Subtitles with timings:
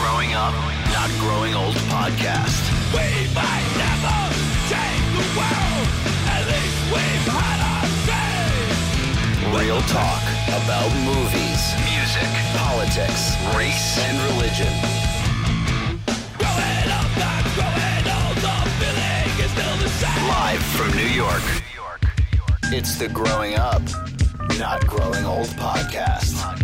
[0.00, 0.54] Growing Up,
[0.96, 2.62] Not Growing Old podcast.
[2.92, 4.16] We might never
[4.72, 5.86] change the world.
[6.24, 9.60] At least we've had our say.
[9.60, 10.22] Real talk
[10.56, 14.72] about movies, music, politics, race, and religion.
[16.40, 18.36] Growing up, not growing old.
[18.40, 20.28] The feeling is still the same.
[20.28, 21.44] Live from New York.
[21.44, 22.60] New York, New York.
[22.72, 23.82] It's the Growing Up,
[24.58, 26.59] Not Growing Old podcast.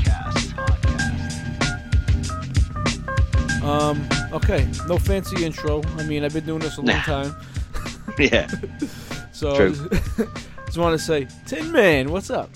[3.67, 5.83] Um, okay, no fancy intro.
[5.99, 7.03] I mean, I've been doing this a long Nah.
[7.03, 7.37] time,
[8.19, 8.47] Yeah.
[9.33, 9.91] so True.
[10.67, 12.49] just want to say, Tin Man, what's up?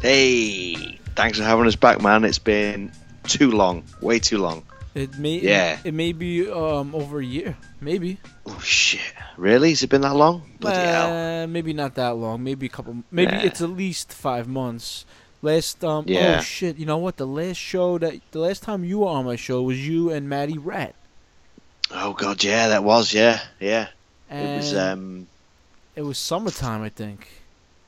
[0.00, 2.24] Hey, thanks for having us back, man.
[2.24, 2.92] It's been
[3.24, 4.62] too long, way too long.
[4.94, 5.78] It may, Yeah.
[5.84, 9.00] it, may be um over a year, maybe, Oh shit!
[9.36, 9.70] Really?
[9.70, 10.42] Has it been that long?
[10.60, 11.42] Bloody hell!
[11.42, 13.42] uh, maybe not that long, maybe a couple, maybe Nah.
[13.42, 15.04] it's at least five months.
[15.42, 16.38] Last um, Yeah.
[16.38, 17.16] oh shit, you know what?
[17.16, 20.28] The last show that the last time you were on my show was you and
[20.28, 20.94] Maddie Rat,
[21.90, 23.88] Oh god, yeah, that was, yeah, yeah.
[24.28, 25.26] and It was, um,
[25.96, 27.26] it was summertime, I think.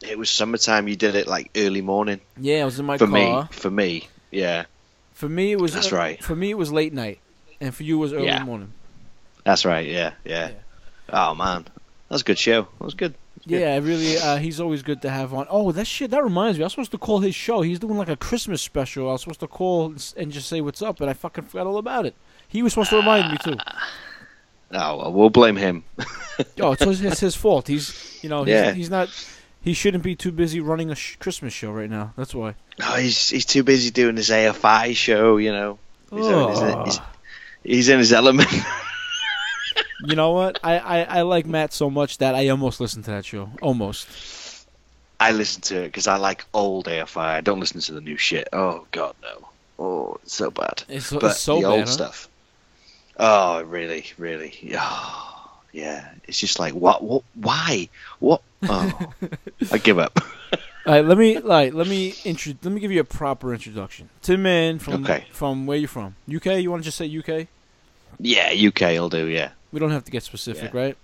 [0.03, 0.89] it was summertime.
[0.89, 3.43] You did it like early morning Yeah, I was in my for car.
[3.43, 3.49] me.
[3.53, 4.65] For me, yeah,
[5.13, 6.25] For me, it was That's uh, right.
[6.25, 7.21] For me, it was late night,
[7.61, 8.45] and for you, it was early Yeah.
[8.45, 8.73] morning.
[9.45, 9.87] that's right.
[9.87, 10.53] Yeah, yeah.
[11.11, 11.73] Oh man, that
[12.15, 12.63] was a good show.
[12.63, 13.15] That was good.
[13.45, 14.19] Yeah, really.
[14.19, 15.47] Uh, he's always good to have on.
[15.51, 16.11] Oh, that shit.
[16.13, 16.65] That reminds me.
[16.65, 17.63] I was supposed to call his show.
[17.63, 19.09] He's doing like a Christmas special.
[19.09, 21.79] I was supposed to call and just say what's up, but I fucking forgot all
[21.79, 22.15] about it.
[22.47, 23.57] He was supposed to remind me too.
[24.75, 25.85] Oh, well, we'll blame him.
[26.61, 27.69] Oh, it's his, it's his fault.
[27.69, 28.73] He's you know he's, Yeah.
[28.73, 29.09] he's not.
[29.61, 32.15] He shouldn't be too busy running a sh- Christmas show right now.
[32.17, 32.55] That's why.
[32.83, 35.37] Oh, he's he's too busy doing his AFI show.
[35.37, 35.79] You know,
[36.11, 36.83] he's, in his, Oh.
[36.85, 37.01] he's,
[37.63, 38.49] he's in his element.
[40.05, 40.59] You know what?
[40.65, 43.51] I, I, I like Matt so much that I almost listened to that show.
[43.61, 44.09] Almost.
[45.21, 47.17] I listen to it because I like old AFI.
[47.21, 48.49] I don't listen to the new shit.
[48.53, 49.49] Oh god, no.
[49.79, 50.83] Oh, it's so bad.
[50.89, 51.71] It's, so- but it's so the bad.
[51.71, 51.87] old huh?
[51.87, 52.29] stuff.
[53.19, 54.75] Oh, really, really.
[54.77, 56.09] Oh, yeah.
[56.25, 57.03] It's just like what?
[57.05, 57.23] What?
[57.35, 57.89] Why?
[58.19, 58.43] What?
[58.65, 59.13] Oh,
[59.71, 60.19] I give up.
[60.85, 64.09] All right, let me like let me intro- let me give you a proper introduction.
[64.23, 65.27] Tin Man from Okay.
[65.31, 66.17] from where you from?
[66.29, 66.47] UK?
[66.61, 67.47] You want to just say UK?
[68.19, 69.27] yeah, UK I'll do.
[69.27, 69.51] Yeah.
[69.73, 70.81] We don't have to get specific, Yeah.
[70.81, 70.97] right?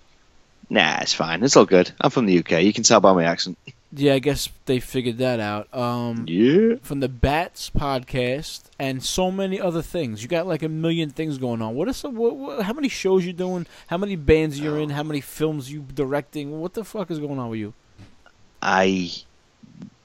[0.69, 1.43] Nah, it's fine.
[1.43, 1.91] It's all good.
[1.99, 2.61] I'm from the UK.
[2.63, 3.57] You can tell by my accent.
[3.91, 5.73] Yeah, I guess they figured that out.
[5.73, 6.75] Um, Yeah.
[6.83, 10.21] from the Bats podcast and so many other things.
[10.21, 11.73] You got like a million things going on.
[11.73, 12.13] What is some?
[12.15, 13.65] What, what, how many shows you doing?
[13.87, 14.91] How many bands you're in?
[14.91, 16.61] How many films you directing?
[16.61, 17.73] What the fuck is going on with you?
[18.61, 19.09] I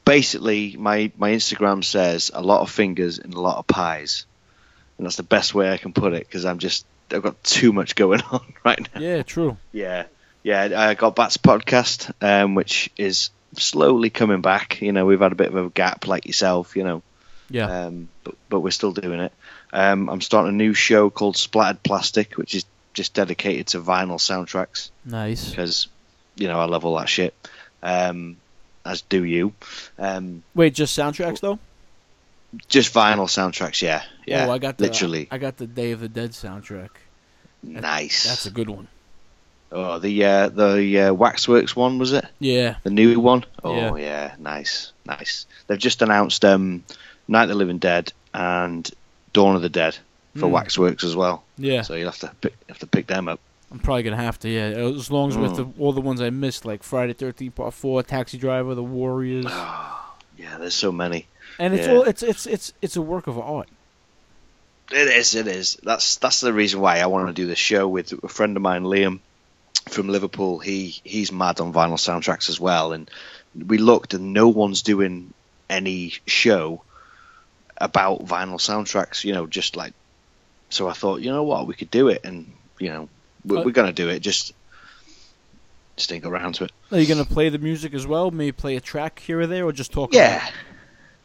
[0.05, 4.25] basically my my Instagram says a lot of fingers and a lot of pies,
[4.97, 7.73] and that's the best way I can put it because I'm just I've got too
[7.73, 9.01] much going on right now.
[9.01, 9.57] Yeah, true.
[9.73, 10.05] Yeah,
[10.43, 10.69] yeah.
[10.81, 14.81] I got Bats podcast, um, which is slowly coming back.
[14.81, 16.77] You know, we've had a bit of a gap, like yourself.
[16.77, 17.03] You know,
[17.51, 17.87] Yeah.
[17.87, 19.33] um, but but we're still doing it.
[19.73, 24.19] Um, I'm starting a new show called Splattered Plastic, which is just dedicated to vinyl
[24.21, 25.51] soundtracks Nice.
[25.51, 25.89] because
[26.37, 27.35] you know I love all that shit.
[27.83, 28.37] Um,
[28.87, 29.53] as do you.
[29.99, 31.59] Um, Wait, just soundtracks though?
[32.69, 34.47] Just vinyl soundtracks, yeah, yeah.
[34.47, 36.91] Oh, I got the literally I got the Day of the Dead soundtrack.
[37.63, 38.25] nice.
[38.25, 38.89] That's a good one.
[39.73, 42.25] oh, the uh, the uh, Waxworks one was it?
[42.39, 42.77] Yeah.
[42.85, 43.45] The new one?
[43.63, 45.47] Oh yeah, nice, nice.
[45.67, 46.85] They've just announced um,
[47.29, 48.89] Night of the Living Dead and
[49.33, 49.97] Dawn of the Dead
[50.37, 50.53] for Hmm.
[50.53, 51.45] Waxworks as well.
[51.57, 51.83] Yeah.
[51.83, 53.41] So you'll have to pick, have to pick them up.
[53.71, 54.49] I'm probably gonna have to.
[54.49, 55.57] Yeah, as long as with Mm.
[55.77, 59.47] the, all the ones I missed, like Friday Thirteenth Part Four, Taxi Driver, The Warriors,
[60.37, 61.27] Yeah, there's so many.
[61.59, 61.93] And it's Yeah.
[61.95, 63.69] all it's it's it's it's a work of art.
[64.91, 65.79] It is, it is.
[65.83, 68.63] That's that's the reason why I want to do this show with a friend of
[68.63, 69.21] mine, Liam
[69.89, 70.59] from Liverpool.
[70.59, 73.11] He he's mad on vinyl soundtracks as well, and
[73.55, 75.33] we looked and no one's doing
[75.71, 76.83] any show
[77.79, 79.25] about vinyl soundtracks.
[79.25, 79.95] You know, just like
[80.69, 80.89] so.
[80.89, 83.09] I thought, you know what, we could do it, and you know,
[83.45, 84.21] we're, Uh, we're gonna do it.
[84.21, 84.53] Just
[85.97, 86.73] just around to it.
[86.91, 88.31] Are you gonna play the music as well?
[88.31, 90.13] Maybe play a track here or there, or just talk?
[90.13, 90.47] Yeah.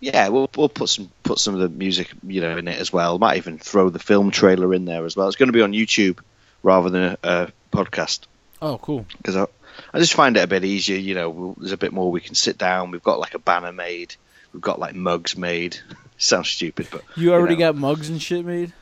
[0.01, 2.91] Yeah, we'll we'll put some put some of the music you know in it as
[2.93, 3.19] well.
[3.19, 5.27] Might even throw the film trailer in there as well.
[5.27, 6.19] It's going to be on YouTube
[6.63, 8.21] rather than a, a podcast
[8.61, 9.05] Oh, cool.
[9.17, 9.45] because I,
[9.93, 10.97] I just find it a bit easier.
[10.97, 12.91] You know, we'll, there's a bit more we can sit down.
[12.91, 14.15] We've got like a banner made.
[14.53, 15.77] We've got like mugs made.
[16.17, 17.71] Sounds stupid, but You already know.
[17.71, 18.73] got mugs and shit made.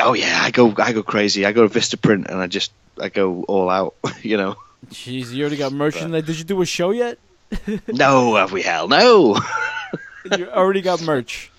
[0.00, 1.44] oh yeah, I go I go crazy.
[1.46, 3.94] I go to Vistaprint and I just I go all out.
[4.22, 4.56] You know,
[4.90, 6.24] Jeez, you already got merchandise.
[6.24, 7.18] Did you do a show yet?
[7.88, 9.38] no, have we hell no.
[10.38, 11.50] You already got merch.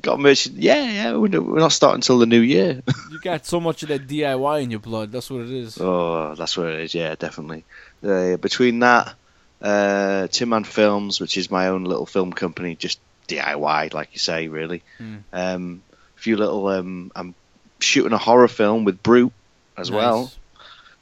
[0.00, 0.46] got merch.
[0.48, 1.16] Yeah, yeah.
[1.16, 1.28] We're
[1.60, 2.82] not starting until the new year.
[3.12, 5.12] You got so much of that DIY in your blood.
[5.12, 5.78] That's what it is.
[5.80, 6.94] Oh, that's what it is.
[6.94, 7.64] Yeah, definitely.
[8.02, 9.14] Uh, between that,
[9.60, 14.18] uh, Tin Man Films, which is my own little film company, just DIY, like you
[14.18, 14.82] say, really.
[14.98, 15.22] Mm.
[15.32, 15.82] Um,
[16.16, 17.34] a few little um, um,
[17.80, 19.32] shooting a horror film with Brute
[19.76, 19.96] as Nice.
[19.96, 20.32] well.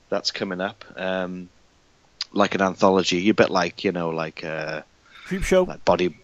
[0.09, 0.85] That's coming up.
[0.97, 1.49] Um,
[2.33, 4.83] like an anthology, a bit like you know, like uh,
[5.27, 5.63] Creep show.
[5.63, 6.19] like body,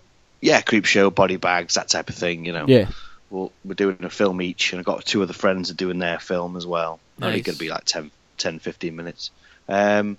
[0.47, 2.45] yeah, creep show, body bags, that type of thing.
[2.45, 2.89] You know, Yeah.
[3.31, 6.19] we'll, we're doing a film each, and I've got two other friends are doing their
[6.21, 7.01] film as well.
[7.21, 7.45] Only Nice.
[7.47, 9.31] going to be like 10, 10 15 minutes.
[9.69, 10.17] Um,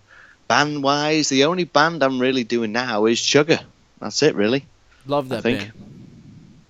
[0.48, 3.60] band wise, the only band I'm really doing now is Sugar.
[4.00, 4.66] That's it, really.
[5.06, 5.60] Love that I think.
[5.60, 5.72] band.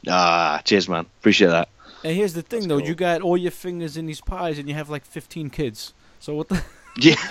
[0.10, 1.06] Ah, cheers, man.
[1.20, 1.70] Appreciate that.
[2.04, 2.80] And here's the thing, That's though.
[2.80, 2.88] cool.
[2.88, 5.94] You got all your fingers in these pies, and you have like 15 kids.
[6.20, 6.64] So what the?
[6.98, 7.16] Yeah.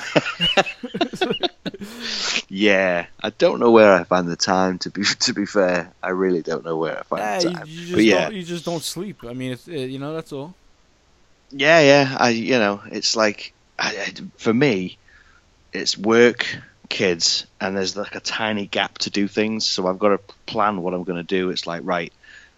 [2.49, 4.79] yeah, I don't know where I find the time.
[4.81, 7.67] To be to be fair, I really don't know where I find the time.
[7.67, 9.25] you just but yeah, you just don't sleep.
[9.25, 10.55] I mean, it's uh, you know that's all.
[11.51, 12.17] yeah, yeah.
[12.19, 14.99] I you know, it's like I, I, for me,
[15.73, 16.47] it's work,
[16.89, 19.67] kids, and there's like a tiny gap to do things.
[19.67, 21.51] So I've got to plan what I'm going to do.
[21.51, 22.13] It's like right,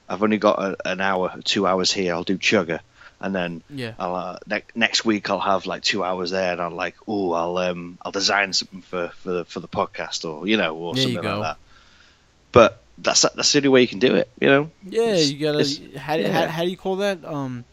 [0.09, 2.13] I've only got a, an hour, two hours here.
[2.13, 2.81] I'll do chugger,
[3.21, 3.95] and then Yeah.
[3.99, 7.33] I'll uh, ne- next week I'll have like two hours there, and I'm like, oh,
[7.33, 10.95] I'll um I'll design something for for the for the podcast, or you know, or
[10.95, 11.57] There something like that.
[12.53, 14.71] But that's that's the only way you can do it, you know.
[14.85, 15.99] Yeah, It's- you gotta.
[15.99, 16.33] How, yeah.
[16.33, 17.25] how, how do you call that?
[17.25, 17.65] Um,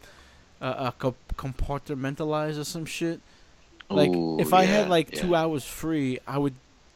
[0.60, 3.20] uh, uh, compartmentalize or some shit.
[3.88, 6.54] Like Ooh, if I yeah, had like two hours free, I would,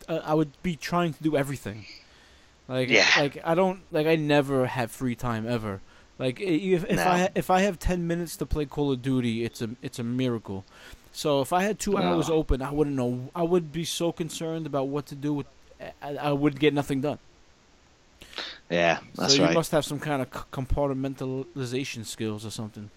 [0.08, 1.86] uh, I would be trying to do everything.
[2.68, 3.06] Like Yeah.
[3.18, 5.80] like I don't like I never have free time ever.
[6.20, 7.02] Like if if No.
[7.02, 10.04] I if I have ten minutes to play Call of Duty, it's a it's a
[10.04, 10.66] miracle.
[11.12, 13.30] So if I had two hours open, I wouldn't know.
[13.34, 15.46] I would be so concerned about what to do with.
[16.02, 17.18] I, I would get nothing done.
[18.68, 19.54] Yeah, that's so you right.
[19.54, 22.90] must have some kind of compartmentalization skills or something.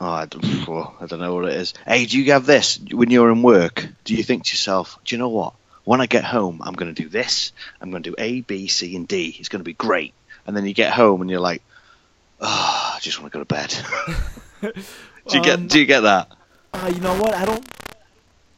[0.00, 1.74] Oh, I don't, well, I don't know what it is.
[1.86, 3.86] Hey, do you have this when you're in work?
[4.04, 5.52] Do you think to yourself, do you know what?
[5.84, 7.52] When I get home, I'm going to do this.
[7.80, 9.36] I'm going to do A, B, C, and D.
[9.38, 10.14] It's going to be great.
[10.46, 11.62] And then you get home and you're like,
[12.40, 13.74] oh, I just want to go to bed.
[15.28, 15.68] do you Um, get?
[15.68, 16.28] Do you get that?
[16.72, 17.34] Uh, you know what?
[17.34, 17.66] I don't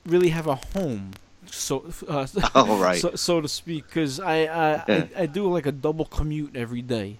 [0.06, 1.12] really have a home,
[1.46, 3.00] so uh, Oh, right.
[3.00, 5.06] so, so to speak, because I, I, Yeah.
[5.16, 7.16] I I do like a double commute every day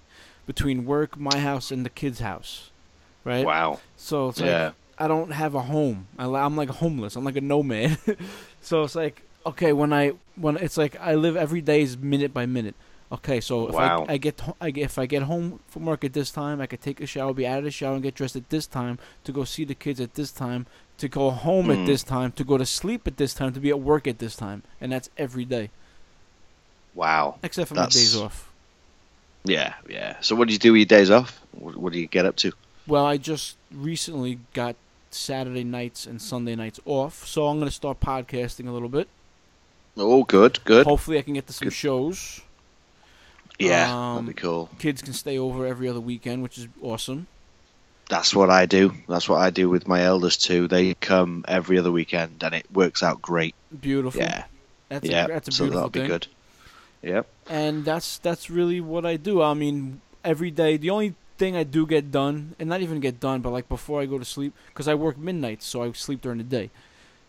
[0.47, 2.71] between work, my house, and the kids' house,
[3.25, 3.45] right?
[3.47, 3.81] Wow.
[3.97, 4.73] So it's like Yeah.
[4.99, 6.07] I don't have a home.
[6.19, 7.17] I, I'm like homeless.
[7.17, 7.99] I'm like a nomad.
[8.61, 12.33] so it's like okay, when I when it's like I live every day is minute
[12.35, 12.75] by minute.
[13.13, 14.07] Okay, so if Wow.
[14.09, 16.81] I, I get I if I get home from work at this time, I could
[16.81, 19.33] take a shower, be out of the shower, and get dressed at this time to
[19.33, 20.65] go see the kids at this time,
[20.97, 21.81] to go home Mm.
[21.81, 24.19] at this time, to go to sleep at this time, to be at work at
[24.19, 25.69] this time, and that's every day
[26.95, 27.39] Wow.
[27.43, 28.49] except for That's- my days off.
[29.45, 30.17] Yeah, yeah.
[30.21, 31.41] So what do you do with your days off?
[31.53, 32.53] What, what do you get up to?
[32.87, 34.77] Well, I just recently got
[35.11, 39.09] Saturday nights and Sunday nights off, so I'm gonna start podcasting a little bit.
[39.97, 40.87] Oh, good, good.
[40.87, 41.75] Hopefully, I can get to some Good.
[41.75, 42.41] shows.
[43.59, 44.71] Yeah, um, that'd be cool.
[44.79, 47.27] Kids can stay over every other weekend, which is awesome.
[48.09, 48.93] That's what I do.
[49.09, 50.69] That's what I do with my eldest too.
[50.69, 53.55] They come every other weekend, and it works out great.
[53.81, 54.21] Beautiful.
[54.21, 54.45] Yeah,
[54.89, 55.25] that's yeah.
[55.25, 56.27] a, that's a so beautiful that'll be good.
[57.03, 57.27] Yep.
[57.49, 59.43] And that's that's really what I do.
[59.43, 60.77] I mean, every day.
[60.77, 64.01] The only thing I do get done, and not even get done, but like before
[64.01, 66.71] I go to sleep, because I work midnight, so I sleep during the day.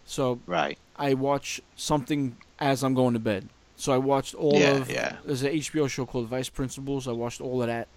[0.06, 0.78] So Right.
[0.98, 3.50] I watch something as I'm going to bed.
[3.76, 5.18] So I watched all Yeah, of yeah.
[5.26, 7.08] there's an HBO show called Vice Principals.
[7.08, 7.88] I watched all of that.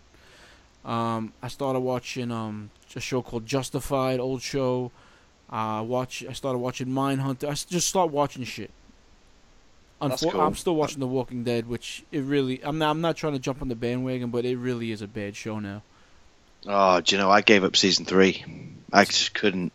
[0.85, 4.91] Um, I started watching um a show called Justified, old show.
[5.51, 6.25] Uh, watch.
[6.29, 7.45] I started watching Mindhunter.
[7.49, 8.71] I just start watching shit.
[10.01, 10.41] Unfor- cool.
[10.41, 12.63] I'm still watching The Walking Dead, which it really.
[12.65, 12.91] I'm not.
[12.91, 15.59] I'm not trying to jump on the bandwagon, but it really is a bad show
[15.59, 15.83] now.
[16.67, 17.31] Oh, do you know?
[17.31, 18.45] I gave up season three.
[18.93, 19.73] I just couldn't.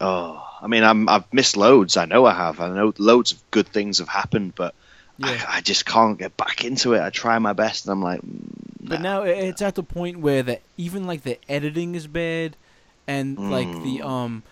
[0.00, 1.96] Oh, I mean, I'm I've missed loads.
[1.96, 2.60] I know I have.
[2.60, 4.74] I know loads of good things have happened, but
[5.18, 5.44] Yeah.
[5.48, 7.00] I, I just can't get back into it.
[7.00, 8.38] I try my best, and I'm like, mm,
[8.80, 12.56] But now it's at the point where the even like the editing is bad,
[13.06, 14.04] and like the Mm.
[14.04, 14.42] um,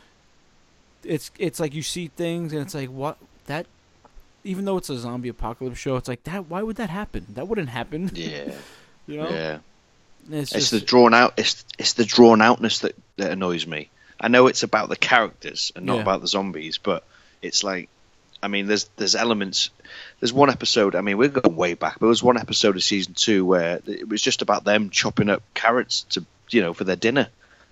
[1.05, 3.67] it's it's like you see things and it's like what that,
[4.45, 6.49] even though it's a zombie apocalypse show, it's like that.
[6.49, 7.27] Why would that happen?
[7.35, 8.11] That wouldn't happen.
[8.15, 8.51] yeah,
[9.07, 9.59] You know, yeah.
[10.31, 11.35] it's It's just the drawn out.
[11.37, 13.89] It's it's the drawn outness that, that annoys me.
[14.19, 16.03] I know it's about the characters and not Yeah.
[16.03, 17.05] about the zombies, but
[17.43, 17.89] it's like,
[18.43, 19.71] I mean, there's there's elements.
[20.21, 20.95] There's one episode.
[20.95, 23.81] I mean, we're going way back, but there was one episode of season two where
[23.87, 27.29] it was just about them chopping up carrots to you know for their dinner.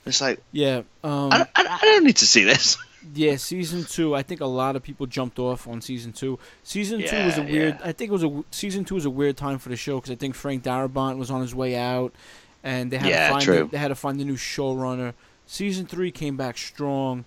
[0.06, 0.83] It's like yeah.
[1.02, 2.76] Um, I, don't- I, I don't need to see this.
[3.14, 4.14] Yeah, season two.
[4.16, 6.38] I think a lot of people jumped off on season two.
[6.62, 7.76] Season two was a weird.
[7.78, 7.87] yeah.
[7.88, 10.11] I think it was a season two was a weird time for the show because
[10.11, 12.14] I think Frank Darabont was on his way out,
[12.62, 13.64] and they had Yeah, to find true.
[13.64, 15.12] A, they had to find a new showrunner.
[15.47, 17.26] Season three came back strong,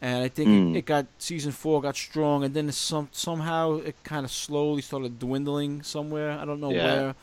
[0.00, 0.74] and I think Mm.
[0.74, 4.82] it, it got season four got strong, and then some somehow it kind of slowly
[4.82, 6.32] started dwindling somewhere.
[6.32, 6.84] I don't know Yeah.
[6.84, 7.14] where,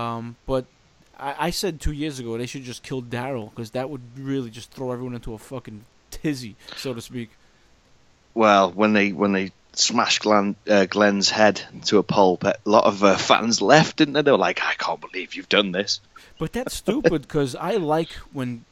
[0.00, 0.66] um, but.
[1.16, 4.50] I, I said two years ago they should just kill Daryl because that would really
[4.50, 7.30] just throw everyone into a fucking tizzy, so to speak.
[8.34, 12.82] Well, when they when they smashed Glenn, uh, Glenn's head to a pulp, a lot
[12.84, 14.22] of uh, fans left, didn't they?
[14.22, 16.00] They were like, "I can't believe you've done this."
[16.36, 18.64] But that's stupid because I like when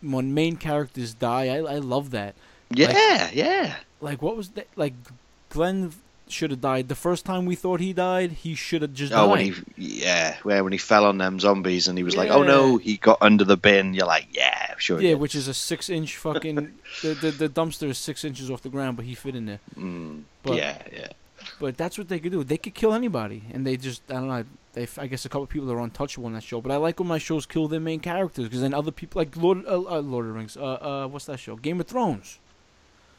[0.00, 1.48] when main characters die.
[1.48, 2.34] I I love that.
[2.76, 3.76] Yeah, yeah.
[4.00, 4.66] Like what was that?
[4.76, 4.94] Like
[5.50, 5.92] Glenn
[6.28, 8.32] should have died the first time we thought he died.
[8.32, 9.30] He should have just Oh, died.
[9.30, 9.54] when he
[10.04, 12.96] yeah, where when he fell on them zombies and he was like, "Oh no!" He
[12.96, 13.92] got under the bin.
[13.94, 16.72] You're like, "Yeah, sure." yeah, which is a six inch fucking.
[17.02, 19.60] the, the the dumpster is six inches off the ground, but he fit in there.
[19.78, 21.08] Mm, But yeah, yeah.
[21.60, 22.42] but that's what they could do.
[22.44, 24.44] They could kill anybody, and they just I don't know.
[24.72, 26.62] They I guess a couple of people are untouchable in that show.
[26.62, 29.36] But I like when my shows kill their main characters because then other people like
[29.36, 30.56] Lord uh, uh, Lord of the Rings.
[30.56, 31.56] Uh, uh, what's that show?
[31.56, 32.38] Game of Thrones.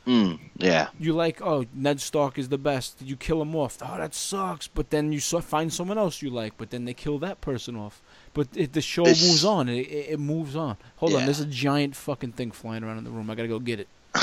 [0.05, 0.89] Mm, yeah.
[0.99, 3.01] You like oh Ned Stark is the best.
[3.01, 3.77] You kill him off.
[3.81, 4.67] Oh that sucks.
[4.67, 6.57] But then you so- find someone else you like.
[6.57, 8.01] But then they kill that person off.
[8.33, 9.69] But it, the show This- moves on.
[9.69, 10.75] It, it, it moves on.
[10.97, 13.29] Hold on, there's a giant fucking thing flying around in the room.
[13.29, 13.87] I gotta go get it.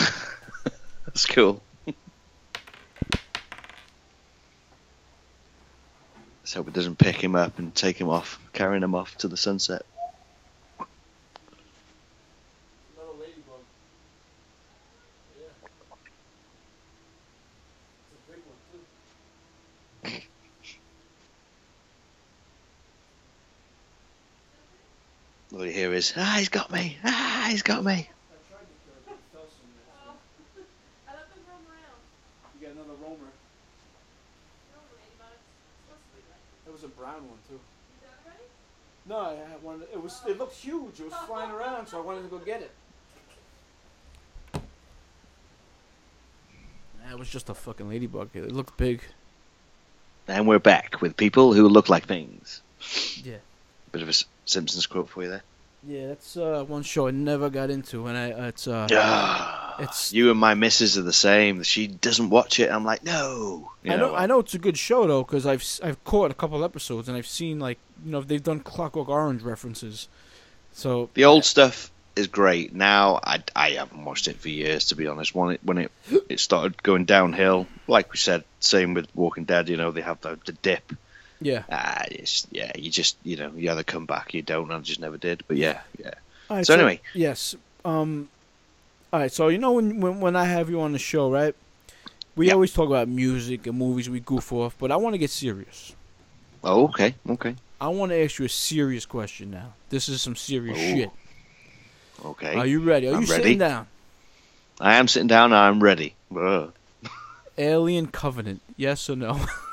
[1.06, 1.62] That's cool.
[6.42, 9.28] Let's hope it doesn't pick him up and take him off, carrying him off to
[9.28, 9.82] the sunset.
[26.00, 28.09] Is, ah, he's got me, ah, he's got me.
[31.07, 32.00] I let them roam around.
[32.59, 33.30] You got another roamer.
[34.73, 35.40] No, ladybugs.
[35.45, 37.61] It's supposed to be It was a brown one too.
[37.61, 38.47] you done already?
[39.07, 39.83] No, I had one.
[39.92, 40.23] It was.
[40.26, 41.00] It looked huge.
[41.00, 42.71] It was flying around, so I wanted to go get it.
[47.07, 48.30] That was just a fucking ladybug.
[48.35, 49.02] It looked big.
[50.28, 52.62] And we're back with people who look like things.
[53.23, 53.38] Yeah.
[53.90, 54.14] Bit of a
[54.47, 55.42] Simpsons quote for you there.
[55.82, 60.12] Yeah, that's uh, one show I never got into, and I it's uh, Ah, it's.
[60.12, 61.62] you and my missus are the same.
[61.62, 62.70] She doesn't watch it.
[62.70, 63.70] I'm like, no.
[63.82, 66.34] You I know, I know it's a good show though, because I've I've caught a
[66.34, 70.08] couple episodes and I've seen like you know they've done Clockwork Orange references,
[70.72, 72.75] so The old stuff is great.
[72.75, 75.34] Now I, I haven't watched it for years to be honest.
[75.34, 75.92] When it when it
[76.28, 79.70] it started going downhill, like we said, same with Walking Dead.
[79.70, 80.92] You know they have the, the dip.
[81.40, 81.62] Yeah.
[81.70, 84.70] Ah, it's, yeah, you just you know you either come back, you don't.
[84.70, 85.42] I just never did.
[85.49, 86.14] But yeah, yeah.
[86.50, 87.00] Right, So anyway.
[87.14, 87.54] yes.
[87.85, 88.28] Um,
[89.12, 89.32] all right.
[89.32, 91.54] So you know when when when I have you on the show, right?
[92.37, 92.54] We Yeah.
[92.54, 94.09] always talk about music and movies.
[94.09, 95.94] We goof off, but I want to get serious.
[96.62, 99.73] Oh, okay, okay, I want to ask you a serious question now.
[99.88, 101.11] This is some serious Oh, shit.
[102.25, 102.54] okay.
[102.54, 103.09] Are you ready?
[103.09, 103.42] Are I'm you ready.
[103.42, 103.87] sitting down?
[104.78, 105.52] I am sitting down.
[105.54, 106.14] I'm ready.
[107.59, 109.40] Alien Covenant, yes or no?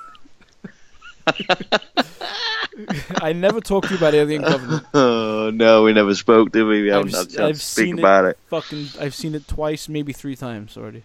[3.22, 4.84] I never talked to you about Alien Covenant.
[4.94, 6.82] Oh no, we never spoke, did we?
[6.84, 8.38] We haven't I've, had a s- chance I've seen about it, it.
[8.50, 11.04] Fucking, I've seen it twice, maybe three times already.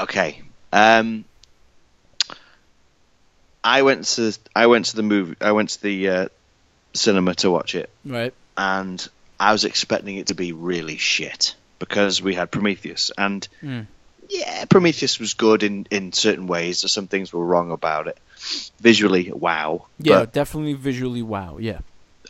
[0.00, 0.40] Okay.
[0.72, 1.24] Um,
[3.62, 5.36] I went to I went to the movie.
[5.40, 6.28] I went to the uh,
[6.94, 8.32] cinema to watch it, Right?
[8.56, 9.06] and
[9.38, 13.86] I was expecting it to be really shit because we had Prometheus, and Mm.
[14.30, 16.80] Yeah, Prometheus was good in in certain ways.
[16.82, 18.16] There's some things were wrong about it.
[18.80, 19.86] Visually, wow.
[19.98, 21.58] Yeah, But- definitely visually wow.
[21.58, 21.80] Yeah.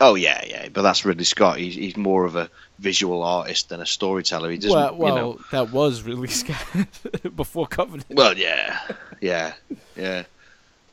[0.01, 0.67] oh yeah, yeah.
[0.69, 1.57] But that's Ridley Scott.
[1.57, 4.49] He's he's more of a visual artist than a storyteller.
[4.49, 5.39] He doesn't, Well, well, you know.
[5.51, 6.65] that was really Scott
[7.35, 8.07] before Covenant.
[8.09, 8.79] Well, yeah,
[9.21, 9.53] yeah,
[9.95, 10.23] yeah.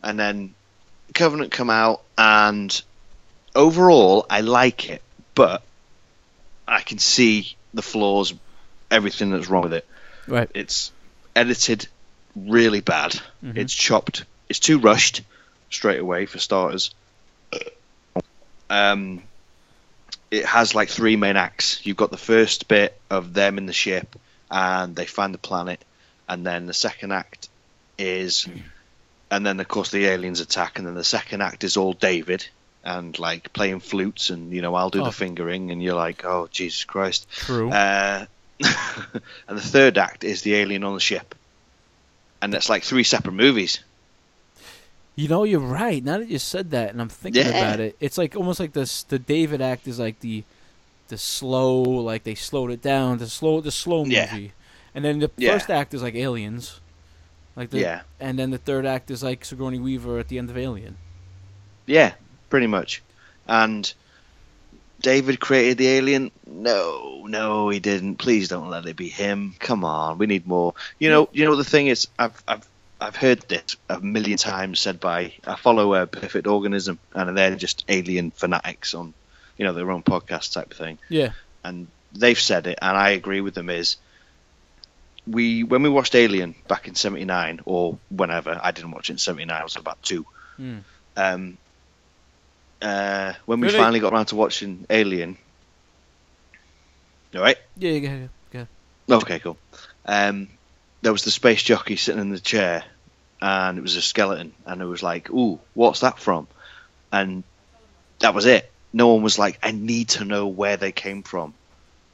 [0.05, 0.55] And then
[1.15, 2.71] Covenant come out, and
[3.57, 5.03] overall, I like it,
[5.35, 5.63] but
[6.69, 8.35] I can see the flaws,
[8.91, 9.87] everything that's wrong with it.
[10.27, 10.51] Right.
[10.55, 10.93] It's
[11.39, 11.87] edited
[12.37, 13.13] really bad.
[13.45, 13.57] Mhm.
[13.57, 14.25] It's chopped.
[14.49, 15.23] It's too rushed
[15.71, 16.95] straight away for starters.
[18.71, 19.23] Um,
[20.31, 21.81] it has like three main acts.
[21.85, 24.17] You've got the first bit of them in the ship,
[24.51, 25.83] and they find the planet,
[26.29, 27.49] and then the second act
[27.99, 28.47] is,
[29.31, 32.47] and then of course the aliens attack, and then the second act is all David
[32.85, 35.07] and like playing flutes, and you know I'll do Oh.
[35.07, 37.27] the fingering, and you're like, oh Jesus Christ.
[37.31, 37.71] True.
[37.71, 38.27] Uh,
[39.49, 41.35] and the third act is the alien on the ship,
[42.43, 43.81] and that's like three separate movies.
[45.17, 46.03] You know, you're right.
[46.05, 47.49] Now that you said that, and I'm thinking Yeah.
[47.51, 49.03] about it, it's like almost like this.
[49.03, 50.45] The David act is like the,
[51.09, 53.19] the slow, like they slowed it down.
[53.19, 54.37] The slow, the slow movie, Yeah.
[54.95, 55.53] and then the Yeah.
[55.53, 56.81] first act is like Aliens,
[57.57, 60.51] like the, Yeah, and then the third act is like Sigourney Weaver at the end
[60.51, 60.97] of Alien.
[61.87, 62.13] yeah,
[62.51, 63.03] pretty much.
[63.49, 63.93] And
[65.01, 66.31] David created the alien.
[66.47, 68.17] No, no, he didn't.
[68.17, 69.55] Please don't let it be him.
[69.59, 70.75] Come on, we need more.
[70.99, 72.69] You know, you know the thing is, I've I've
[73.01, 77.55] I've heard this a million times said by I follow a Perfect Organism, and they're
[77.55, 79.15] just alien fanatics on,
[79.57, 80.99] you know, their own podcast type of thing.
[81.09, 81.33] Yeah,
[81.65, 83.71] and they've said it, and I agree with them.
[83.71, 83.99] Is
[85.29, 89.19] we when we watched Alien back in '79 or whenever I didn't watch it in
[89.19, 90.27] '79, I was about two.
[90.57, 90.79] Hmm.
[91.17, 91.59] Um,
[92.83, 93.79] uh, when we Really?
[93.79, 95.37] finally got around to watching Alien,
[97.35, 98.17] all right, Yeah, yeah,
[98.53, 98.65] yeah.
[99.09, 99.17] yeah.
[99.17, 99.59] okay, cool.
[100.07, 100.49] Um,
[101.03, 102.85] there was the space jockey sitting in the chair,
[103.41, 106.49] and it was a skeleton, and it was like, "Ooh, what's that from?"
[107.13, 107.45] And
[108.21, 108.71] that was it.
[108.93, 111.55] No one was like, "I need to know where they came from."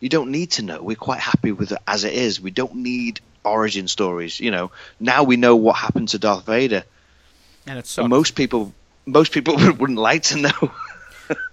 [0.00, 0.82] You don't need to know.
[0.82, 2.40] We're quite happy with it as it is.
[2.40, 4.38] We don't need origin stories.
[4.40, 6.84] You know, now we know what happened to Darth Vader.
[7.66, 8.08] And it's sucks.
[8.08, 8.74] Most people,
[9.06, 10.72] most people wouldn't like to know.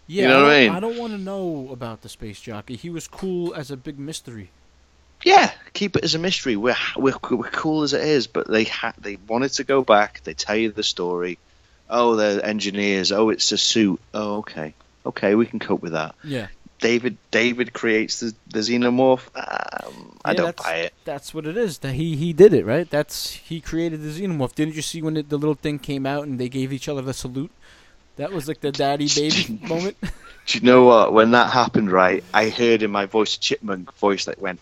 [0.08, 0.82] yeah, you know I what I don't, mean?
[0.82, 2.76] don't want to know about the space jockey.
[2.76, 4.50] He was cool as a big mystery.
[5.24, 6.56] yeah, keep it as a mystery.
[6.56, 10.22] We're we're, we're cool as it is, but they ha- they wanted to go back.
[10.24, 11.38] They tell you the story.
[11.90, 13.12] Oh, they're engineers.
[13.12, 14.00] Oh, it's a suit.
[14.14, 14.74] Oh, okay,
[15.06, 16.16] okay, we can cope with that.
[16.24, 16.48] Yeah.
[16.82, 19.28] David David creates the, the xenomorph.
[19.36, 20.94] Um, I Yeah, don't that's- buy it.
[21.06, 21.78] That's what it is.
[21.80, 22.90] That he he did it right.
[22.90, 24.54] That's he created the xenomorph.
[24.56, 27.02] Didn't you see when it, the little thing came out and they gave each other
[27.02, 27.52] the salute?
[28.18, 29.96] That was like the daddy baby moment.
[30.02, 31.14] Do you know what?
[31.14, 34.60] When that happened, right, I heard in my voice chipmunk voice that went.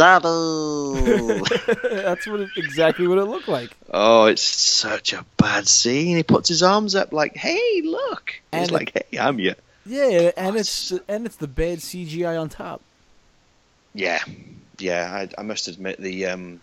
[0.00, 0.24] That's
[2.26, 3.76] what it, exactly what it looked like.
[3.92, 6.16] oh, it's such a bad scene.
[6.16, 9.54] He puts his arms up like, "Hey, look!" And He's it- like, "Hey, I'm you."
[9.86, 12.80] Yeah, and it's and it's the bad CGI on top.
[13.94, 14.20] Yeah,
[14.78, 15.10] yeah.
[15.12, 16.60] I, I must admit the um,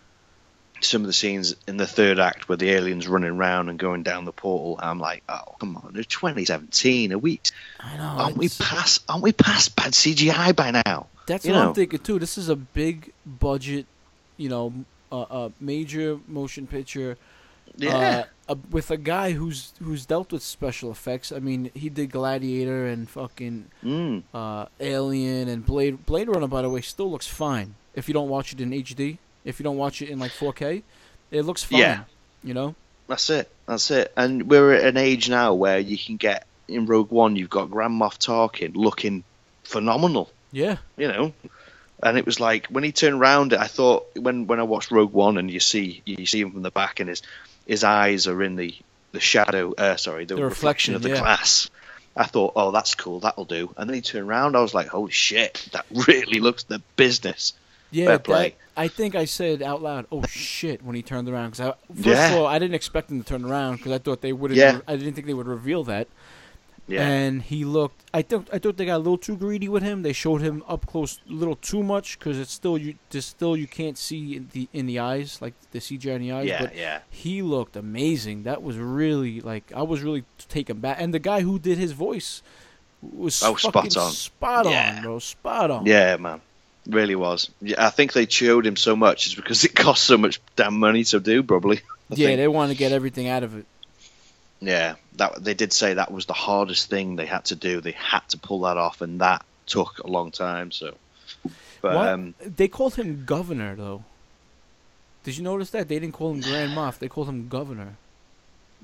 [0.82, 4.04] some of the scenes in the third act where the aliens running around and going
[4.04, 4.80] down the portal.
[4.80, 7.12] I'm like, oh come on, it's 2017.
[7.12, 7.50] A week.
[7.80, 8.04] I know.
[8.04, 9.04] Aren't we past?
[9.10, 11.08] Aren't we past bad CGI by now?
[11.26, 11.68] That's you what know.
[11.70, 12.20] I'm thinking too.
[12.20, 13.86] This is a big budget,
[14.38, 14.74] you know,
[15.12, 17.18] uh, uh, major motion picture.
[17.76, 21.32] Yeah, Uh, uh, with a guy who's who's dealt with special effects.
[21.32, 24.24] I mean, he did Gladiator and fucking mm.
[24.34, 26.48] uh, Alien and Blade Blade Runner.
[26.48, 29.18] By the way, still looks fine if you don't watch it in HD.
[29.44, 30.84] If you don't watch it in like 4K,
[31.32, 31.80] it looks fine.
[31.80, 32.04] Yeah.
[32.44, 32.76] You know.
[33.08, 33.50] that's it.
[33.66, 34.12] That's it.
[34.16, 37.36] And we're at an age now where you can get in Rogue One.
[37.36, 39.24] You've got Grand Moff Tarkin looking
[39.64, 40.30] phenomenal.
[40.52, 40.78] Yeah.
[40.96, 41.34] you know.
[42.04, 45.14] And it was like when he turned around, I thought when when I watched Rogue
[45.14, 47.24] One and you see you see him from the back and his
[47.68, 48.76] his eyes are in the
[49.12, 51.20] the shadow, uh, sorry, the, The reflection, reflection, of the yeah.
[51.20, 51.70] glass.
[52.16, 53.74] I thought, oh, that's cool, that'll do.
[53.78, 57.54] And then he turned around, I was like, holy shit, that really looks the business.
[57.92, 58.54] Yeah, that.
[58.76, 61.52] I think I said out loud, "Oh shit!" when he turned around.
[61.52, 62.32] Because first Yeah.
[62.34, 64.58] of all, I didn't expect him to turn around because I thought they wouldn't.
[64.58, 64.82] Yeah.
[64.88, 66.08] I didn't think they would reveal that.
[66.90, 68.02] Yeah, And he looked.
[68.14, 68.48] I thought.
[68.54, 70.04] I thought they got a little too greedy with him.
[70.04, 72.96] They showed him up close a little too much because it's still you.
[73.10, 76.32] There's still you can't see in the in the eyes like the CGI in the
[76.32, 76.48] eyes.
[76.48, 77.00] yeah, but yeah.
[77.10, 78.44] he looked amazing.
[78.44, 80.98] That was really like I was really taken back.
[81.02, 82.42] And the guy who did his voice
[83.02, 84.12] was Oh, spot on.
[84.12, 84.96] spot Yeah.
[84.98, 85.86] on, bro, spot on.
[85.86, 86.40] Yeah, man.
[86.88, 87.50] Really was.
[87.62, 90.80] Yeah, I think they showed him so much is because it cost so much damn
[90.80, 91.78] money to do, probably.
[92.10, 92.38] I yeah, think.
[92.38, 93.66] they wanted to get everything out of it.
[94.60, 97.80] Yeah, that they did say that was the hardest thing they had to do.
[97.82, 100.72] They had to pull that off, and that took a long time.
[100.72, 100.96] So,
[101.82, 102.08] but What?
[102.08, 104.04] um, They called him governor though.
[105.24, 106.98] Did you notice that they didn't call him Grand Moff?
[107.00, 107.98] They called him governor.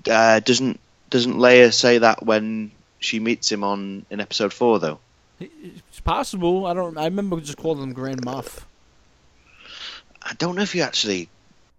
[0.10, 5.00] uh, doesn't doesn't Leia say that when she meets him on in episode four though?
[5.40, 6.66] It's possible.
[6.68, 6.98] I don't.
[6.98, 8.64] I remember just calling him Grand Moff.
[10.22, 11.30] I don't know if you actually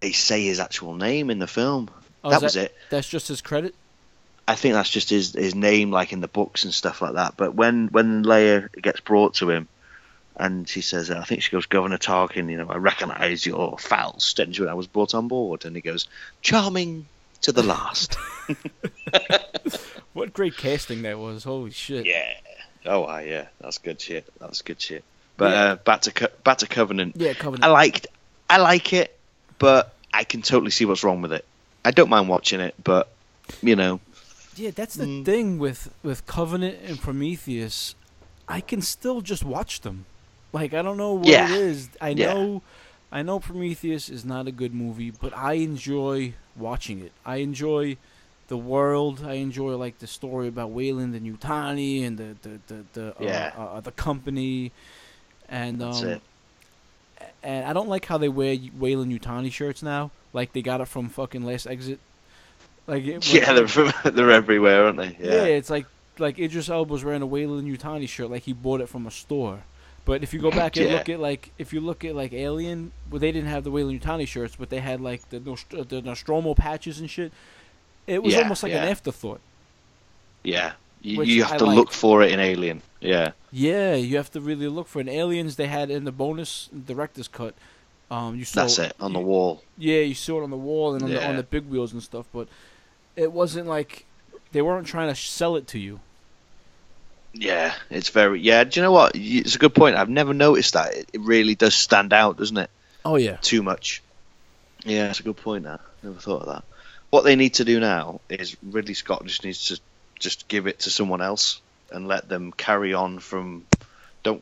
[0.01, 1.89] they say his actual name in the film.
[2.23, 2.75] Oh, that was it.
[2.89, 3.73] That's just his credit.
[4.47, 7.35] I think that's just his his name, like in the books and stuff like that.
[7.37, 9.67] But when when Leia gets brought to him,
[10.37, 14.19] and she says, I think she goes, Governor Tarkin, you know, I recognise your foul
[14.19, 16.07] stench when I was brought on board, and he goes,
[16.41, 17.07] charming
[17.41, 18.17] to the last.
[20.13, 21.43] What great casting that was!
[21.43, 22.05] Holy shit!
[22.05, 22.33] yeah.
[22.85, 24.25] Oh, ah, yeah, that's good shit.
[24.39, 25.03] That's good shit.
[25.35, 25.63] But Yeah.
[25.63, 27.15] uh, back to Co- back to Covenant.
[27.17, 27.65] Yeah, Covenant.
[27.65, 28.07] I liked,
[28.49, 29.17] I like it,
[29.59, 31.43] but I can totally see what's wrong with it.
[31.83, 33.09] I don't mind watching it, but
[33.61, 33.99] you know,
[34.55, 35.25] Yeah, that's the Mm.
[35.25, 37.95] thing with with Covenant and Prometheus.
[38.47, 40.05] I can still just watch them.
[40.53, 41.45] Like I don't know what Yeah.
[41.51, 41.89] it is.
[41.99, 42.33] I Yeah.
[42.33, 42.61] know,
[43.11, 47.11] I know Prometheus is not a good movie, but I enjoy watching it.
[47.25, 47.97] I enjoy
[48.47, 49.23] the world.
[49.25, 53.51] I enjoy like the story about Weyland and Yutani and the the the, the Yeah.
[53.57, 54.71] uh, uh, the company.
[55.49, 56.21] And um, that's it.
[57.43, 60.11] and I don't like how they wear Weyland-Yutani shirts now.
[60.33, 61.99] Like they got it from fucking Last Exit.
[62.87, 65.17] Like it, Yeah, they're they're everywhere, aren't they?
[65.19, 65.43] yeah.
[65.45, 65.85] it's like
[66.17, 69.63] like Idris Elba's wearing a Weyland-Yutani shirt, like he bought it from a store.
[70.05, 70.93] But if you go back and Yeah.
[70.97, 74.27] look at like if you look at like Alien, well they didn't have the Weyland-Yutani
[74.27, 75.37] shirts, but they had like the
[75.77, 77.31] uh, the Nostromo patches and shit.
[78.07, 79.41] It was Yeah, almost like an afterthought.
[80.43, 81.75] Yeah, you, you have I to like.
[81.75, 82.81] look for it in Alien.
[83.01, 85.55] Yeah, Yeah, you have to really look for an Aliens.
[85.55, 87.55] They had in the bonus director's cut.
[88.11, 89.63] Um, you saw That's it on the wall.
[89.77, 92.03] Yeah, you saw it on the wall and on, the, on the big wheels and
[92.03, 92.47] stuff, but
[93.15, 94.05] it wasn't like
[94.51, 95.99] they weren't trying to sell it to you.
[97.33, 98.39] Yeah, it's very.
[98.39, 99.11] Yeah, do you know what?
[99.15, 99.97] It's a good point.
[99.97, 100.93] I've never noticed that.
[100.95, 102.69] It, it really does stand out, doesn't it?
[103.03, 103.37] Oh yeah.
[103.37, 104.01] Too much.
[104.85, 105.65] Yeah, it's a good point.
[105.65, 106.63] Now, never thought of that.
[107.09, 109.79] What they need to do now is Ridley Scott just needs to
[110.17, 111.59] just give it to someone else
[111.91, 113.65] and let them carry on from.
[114.23, 114.41] Don't.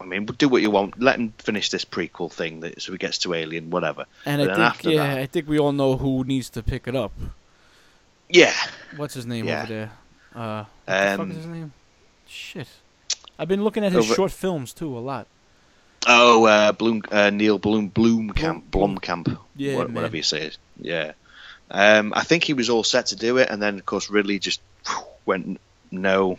[0.00, 1.00] I mean, do what you want.
[1.00, 4.04] Let him finish this prequel thing, that, so he gets to Alien, whatever.
[4.26, 6.50] And But I then think after yeah, that- I think we all know who needs
[6.50, 7.12] to pick it up.
[8.30, 8.52] Yeah,
[8.96, 9.62] What's his name Yeah.
[9.62, 9.90] over there?
[10.34, 11.72] Uh, what the fuck Um, is his name?
[12.26, 12.68] Shit.
[13.38, 15.26] I've been looking at his Over- short films too a lot.
[16.06, 19.94] Oh, uh, Bloom, uh, Neil Bloom, Bloom- Blomkamp, Yeah, wha- man.
[19.94, 20.50] whatever you say.
[20.80, 21.12] Yeah,
[21.70, 24.38] um, I think he was all set to do it, and then of course Ridley
[24.38, 24.60] just
[25.26, 25.60] went
[25.90, 26.38] no.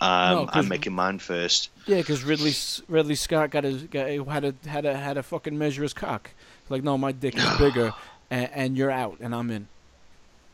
[0.00, 1.70] Um, No, I'm making mine first.
[1.86, 2.52] Yeah, because Ridley
[2.88, 6.30] Ridley Scott got his got, had a had a had a fucking measure his cock.
[6.68, 7.92] Like, no, my dick is bigger,
[8.30, 9.68] and, and you're out, and I'm in.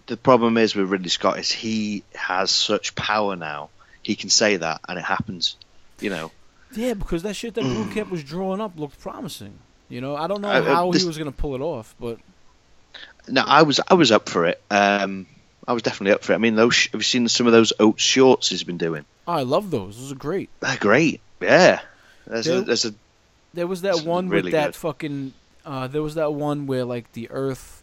[0.07, 3.71] The problem is with Ridley Scott is he has such power now.
[4.03, 5.57] He can say that, and it happens.
[6.01, 6.33] You know,
[6.75, 9.59] Yeah, because that shit that Blomkamp was drawing up looked promising.
[9.89, 11.95] You know, I don't know Uh, uh, how this- he was gonna pull it off,
[12.01, 12.19] but
[13.29, 14.61] no, I was I was up for it.
[14.71, 15.27] Um,
[15.69, 16.37] I was definitely up for it.
[16.37, 19.05] I mean, those sh- have you seen some of those oat shorts he's been doing?
[19.29, 19.97] oh, I love those.
[19.99, 20.49] Those are great.
[20.61, 21.21] They're great.
[21.41, 21.81] Yeah,
[22.27, 22.95] there's a there's a
[23.55, 24.77] There was that one really with that good.
[24.77, 25.35] fucking.
[25.65, 27.80] Uh, there was that one where like the Earth,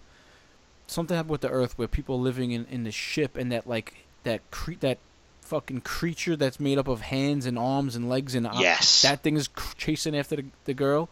[0.88, 4.06] something happened with the Earth where people living in in the ship and that like
[4.24, 4.98] that cre- that
[5.42, 9.02] fucking creature that's made up of hands and arms and legs and eye- Yes.
[9.04, 11.08] that thing is cr- chasing after the, the girl.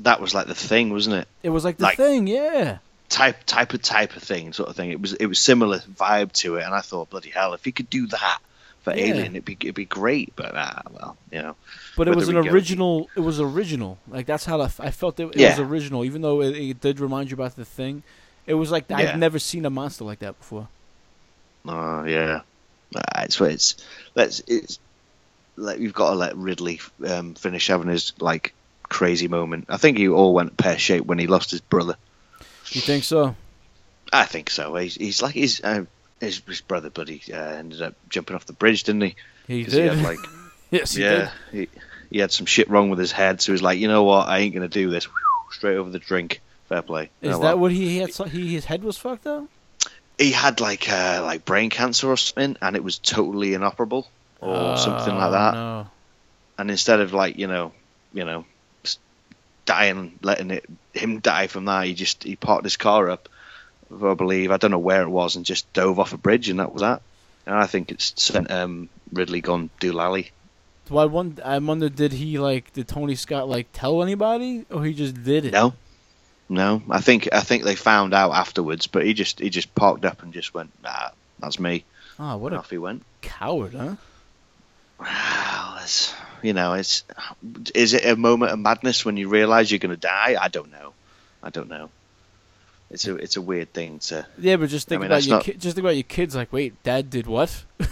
[0.00, 1.28] that was like the thing, wasn't it?
[1.42, 2.78] It was like the Like- thing, yeah.
[3.08, 4.90] type type of type of thing, sort of thing.
[4.90, 7.72] It was it was similar vibe to it, and I thought, bloody hell, if he
[7.72, 8.38] could do that
[8.82, 9.04] for Yeah.
[9.04, 10.34] Alien, it'd be it'd be great.
[10.36, 11.56] But ah, well, you know,
[11.96, 13.08] But it was an original.
[13.16, 13.98] It was original.
[14.08, 15.18] Like that's how I felt.
[15.20, 15.50] It, it Yeah.
[15.50, 18.02] was original, even though it, it did remind you about the thing.
[18.46, 18.96] It was like Yeah.
[18.98, 20.68] I've never seen a monster like that before.
[21.66, 22.40] oh yeah,
[22.94, 23.76] Ah, it's it's
[24.14, 24.78] let's it's
[25.56, 29.66] like we've got to let Ridley um, finish having his like crazy moment.
[29.68, 31.96] I think he all went pear shaped when he lost his brother.
[32.70, 33.34] You think so?
[34.12, 34.74] I think so.
[34.76, 35.84] He's he's like his uh,
[36.20, 39.16] his, his brother buddy uh, ended up jumping off the bridge, didn't he?
[39.46, 39.72] He did.
[39.72, 40.18] He had, like
[40.70, 41.68] yes, he yeah, did.
[41.70, 41.80] he,
[42.10, 44.38] he had some shit wrong with his head, so he's like, you know what, I
[44.38, 45.08] ain't gonna do this.
[45.50, 46.40] Straight over the drink.
[46.74, 47.10] Fair play.
[47.22, 47.70] Is know that what?
[47.70, 48.10] he had?
[48.10, 49.44] He his head was fucked up.
[50.18, 50.60] he had?
[50.60, 54.08] Like uh, like brain cancer or something, and it was totally inoperable
[54.40, 55.54] or something like Oh, that.
[55.54, 55.86] No.
[56.58, 57.72] And instead of like you know,
[58.12, 58.44] you know,
[59.66, 63.28] dying, letting it him die from that, he just he parked his car up.
[63.92, 66.58] I believe I don't know where it was, and just dove off a bridge, and
[66.58, 67.02] that was that.
[67.46, 70.30] And I think it's sent um, Ridley gone doolally.
[70.88, 72.72] So I wonder, I wonder, did he like?
[72.72, 75.52] Did Tony Scott like tell anybody, or he just did it?
[75.52, 75.74] No,
[76.48, 76.82] no.
[76.90, 80.22] I think I think they found out afterwards, but he just he just parked up
[80.22, 81.84] and just went, nah, that's me.
[82.18, 83.02] Oh, what and a off he went.
[83.22, 83.96] coward, huh?
[85.00, 87.04] Wow, it's you know, it's
[87.74, 90.36] is it a moment of madness when you realise you're going to die?
[90.40, 90.92] I don't know.
[91.42, 91.90] I don't know.
[92.90, 94.26] It's a it's a weird thing to.
[94.38, 96.36] Yeah, but just think mean, about your not- ki- just think about your kids.
[96.36, 97.64] Like, wait, Dad did what?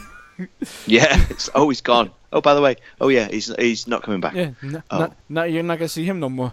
[0.87, 2.11] Yeah, it's oh he's gone.
[2.33, 4.35] Oh by the way, oh yeah, he's he's not coming back.
[4.35, 4.99] Yeah, n- Oh.
[4.99, 6.53] not, not you're not gonna see him no more.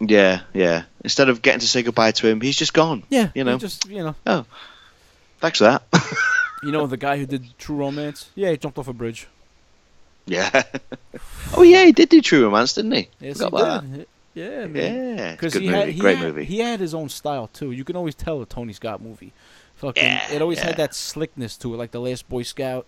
[0.00, 0.84] Yeah, yeah.
[1.02, 3.04] Instead of getting to say goodbye to him, he's just gone.
[3.08, 3.58] Yeah, You know.
[3.58, 4.44] just you know, Oh,
[5.40, 5.82] Thanks for that.
[6.62, 8.30] you know the guy who did True Romance.
[8.34, 9.26] Yeah, he jumped off a bridge.
[10.26, 10.62] yeah.
[11.56, 13.08] oh yeah, he did do True Romance, didn't he?
[13.20, 14.06] Yes, he did.
[14.34, 15.16] Yeah, man.
[15.18, 15.72] Yeah, Because he movie.
[15.76, 16.44] had he Great had, movie.
[16.44, 17.70] he had his own style too.
[17.70, 19.32] You can always tell a Tony Scott movie.
[19.76, 20.66] Fucking, Yeah, it always yeah.
[20.66, 22.86] had that slickness to it, like the Last Boy Scout.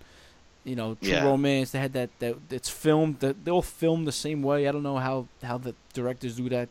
[0.64, 1.24] You know, True Yeah.
[1.24, 1.70] Romance.
[1.70, 2.10] They had that.
[2.18, 3.20] That it's filmed.
[3.20, 4.66] That they all filmed the same way.
[4.66, 6.68] I don't know how how the directors do that,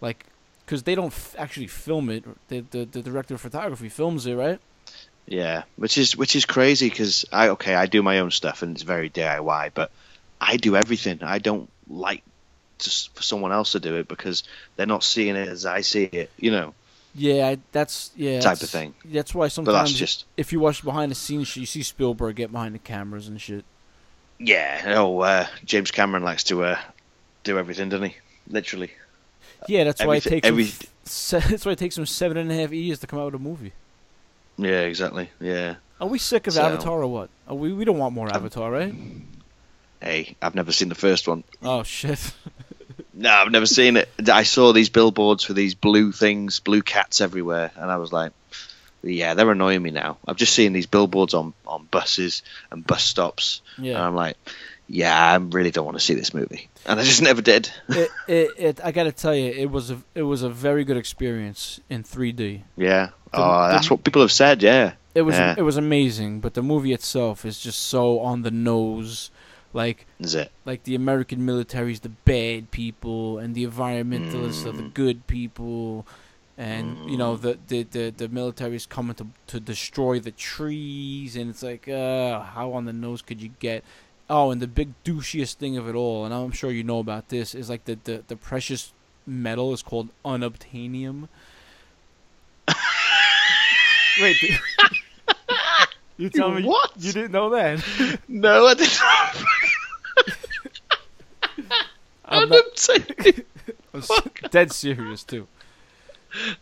[0.00, 0.24] like,
[0.64, 2.24] because they don't f- actually film it.
[2.48, 4.60] The, the the director of photography films it, right?
[5.26, 8.74] Yeah, which is which is crazy because I okay I do my own stuff and
[8.74, 9.90] it's very DIY, but
[10.40, 11.22] I do everything.
[11.22, 12.22] I don't like
[12.78, 14.44] just for someone else to do it because
[14.76, 16.74] they're not seeing it as I see it, you know,
[17.14, 18.34] Yeah, I, that's yeah.
[18.40, 18.94] type that's- of thing.
[19.04, 22.36] That's why But sometimes that's just if you watch behind the scenes, you see Spielberg
[22.36, 23.64] get behind the cameras and shit.
[24.38, 24.94] yeah.
[24.96, 26.78] Oh, uh, James Cameron likes to uh,
[27.44, 28.16] do everything, doesn't he?
[28.48, 28.92] Literally.
[29.68, 30.70] Yeah, that's why it takes every-
[31.04, 33.34] se- that's why it takes him seven and a half years to come out with
[33.34, 33.72] a movie.
[34.58, 35.30] Yeah, exactly.
[35.40, 35.76] Yeah.
[36.00, 37.30] Are we sick of So- Avatar or what?
[37.48, 38.94] Are we we don't want more Avatar, right?
[40.00, 41.44] Hey, I've never seen the first one.
[41.62, 42.32] Oh shit.
[43.18, 44.10] No, I've never seen it.
[44.30, 48.32] I saw these billboards for these blue things, blue cats everywhere, and I was like,
[49.02, 50.18] yeah, they're annoying me now.
[50.28, 54.06] I've just seen these billboards on, on buses and bus stops, and Yeah.
[54.06, 54.36] I'm like,
[54.88, 57.70] yeah, I really don't want to see this movie, and I just never did.
[57.88, 60.96] it, it, it, I gotta tell you, it was a it was a very good
[60.96, 62.62] experience in 3D.
[62.76, 64.62] Yeah, The- oh, the- that's what people have said.
[64.62, 65.54] Yeah, It was Yeah.
[65.58, 69.30] it was amazing, but the movie itself is just so on the nose.
[69.72, 70.50] Like is it?
[70.64, 74.94] like the American military is the bad people, and the environmentalists are the Mm.
[74.94, 76.06] good people,
[76.56, 81.36] and you know the the the, the military is coming to to destroy the trees,
[81.36, 83.84] and it's like, uh, how on the nose could you get?
[84.28, 87.28] Oh, and the big douchiest thing of it all, and I'm sure you know about
[87.28, 88.92] this, is like the the, the precious
[89.26, 91.28] metal is called unobtainium.
[94.20, 94.36] Wait.
[94.36, 94.60] th-
[96.18, 96.92] You tell me What?
[96.98, 97.84] you didn't know that?
[98.28, 98.98] No, I didn't.
[102.24, 103.44] I'm not- Unobtainium.
[103.94, 104.02] I'm
[104.50, 105.46] dead serious too.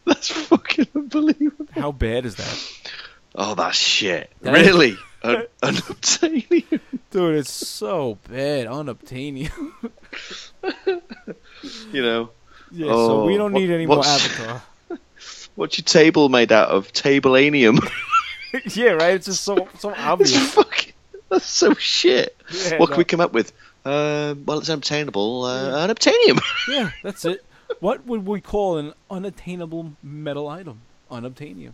[0.04, 1.66] That's fucking unbelievable.
[1.72, 2.90] How bad is that?
[3.34, 4.30] Oh, that's shit.
[4.42, 4.96] That is- really?
[5.24, 6.80] Un- unobtainium.
[7.10, 8.66] Dude, it's so bad.
[8.66, 9.72] Unobtainium.
[11.92, 12.30] You know,
[12.70, 14.62] yeah, so we Oh, don't what- need any more Avatar.
[15.54, 16.92] what's your table made out of?
[16.92, 17.78] Tablanium.
[18.74, 19.14] yeah, right?
[19.14, 20.52] It's just so so It's obvious.
[20.54, 20.92] fucking.
[21.30, 22.36] That's so shit.
[22.52, 23.52] Yeah, what can we come up with?
[23.84, 25.44] Uh, well, it's unobtainable.
[25.44, 26.40] Uh, unobtainium.
[26.68, 27.44] Yeah, that's it.
[27.80, 30.80] What would we call an unattainable metal item?
[31.10, 31.72] Unobtainium.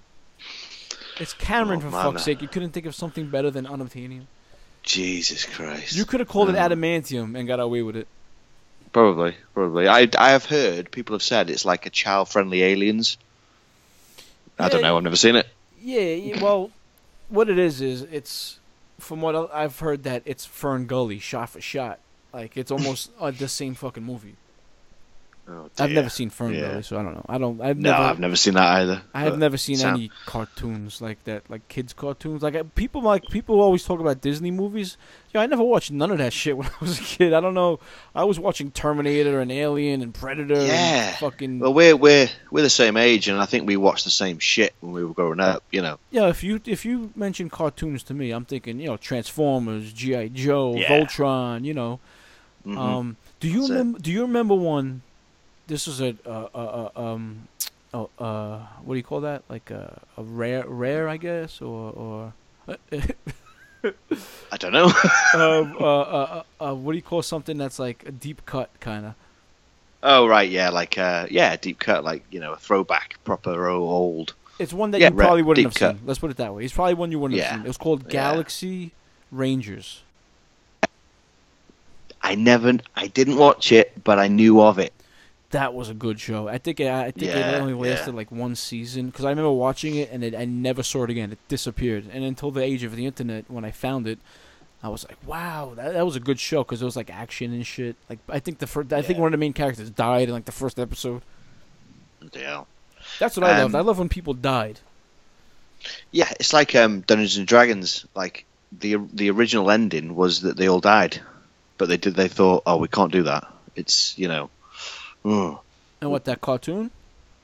[1.20, 2.04] It's Cameron, Oh, for man.
[2.12, 2.42] fuck's sake.
[2.42, 4.24] You couldn't think of something better than unobtainium.
[4.83, 5.94] Jesus Christ.
[5.94, 8.09] You could have called it adamantium and got away with it.
[8.92, 9.87] Probably, probably.
[9.87, 13.18] I I have heard people have said it's like a child-friendly aliens.
[14.59, 14.96] I don't know.
[14.96, 15.46] I've never seen it.
[15.83, 16.70] Yeah, yeah, well,
[17.28, 18.59] what it is is it's
[18.98, 21.98] from what I- I've heard that it's Fern Gully shot for shot.
[22.33, 24.35] Like it's almost uh, the same fucking movie.
[25.52, 26.80] Oh, I've never seen Fern Yeah.
[26.80, 27.26] So I don't know.
[27.28, 27.60] I don't.
[27.60, 28.02] I've No, never.
[28.04, 29.02] I've never seen that either.
[29.12, 32.42] I have never seen sound- any cartoons like that, like kids cartoons.
[32.42, 34.96] Like uh, people like people always talk about Disney movies.
[35.34, 37.32] Yeah, I never watched none of that shit when I was a kid.
[37.32, 37.80] I don't know.
[38.14, 40.64] I was watching Terminator and Alien and Predator.
[40.64, 41.08] Yeah.
[41.08, 41.58] And fucking.
[41.58, 44.74] Well, we're we're we're the same age, and I think we watched the same shit
[44.80, 45.62] when we were growing up.
[45.72, 45.98] You know.
[46.10, 50.28] yeah, if you if you mention cartoons to me, I'm thinking you know Transformers, GI
[50.30, 50.88] Joe, Yeah.
[50.88, 51.64] Voltron.
[51.64, 52.00] You know.
[52.66, 52.76] Mhm.
[52.76, 53.98] Um, do you remember?
[53.98, 55.00] Do you remember one?
[55.70, 57.46] This was a uh, uh, uh, um,
[57.94, 59.44] oh, uh, what do you call that?
[59.48, 62.33] Like a, a rare, rare, I guess, or or.
[64.52, 64.87] I don't know.
[65.35, 68.68] um, uh, uh, uh, uh, what do you call something that's like a deep cut
[68.80, 69.14] kind of?
[70.02, 74.35] oh right, yeah, like uh, yeah, deep cut, like you know, a throwback, proper old.
[74.59, 75.96] It's one that Yeah, you probably wouldn't have cut.
[75.98, 76.04] seen.
[76.04, 76.64] Let's put it that way.
[76.64, 77.44] It's probably one you wouldn't Yeah.
[77.44, 77.64] have seen.
[77.64, 78.11] It was called Yeah.
[78.11, 78.90] Galaxy
[79.30, 80.02] Rangers.
[82.22, 84.92] I never, I didn't watch it, but I knew of it.
[85.50, 86.46] That was a good show.
[86.46, 88.16] I think it, I think Yeah, it only lasted yeah.
[88.16, 91.32] like one season because I remember watching it and it, I never saw it again.
[91.32, 92.06] It disappeared.
[92.12, 94.20] And until the age of the internet, when I found it,
[94.82, 97.52] I was like, "Wow, that, that was a good show" because it was like action
[97.52, 97.96] and shit.
[98.08, 100.44] Like I think the first, I think one of the main characters died in like
[100.44, 101.22] the first episode.
[102.32, 102.64] Yeah.
[103.18, 103.74] That's what I Um, loved.
[103.74, 104.78] I love when people died.
[106.12, 108.06] Yeah, it's like um, Dungeons and Dragons.
[108.14, 108.44] Like
[108.78, 111.20] the the original ending was that they all died,
[111.78, 112.14] but they did.
[112.14, 113.46] They thought, oh, we can't do that.
[113.74, 114.50] It's you know,
[115.24, 115.59] mm.
[116.00, 116.90] And what that cartoon?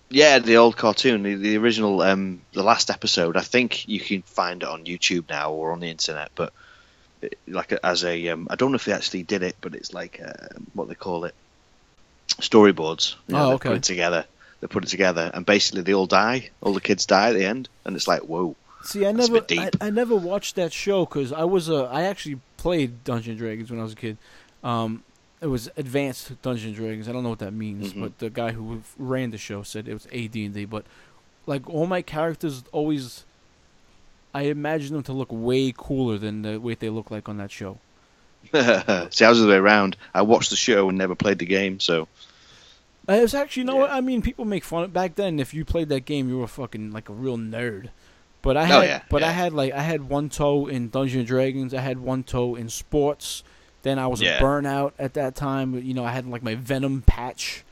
[0.09, 3.37] yeah, the old cartoon, the, the original, um, the last episode.
[3.37, 6.31] I think you can find it on YouTube now or on the internet.
[6.35, 6.53] But
[7.23, 9.93] it, like as a, um, I don't know if they actually did it, but it's
[9.93, 11.35] like uh, what they call it,
[12.29, 13.17] storyboards.
[13.27, 13.69] You know, Oh, they okay.
[13.71, 14.25] Put it together.
[14.61, 16.51] They put it together, and basically they all die.
[16.61, 18.57] All the kids die at the end, and it's like, whoa.
[18.85, 19.71] See, I never, I.
[19.81, 23.71] I never watched that show because I was a, I actually played Dungeons and Dragons
[23.71, 24.17] when I was a kid.
[24.63, 25.03] Um,
[25.41, 27.09] it was Advanced Dungeons and Dragons.
[27.09, 28.01] I don't know what that means, Mhm.
[28.01, 30.65] but the guy who ran the show said it was AD and D.
[30.65, 30.85] But
[31.47, 33.25] like all my characters, always,
[34.35, 37.51] I imagine them to look way cooler than the way they look like on that
[37.51, 37.79] show.
[38.53, 39.97] See, I was the way around.
[40.15, 42.09] I watched the show and never played the game, so
[43.09, 43.81] It was actually, you know Yeah.
[43.83, 43.91] what?
[43.93, 45.39] I mean, people make fun of back then.
[45.39, 47.91] If you played that game, you were fucking like a real nerd.
[48.43, 51.19] But I Oh, had, yeah, but I had like I had one toe in Dungeons
[51.21, 51.73] and Dragons.
[51.75, 53.43] I had one toe in sports.
[53.87, 54.39] Then I was Yeah.
[54.39, 55.79] a burnout at that time.
[55.79, 57.63] You know, I had like my Venom patch.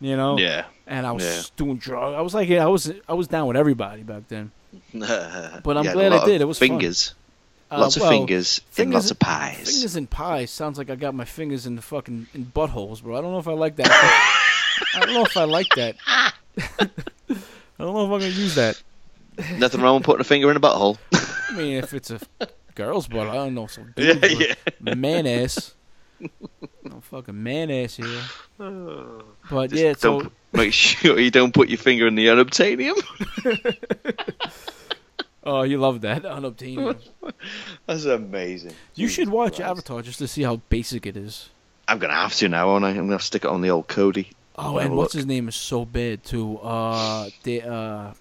[0.00, 0.66] You know, yeah.
[0.86, 1.42] and I was Yeah.
[1.56, 2.14] doing drugs.
[2.16, 4.52] I was like, yeah, I was I was down with everybody back then.
[4.94, 6.40] but I'm glad I did.
[6.40, 6.68] It was fun.
[6.68, 7.14] fingers,
[7.70, 9.56] Uh, lots well, of fingers, and fingers- lots of pies.
[9.70, 13.16] Fingers in pies sounds like I got my fingers in the fucking in buttholes, bro.
[13.16, 13.88] I don't know if I like that.
[14.94, 15.96] I don't know if I like that.
[16.06, 16.32] I
[17.78, 18.80] don't know if I'm gonna use that.
[19.58, 20.98] Nothing wrong with putting a finger in a butthole.
[21.12, 22.20] I mean, if it's a
[22.76, 23.66] girl's but I don't know.
[23.66, 24.54] Some yeah, dude's yeah.
[24.80, 24.98] butt.
[24.98, 25.74] man ass.
[26.84, 28.22] No fucking man ass here.
[29.50, 32.96] But Just yeah, so p- make sure you don't put your finger in the unobtainium.
[35.46, 36.98] Oh, you love that unobtainium.
[37.86, 38.72] That's amazing.
[38.96, 39.70] you should watch Christ.
[39.70, 41.50] Avatar just to see how basic it is.
[41.86, 42.90] I'm gonna have to now, won't I?
[42.90, 44.32] I'm gonna have to stick it on the old Kodi.
[44.56, 45.20] Oh, and what's look.
[45.20, 46.58] his name is so bad too.
[46.58, 48.14] Uh, the uh,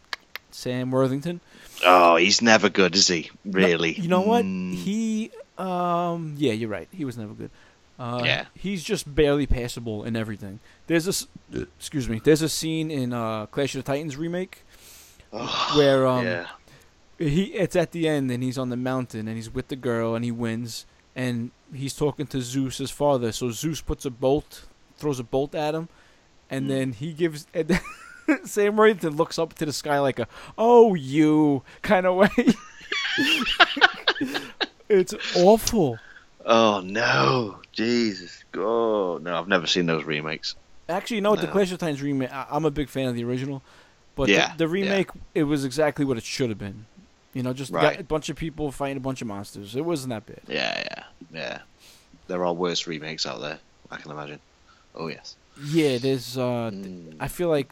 [0.56, 1.41] Sam Worthington.
[1.86, 3.30] Oh, he's never good, is he?
[3.44, 3.94] No, Really?
[3.94, 4.46] you know what?
[4.46, 4.74] Mm.
[4.74, 6.88] He, um, yeah, you're right.
[6.91, 7.52] He was never good.
[8.00, 8.46] Uh, Yeah.
[8.56, 10.60] He's just barely passable in everything.
[10.88, 12.22] There's this, excuse me.
[12.24, 14.63] There's a scene in uh, Clash of the Titans remake
[15.34, 16.48] Oh, where um, yeah.
[17.18, 20.15] he it's at the end and he's on the mountain and he's with the girl
[20.15, 23.32] and he wins and he's talking to Zeus his father.
[23.34, 24.65] So Zeus puts a bolt,
[24.98, 25.89] throws a bolt at him,
[26.50, 26.70] and Mm.
[26.70, 27.48] then he gives.
[27.54, 27.80] And then
[28.46, 32.30] Sam Worthington looks up to the sky like a "Oh you" kind of way.
[34.90, 35.98] it's awful.
[36.46, 38.44] Oh no, Jesus!
[38.56, 40.56] Oh no, I've never seen those remakes.
[40.88, 41.42] Actually, you know what?
[41.42, 42.32] The Clash of Titans remake.
[42.32, 43.64] I, I'm a big fan of the original,
[44.16, 46.86] but Yeah, the, the remake it was exactly what it should have been.
[47.34, 48.00] You know, just got Right.
[48.00, 49.76] a bunch of people fighting a bunch of monsters.
[49.76, 50.40] It wasn't that bad.
[50.48, 51.60] Yeah, yeah, yeah.
[52.28, 53.60] There are worse remakes out there.
[53.92, 54.40] I can imagine.
[54.94, 55.36] Oh yes.
[55.64, 56.38] Yeah, there's.
[56.38, 57.16] Uh, Mm.
[57.20, 57.70] I feel like.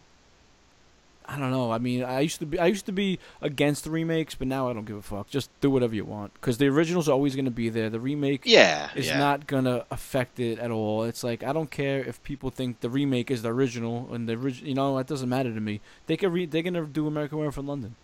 [1.26, 1.72] I don't know.
[1.72, 4.70] I mean, I used to be I used to be against the remakes, but now
[4.70, 5.30] I don't give a fuck.
[5.30, 7.90] Just do whatever you want because the original's always going to be there.
[7.90, 9.18] The remake Yeah, is yeah.
[9.18, 11.04] not going to affect it at all.
[11.04, 14.34] It's like I don't care if people think the remake is the original and the
[14.34, 14.68] original.
[14.68, 15.80] You know, it doesn't matter to me.
[16.08, 17.96] They can re- they're going to do American Werewolf in London.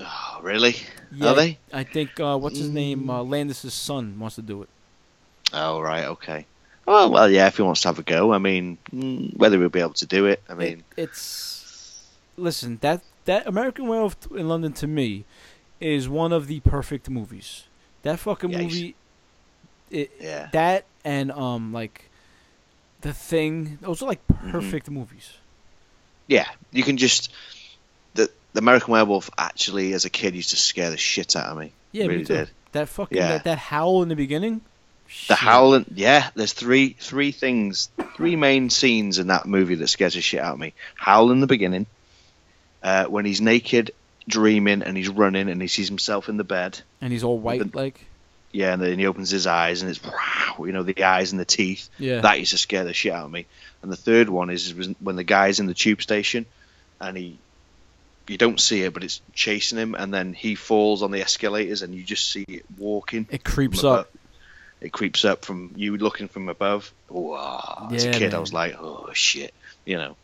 [0.00, 0.74] Oh, really?
[1.14, 1.58] Yeah, Are they?
[1.72, 3.04] I think uh, what's his name?
[3.04, 3.10] Mm.
[3.10, 4.68] Uh, Landis's son wants to do it.
[5.52, 6.04] Oh, right.
[6.06, 6.46] Okay.
[6.84, 7.46] Well, well, yeah.
[7.46, 10.06] If he wants to have a go, I mean, mm, whether he'll be able to
[10.06, 11.53] do it, I mean, it, it's
[12.36, 15.24] listen that that American Werewolf in London to me
[15.80, 17.64] is one of the perfect movies.
[18.02, 18.94] That fucking Yeah, movie,
[19.90, 20.48] it, yeah.
[20.52, 22.10] that and um like
[23.00, 23.78] the thing.
[23.80, 24.50] Those are like Mm-hmm.
[24.50, 25.32] perfect movies.
[26.26, 27.32] Yeah, you can just
[28.14, 31.58] the the American Werewolf actually, as a kid, used to scare the shit out of
[31.58, 31.72] me.
[31.92, 32.50] Yeah, really me did.
[32.72, 33.28] That fucking Yeah.
[33.28, 34.60] that, that howl in the beginning.
[35.06, 35.36] The Shit.
[35.36, 36.30] howling, yeah.
[36.34, 40.54] There's three three things, three main scenes in that movie that scares the shit out
[40.54, 40.72] of me.
[40.96, 41.86] Howl in the beginning,
[42.84, 43.90] uh, when he's naked,
[44.28, 46.80] dreaming, and he's running, and he sees himself in the bed.
[47.00, 48.06] and he's all white like.
[48.52, 51.40] Yeah, and then he opens his eyes, and it's wow, you know, the eyes and
[51.40, 51.88] the teeth.
[51.98, 52.20] Yeah.
[52.20, 53.46] That used to scare the shit out of me.
[53.82, 56.46] And the third one is when the guy's in the tube station,
[57.00, 57.36] and he,
[58.28, 61.82] you don't see it, but it's chasing him, and then he falls on the escalators,
[61.82, 63.26] and you just see it walking.
[63.30, 64.10] it creeps up.
[64.80, 66.92] It creeps up from you looking from above.
[67.08, 67.88] Wow.
[67.92, 69.52] As a Yeah, kid, I was like, oh shit,
[69.84, 70.16] you know.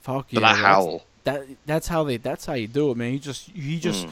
[0.00, 0.52] Fuck But yeah.
[0.52, 1.04] that howl.
[1.32, 2.16] That that's how they.
[2.16, 3.12] That's how you do it, man.
[3.12, 4.06] You just he just.
[4.06, 4.10] Mm.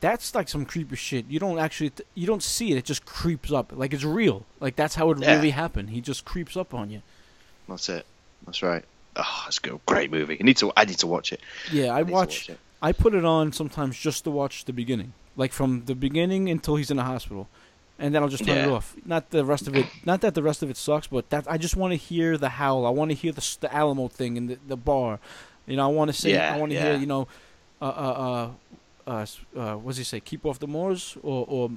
[0.00, 1.24] That's like some creepy shit.
[1.28, 2.76] You don't actually, you don't see it.
[2.76, 4.44] It just creeps up, like it's real.
[4.60, 5.34] Like that's how it Yeah.
[5.34, 5.90] really happened.
[5.90, 7.00] He just creeps up on you.
[7.66, 8.04] That's it.
[8.44, 8.84] That's right.
[9.16, 10.36] Oh, it's a great movie.
[10.38, 10.70] I need to.
[10.76, 11.40] I need to watch it.
[11.72, 12.50] Yeah, I to watch.
[12.50, 12.58] it.
[12.82, 16.76] I put it on sometimes just to watch the beginning, like from the beginning until
[16.76, 17.48] he's in the hospital,
[17.98, 18.94] and then I'll just turn it off.
[19.06, 19.86] Not the rest of it.
[20.04, 22.50] Not that the rest of it sucks, but that I just want to hear the
[22.50, 22.84] howl.
[22.86, 25.18] I want to hear the the Alamo thing in the, the bar.
[25.66, 26.32] You know, I want to say.
[26.32, 26.90] Yeah, I want to yeah.
[26.92, 26.96] hear.
[27.00, 27.28] You know,
[27.80, 28.50] uh, uh,
[29.06, 29.26] uh, uh,
[29.58, 30.20] uh, what does he say?
[30.20, 31.70] Keep off the moors, or or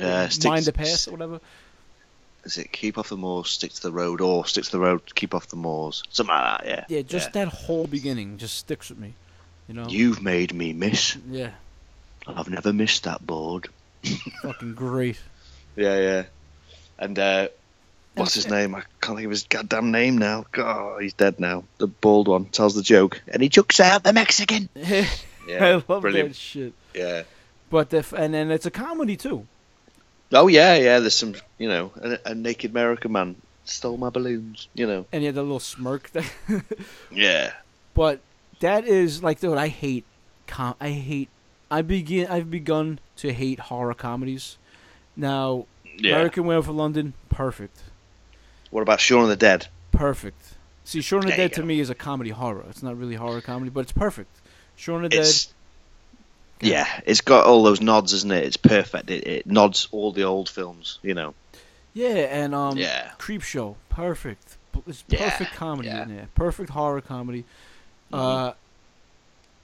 [0.00, 1.40] Uh, stick- mind the past, or whatever.
[2.44, 5.14] Is it keep off the moors, stick to the road, or stick to the road,
[5.14, 6.02] keep off the moors?
[6.10, 6.66] Something like that.
[6.66, 6.96] Yeah.
[6.96, 9.14] Yeah, just that whole beginning just sticks with me.
[9.66, 9.86] You know.
[9.88, 11.16] You've made me miss.
[11.30, 11.52] yeah,
[12.26, 13.68] I've never missed that board.
[14.42, 15.18] fucking great.
[15.76, 16.22] Yeah, yeah.
[17.00, 17.48] And uh,
[18.14, 18.74] what's his name?
[18.74, 20.44] I can't think of his goddamn name now.
[20.52, 21.64] God, he's dead now.
[21.78, 24.68] The bald one tells the joke, and he chucks out the Mexican.
[24.76, 25.08] I
[25.48, 26.30] Yeah, love brilliant.
[26.30, 26.72] that shit.
[26.94, 27.22] Yeah.
[27.70, 29.46] But the f- and then it's a comedy too.
[30.32, 31.00] Oh yeah, yeah.
[31.00, 34.68] There's some, you know, a, a naked American man stole my balloons.
[34.74, 35.06] You know.
[35.12, 36.10] and he had that little smirk.
[36.12, 36.24] That,
[37.10, 37.52] Yeah.
[37.94, 38.20] but
[38.60, 40.04] that is like, dude, I hate,
[40.46, 41.28] com- I hate,
[41.70, 44.56] I begin, I've begun to hate horror comedies.
[45.16, 45.66] Now,
[45.98, 46.14] Yeah.
[46.14, 47.78] American Werewolf in London, perfect,
[48.74, 49.68] What about Shaun of the Dead?
[49.92, 50.54] perfect.
[50.82, 51.66] See, Shaun of the Dead to go.
[51.66, 52.64] me is a comedy horror.
[52.68, 54.36] It's not really horror comedy, but it's perfect.
[54.74, 55.32] Shaun of the Dead,
[56.60, 58.42] yeah, it's got all those nods, isn't it?
[58.44, 59.10] It's perfect.
[59.10, 61.34] It, it nods all the old films, you know.
[61.94, 62.08] yeah,
[62.42, 63.12] and um, Yeah.
[63.18, 64.56] Creepshow, perfect.
[64.88, 66.02] It's Yeah, perfect comedy yeah.
[66.02, 66.28] in there.
[66.34, 67.44] Perfect horror comedy.
[68.12, 68.18] Mhm.
[68.18, 68.52] Uh,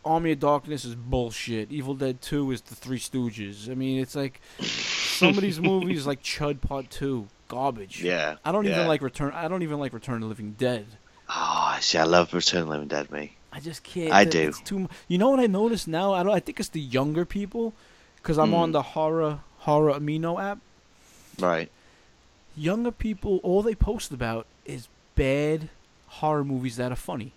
[0.04, 1.72] Army of Darkness is bullshit.
[1.72, 3.68] Evil Dead Two is the Three Stooges.
[3.68, 8.02] I mean, it's like some of these movies, like Chud Part Two, garbage.
[8.02, 8.36] Yeah.
[8.44, 8.72] I don't yeah.
[8.76, 9.32] even like Return.
[9.34, 10.86] I don't even like Return of the Living Dead.
[11.28, 13.36] Oh, see, I love Return of the Living Dead, me.
[13.52, 14.12] I just can't.
[14.12, 14.48] I do.
[14.48, 14.88] It's too.
[15.08, 16.14] You know what I noticed now?
[16.14, 16.32] I don't.
[16.32, 17.74] I think it's the younger people,
[18.16, 18.62] because I'm Mm.
[18.62, 20.58] on the horror horror amino app.
[21.38, 21.70] Right.
[22.56, 25.68] Younger people, all they post about is bad
[26.06, 27.32] horror movies that are funny.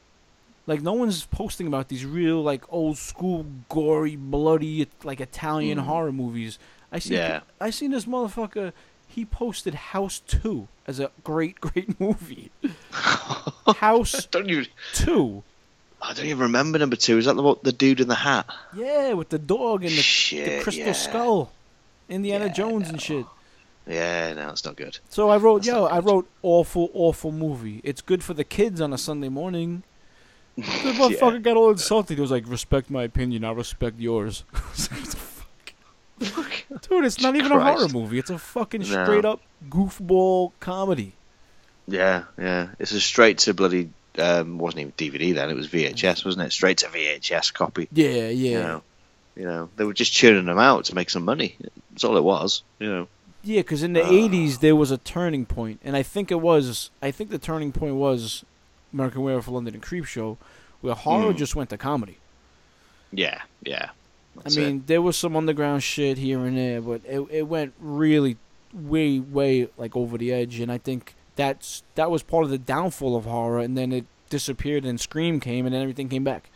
[0.66, 6.12] Like no one's posting about these real like old school gory, bloody like Italian horror
[6.14, 6.58] movies.
[6.92, 7.16] I see.
[7.16, 7.42] Yeah.
[7.60, 8.72] I seen this motherfucker.
[9.14, 12.50] He posted House Two as a great, great movie.
[13.78, 15.44] House don't even Two.
[16.02, 17.20] I don't even remember number two.
[17.20, 18.48] Is that the the dude in the hat?
[18.76, 20.92] Yeah, with the dog and the, shit, the crystal yeah.
[20.94, 21.52] skull,
[22.10, 23.26] Indiana Yeah, Jones and shit.
[23.88, 24.98] Yeah, no, it's not good.
[25.10, 27.82] So I wrote, That's yo, I wrote awful, awful movie.
[27.84, 29.84] It's good for the kids on a Sunday morning.
[30.56, 32.16] The motherfucker got all insulted.
[32.16, 34.44] He was like, respect my opinion, I respect yours.
[34.54, 35.10] I was like, what
[36.20, 36.53] the fuck?
[36.90, 38.20] Dude, it's not even a horror movie.
[38.20, 39.04] It's a fucking No.
[39.06, 41.14] straight up goofball comedy.
[41.88, 42.70] Yeah, yeah.
[42.80, 43.90] It's a straight to bloody.
[44.18, 45.50] Um, wasn't even DVD then.
[45.50, 46.52] It was VHS, wasn't it?
[46.52, 47.88] Straight to VHS copy.
[47.92, 48.30] Yeah, yeah.
[48.30, 48.82] You know,
[49.36, 51.56] you know, they were just churning them out to make some money.
[51.92, 52.62] That's all it was.
[52.80, 53.08] You know.
[53.44, 54.10] Yeah, because in the Ah.
[54.10, 56.90] '80s there was a turning point, and I think it was.
[57.02, 58.46] I think the turning point was
[58.94, 60.38] American Werewolf in London and Creepshow,
[60.82, 61.38] where horror Mm.
[61.38, 62.18] just went to comedy.
[63.12, 63.90] Yeah, yeah.
[64.36, 64.66] That's I it.
[64.66, 68.38] mean, there was some underground shit here and there, but it it went really
[68.74, 72.58] way way like over the edge, and I think that's that was part of the
[72.58, 76.50] downfall of horror, and then it disappeared, and Scream came, and then everything came back.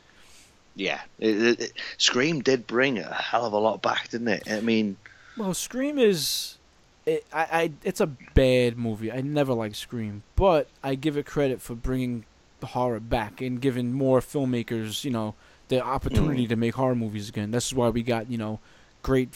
[0.76, 1.02] yeah.
[1.20, 4.44] It, it, it- Scream did bring a hell of a lot back, didn't it?
[4.50, 4.98] I mean,
[5.38, 6.58] Well, Scream is.
[7.06, 9.12] It, I, I, it's a bad movie.
[9.12, 12.26] I never liked Scream, but I give it credit for bringing
[12.60, 15.34] the horror back and giving more filmmakers, you know,
[15.70, 17.52] the opportunity to make horror movies again.
[17.52, 18.60] This is why we got, you know,
[19.04, 19.30] great,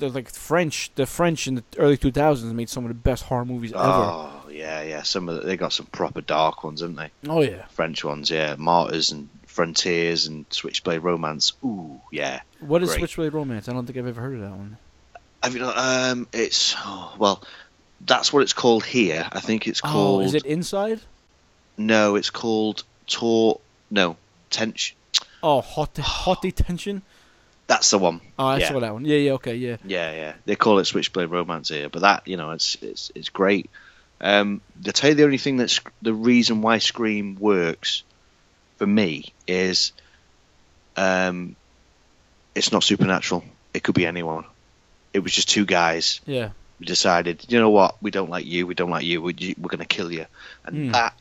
[0.00, 0.90] like French.
[0.94, 3.82] The French in the early 2000s made some of the best horror movies ever.
[3.82, 5.02] oh yeah, yeah.
[5.02, 7.10] Some of the, they got some proper dark ones, haven't they?
[7.28, 7.66] Oh yeah.
[7.66, 8.56] French ones, yeah.
[8.58, 11.52] Martyrs and Frontiers and Switchblade Romance.
[11.64, 12.40] Ooh, yeah.
[12.60, 13.00] What is Great.
[13.00, 13.68] Switchblade Romance?
[13.68, 14.76] I don't think I've ever heard of that one.
[15.42, 15.76] Have you not?
[15.76, 17.42] Um, it's oh, well,
[18.00, 19.28] that's what it's called here.
[19.32, 20.22] I think it's called.
[20.22, 21.00] Oh, is it Inside?
[21.76, 23.60] No, it's called Tor.
[23.90, 24.16] No,
[24.50, 24.94] Tench.
[25.42, 27.02] Oh, Hot Hot Detention.
[27.66, 28.20] That's the one.
[28.38, 28.68] Oh, I yeah.
[28.68, 29.04] saw that one.
[29.04, 29.76] Yeah, yeah, okay, yeah.
[29.84, 30.34] Yeah, yeah.
[30.44, 33.70] They call it Switchblade Romance here, but that you know, it's it's it's great.
[34.20, 38.02] Um, to tell you the only thing that's the reason why Scream works
[38.76, 39.92] for me is,
[40.96, 41.56] um,
[42.54, 43.44] it's not supernatural.
[43.72, 44.44] It could be anyone.
[45.14, 46.50] It was just two guys Yeah.
[46.78, 49.68] who decided, you know what, we don't like you, we don't like you, we, we're
[49.68, 50.26] going to kill you,
[50.64, 50.90] and Hmm.
[50.92, 51.14] that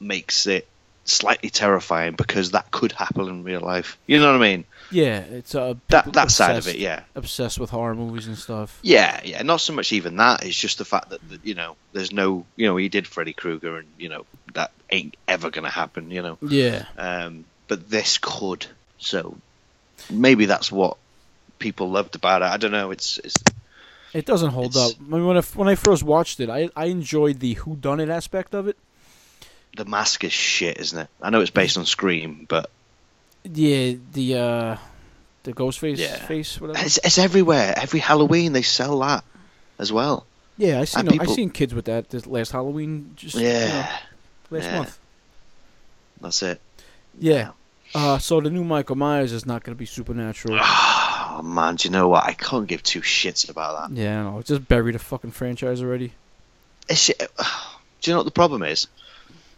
[0.00, 0.66] makes it
[1.04, 3.98] slightly terrifying because that could happen in real life.
[4.06, 4.64] You know what I mean?
[4.92, 7.02] Yeah, it's uh That that side of obsessed- it, yeah.
[7.14, 8.78] Obsessed with horror movies and stuff.
[8.82, 10.44] Yeah, yeah, not so much even that.
[10.44, 13.32] It's just the fact that, that you know, there's no, you know, he did Freddy
[13.32, 16.38] Krueger, and you know that ain't ever gonna happen, you know.
[16.42, 16.86] Yeah.
[16.98, 18.66] Um, but this could,
[18.98, 19.36] so
[20.10, 20.96] maybe that's what
[21.60, 22.46] people loved about it.
[22.46, 22.90] I don't know.
[22.90, 23.36] It's, it's
[24.12, 24.96] It doesn't hold It's- up.
[25.00, 28.00] I mean, when I, when I first watched it, I I enjoyed the who done
[28.00, 28.76] it aspect of it.
[29.76, 31.08] The mask is shit, isn't it?
[31.22, 32.70] I know it's based on Scream, but
[33.44, 34.76] Yeah, the uh
[35.44, 36.16] the ghost face Yeah.
[36.26, 36.84] face whatever.
[36.84, 37.74] it's, it's everywhere.
[37.76, 39.24] Every Halloween they sell that
[39.78, 40.26] as well.
[40.58, 43.48] Yeah, I seen and I seen kids with that this last Halloween just you know,
[43.48, 43.98] Yeah,
[44.50, 44.76] last yeah.
[44.76, 44.98] month.
[46.20, 46.60] that's it.
[47.18, 47.50] Yeah.
[47.94, 50.58] Uh so the new Michael Myers is not going to be supernatural.
[50.62, 52.24] Oh man, do you know what?
[52.24, 53.96] I can't give two shits about that.
[53.96, 54.42] yeah, I know.
[54.42, 56.12] Just buried a fucking franchise already.
[56.88, 57.14] It's, do
[58.02, 58.86] you know what the problem is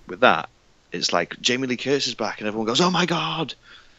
[0.06, 0.48] with that?
[0.92, 3.54] It's like Jamie Lee Curtis is back, and everyone goes, "Oh my god,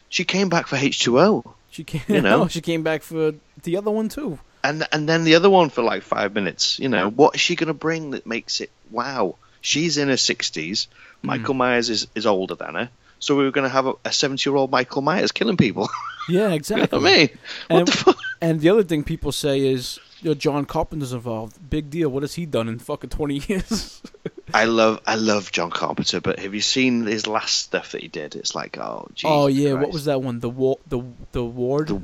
[0.09, 2.47] she came back for H two O," She came You know?
[2.49, 3.33] she came back for
[3.63, 4.37] the other one too.
[4.63, 6.79] and and then the other one for like five minutes.
[6.79, 9.35] You know, what is she going to bring that makes it wow?
[9.61, 10.87] She's in her sixties.
[11.21, 11.27] Hmm.
[11.27, 12.89] Michael Myers is, is older than her,
[13.19, 15.89] so we were going to have a seventy year old Michael Myers killing people.
[16.29, 16.99] Yeah, you know exactly.
[16.99, 17.29] I mean?
[17.67, 18.17] What And- the fuck?
[18.39, 21.57] And the other thing people say is, you know, John Carpenter's involved.
[21.69, 22.07] Big deal.
[22.07, 24.01] What has he done in fucking 20 years?
[24.53, 28.07] I love I love John Carpenter, but have you seen his last stuff that he
[28.07, 28.35] did?
[28.35, 30.39] It's like oh Jesus oh yeah, what was that one?
[30.39, 31.01] The war, the
[31.31, 31.87] the ward.
[31.87, 32.01] The-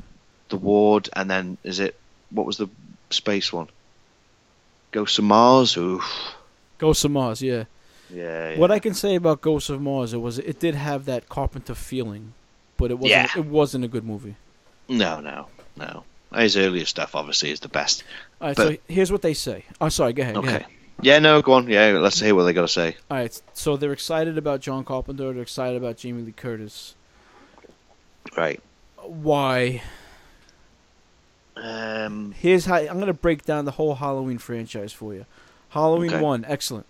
[0.48, 1.94] the Ward, and then is it
[2.30, 2.68] what was the
[3.10, 3.68] space one?
[4.90, 5.76] Ghosts of Mars.
[5.76, 6.02] Oof.
[6.78, 7.40] Ghosts of Mars.
[7.40, 7.64] Yeah.
[8.12, 8.58] Yeah, yeah.
[8.58, 11.76] What I can say about Ghosts of Mars, it was it did have that Carpenter
[11.76, 12.32] feeling,
[12.78, 13.28] but it wasn't Yeah.
[13.36, 14.34] it wasn't a good movie.
[14.88, 15.46] No, no,
[15.76, 16.02] no.
[16.34, 18.02] His earlier stuff obviously is the best.
[18.40, 19.64] All right, But- so here's what they say.
[19.80, 20.12] Oh, sorry.
[20.14, 20.34] Go ahead.
[20.34, 20.48] Go Okay.
[20.48, 20.66] ahead.
[21.02, 21.68] Yeah, no, go on.
[21.68, 22.96] Yeah, let's hear what they got to say.
[23.10, 23.42] All right.
[23.54, 25.32] So they're excited about John Carpenter.
[25.32, 26.94] They're excited about Jamie Lee Curtis.
[28.36, 28.60] Right.
[29.02, 29.82] Why?
[31.56, 32.32] Um.
[32.38, 35.26] Here's how I'm gonna break down the whole Halloween franchise for you.
[35.70, 36.20] Halloween Okay.
[36.22, 36.86] one, excellent.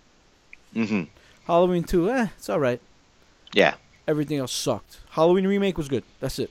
[0.73, 1.03] hmm
[1.45, 2.79] Halloween two, eh, it's all right.
[3.53, 3.75] Yeah,
[4.07, 4.99] Everything else sucked.
[5.11, 6.03] Halloween remake was good.
[6.19, 6.49] That's it.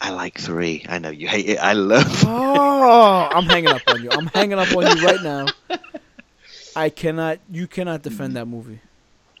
[0.00, 0.84] I like three.
[0.88, 1.58] I know you hate it.
[1.58, 2.22] I love.
[2.24, 4.10] Oh, I'm hanging up on you.
[4.12, 5.46] I'm hanging up on you right now.
[6.76, 7.38] I cannot.
[7.50, 8.80] You cannot defend that movie.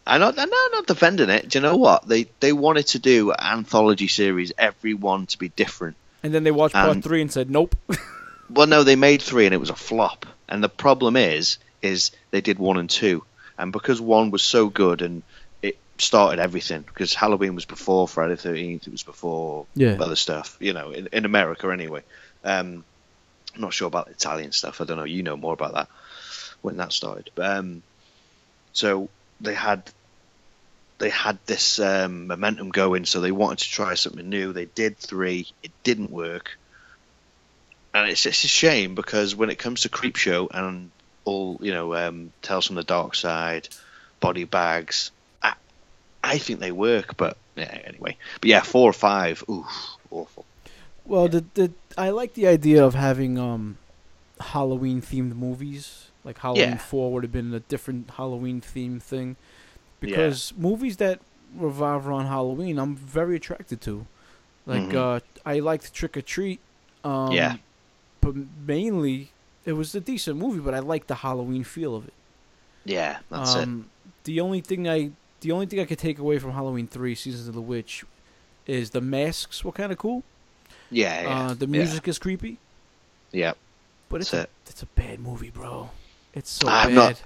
[0.06, 1.48] I'm not, I'm not defending it.
[1.48, 2.06] Do you know what?
[2.08, 5.96] They they wanted to do an anthology series, every one to be different.
[6.22, 7.76] And then they watched part three and said, "Nope."
[8.48, 10.24] Well, no, they made three and it was a flop.
[10.48, 13.24] And the problem is, is they did one and two,
[13.58, 15.24] and because one was so good and
[15.62, 16.82] it started everything.
[16.82, 19.96] Because Halloween was before Friday the Thirteenth, it was before Yeah.
[20.00, 20.56] other stuff.
[20.60, 22.02] You know, in, in America anyway.
[22.44, 22.84] Um,
[23.56, 24.80] I'm not sure about Italian stuff.
[24.80, 25.02] I don't know.
[25.04, 25.88] You know more about that
[26.62, 27.30] when that started.
[27.34, 27.82] But, um,
[28.72, 29.08] so
[29.40, 29.82] they had
[30.98, 34.52] they had this um, momentum going, so they wanted to try something new.
[34.52, 35.46] They did three.
[35.62, 36.56] It didn't work
[37.96, 40.90] and it's it's a shame because when it comes to Creepshow and
[41.24, 43.68] all you know, um, Tales from the Dark Side,
[44.20, 45.10] Body Bags,
[45.42, 45.54] I,
[46.22, 47.16] I think they work.
[47.16, 49.66] But yeah, anyway, but yeah, four or five, oof,
[50.10, 50.44] awful.
[51.06, 53.78] Well, the the I like the idea of having um
[54.40, 56.05] Halloween themed movies.
[56.26, 56.76] Like Halloween Yeah.
[56.76, 59.36] Four would have been a different Halloween themed thing,
[60.00, 61.20] because movies that
[61.56, 64.06] revolve around Halloween, I'm very attracted to.
[64.66, 64.94] Like Mhm.
[64.96, 66.60] uh, I liked Trick or Treat.
[67.04, 67.56] Um, Yeah.
[68.20, 68.34] But
[68.66, 69.30] mainly,
[69.64, 72.14] it was a decent movie, but I liked the Halloween feel of it.
[72.84, 73.62] Yeah, that's it.
[73.62, 73.90] um,
[74.24, 77.46] The only thing I the only thing I could take away from Halloween Three: Seasons
[77.46, 78.04] of the Witch
[78.66, 80.24] is the masks were kind of cool.
[80.90, 82.58] Yeah, yeah, Uh, the yeah, music is creepy,
[83.32, 83.52] Yeah,
[84.08, 85.90] but it's That's a, it's a bad movie, bro.
[86.36, 86.94] It's so I'm bad.
[86.94, 87.22] not-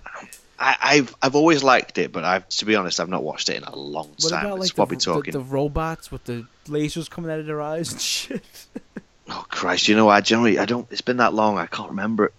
[0.62, 3.56] I, I've I've always liked it, but I've to be honest, I've not watched it
[3.56, 4.44] in a long what time.
[4.46, 5.32] about like the, talking.
[5.32, 8.66] the, the robots with the lasers coming out of their eyes and shit?
[9.28, 9.88] Oh Christ!
[9.88, 10.86] You know, I generally I don't.
[10.90, 11.56] It's been that long.
[11.56, 12.30] I can't remember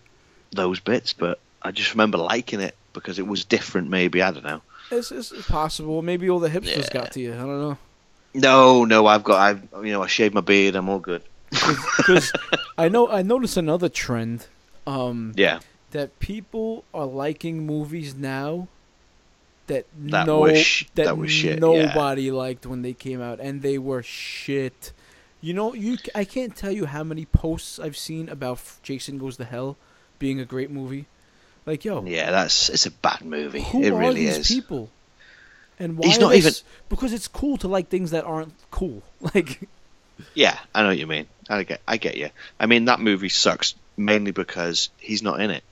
[0.51, 3.89] those bits, but I just remember liking it because it was different.
[3.89, 4.61] Maybe I don't know.
[4.91, 6.01] It's, it's, it's possible.
[6.03, 6.93] Maybe all the hipsters Yeah.
[6.93, 7.33] got to you.
[7.33, 7.77] I don't know.
[8.35, 9.39] No, no, I've got.
[9.39, 10.75] I've you know I shaved my beard.
[10.75, 11.23] I'm all good.
[11.97, 12.31] Because
[12.77, 14.45] I know I noticed another trend.
[14.85, 15.59] Um, Yeah,
[15.91, 18.67] that people are liking movies now
[19.67, 21.59] that, That no sh- that, that shit, yeah.
[21.59, 24.91] nobody liked when they came out, and they were shit.
[25.39, 29.37] You know, you I can't tell you how many posts I've seen about Jason Goes
[29.37, 29.77] to Hell
[30.19, 31.05] being a great movie.
[31.65, 32.31] Like, yo, yeah.
[32.31, 33.61] That's it's a bad movie.
[33.61, 34.47] who it are really these is.
[34.47, 34.89] people?
[35.79, 36.53] And why He's not even-
[36.89, 39.01] because it's cool to like things that aren't cool.
[39.33, 39.67] Like,
[40.35, 41.27] Yeah, I know what you mean.
[41.49, 41.81] I get.
[41.87, 42.29] I get you.
[42.59, 45.63] I mean that movie sucks mainly because he's not in it.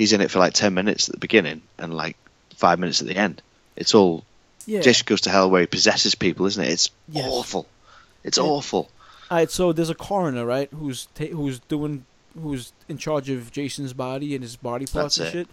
[0.00, 2.16] He's in it for like ten minutes at the beginning and like
[2.56, 3.42] five minutes at the end.
[3.76, 4.24] It's all
[4.64, 4.80] yeah.
[4.80, 6.70] Jason goes to hell where he possesses people, isn't it?
[6.70, 7.26] It's Yes.
[7.30, 7.66] awful.
[8.24, 8.44] It's Yeah.
[8.44, 8.88] awful.
[9.30, 12.06] All right, so there's a coroner, right, who's ta- who's doing
[12.40, 15.32] who's in charge of Jason's body and his body parts and it.
[15.32, 15.48] shit.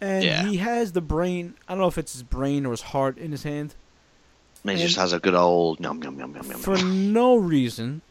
[0.00, 0.44] And Yeah.
[0.46, 1.54] he has the brain.
[1.66, 3.74] I don't know if it's his brain or his heart in his hand
[4.64, 6.58] And he just has a good old nom nom nom nom nom.
[6.60, 8.02] for no reason.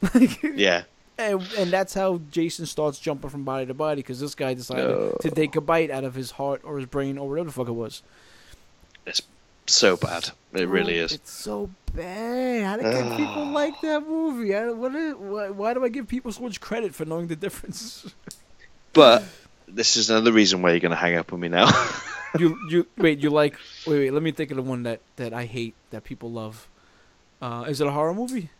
[0.42, 0.84] Yeah.
[1.18, 4.88] And, and that's how Jason starts jumping from body to body because this guy decided
[4.88, 5.16] No.
[5.20, 7.68] to take a bite out of his heart or his brain or whatever the fuck
[7.68, 8.02] it was.
[9.06, 9.22] It's
[9.66, 10.30] so bad.
[10.52, 11.12] It really Oh, is.
[11.12, 12.82] It's so bad.
[12.82, 14.54] How do people like that movie?
[14.54, 17.36] I, what is, why, why do I give people so much credit for knowing the
[17.36, 18.06] difference?
[18.94, 19.24] But
[19.66, 21.66] this is another reason why you're going to hang up on me now.
[22.38, 23.56] you you wait you like
[23.86, 26.68] wait wait let me think of the one that that I hate that people love.
[27.40, 28.50] Uh, is it a horror movie?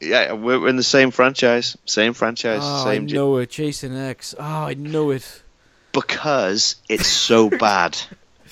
[0.00, 1.76] Yeah, we're in the same franchise.
[1.86, 2.60] Same franchise.
[2.62, 3.04] oh, same.
[3.04, 4.34] I know it, Jason X.
[4.38, 5.42] Oh, I know it.
[5.92, 7.98] because it's so bad.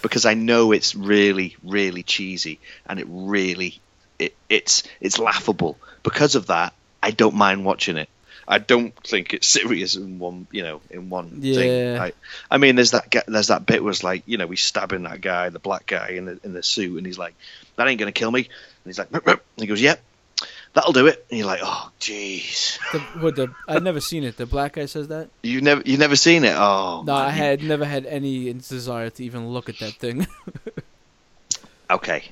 [0.03, 3.81] Because I know it's really, really cheesy, and it really,
[4.19, 5.79] it, it's it's laughable.
[6.03, 8.09] Because of that, I don't mind watching it.
[8.47, 11.55] I don't think it's serious in one, you know, in one Yeah.
[11.57, 11.99] thing.
[11.99, 12.13] I,
[12.49, 15.49] I mean, there's that there's that bit was like, you know, he's stabbing that guy,
[15.49, 17.35] the black guy in the in the suit, and he's like,
[17.77, 18.49] "That ain't gonna kill me." And
[18.85, 20.01] he's like, "Rup, rup." and he goes, "Yep,
[20.77, 23.53] that'll do it." And you're like, "Oh, jeez, The, what the?
[23.67, 24.37] I've never seen it.
[24.37, 25.31] The black guy says that.
[25.43, 29.11] you never you never seen it?" Oh, No, man, I had never had any desire
[29.11, 30.29] to even look at that thing.
[31.91, 32.25] okay.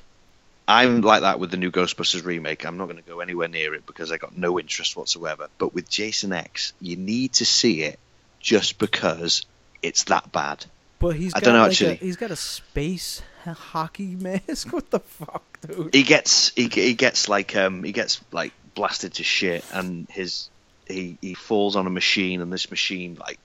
[0.67, 2.65] I'm like that with the new Ghostbusters remake.
[2.65, 5.47] I'm not going to go anywhere near it because I got no interest whatsoever.
[5.59, 7.99] But with Jason X, you need to see it
[8.39, 9.45] just because
[9.83, 10.65] it's that bad.
[10.99, 11.91] But he's I got don't know, like actually.
[11.91, 14.71] A, he's got a space hockey mask.
[14.73, 15.93] What the fuck, dude?
[15.93, 20.49] He gets he, he gets like um he gets like blasted to shit and his
[20.87, 23.39] he he falls on a machine and this machine like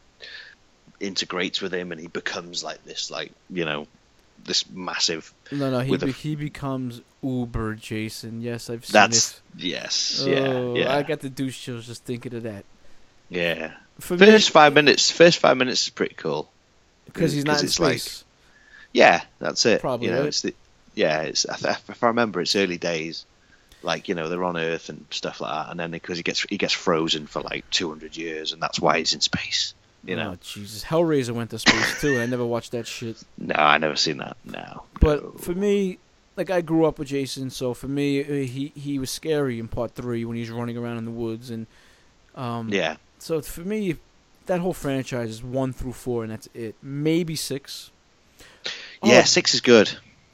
[0.99, 3.87] integrates with him and he becomes like this like you know
[4.45, 8.41] this massive No, no, he a be, f- he becomes Uber Jason.
[8.41, 9.41] Yes, I've seen that's it.
[9.63, 12.65] yes Oh, yeah yeah I got the douche chills just thinking of that.
[13.29, 16.51] yeah For me, first five minutes first five minutes is pretty cool
[17.13, 18.25] because he's not in it's like- space.
[18.93, 19.81] Yeah, that's it.
[19.81, 20.29] Probably, you know, right?
[20.29, 20.55] it's the
[20.95, 21.21] yeah.
[21.23, 21.45] It's
[21.89, 23.25] if I remember, it's early days,
[23.83, 26.43] like you know they're on Earth and stuff like that, and then because he gets
[26.43, 29.75] he gets frozen for like two hundred years, and that's why he's in space.
[30.05, 30.83] You know, Oh, Jesus.
[30.83, 32.15] Hellraiser went to space too.
[32.15, 33.23] and I never watched that shit.
[33.39, 34.37] no, I never seen that.
[34.47, 35.99] No, But for me,
[36.39, 39.69] like I grew up with Jason, so for me, uh, he he was scary in
[39.69, 41.67] part three when he was running around in the woods, and
[42.35, 43.97] um, yeah, So for me,
[44.51, 46.75] that whole franchise is one through four, and that's it.
[46.83, 47.91] Maybe six.
[49.03, 49.89] yeah, Oh, six is good.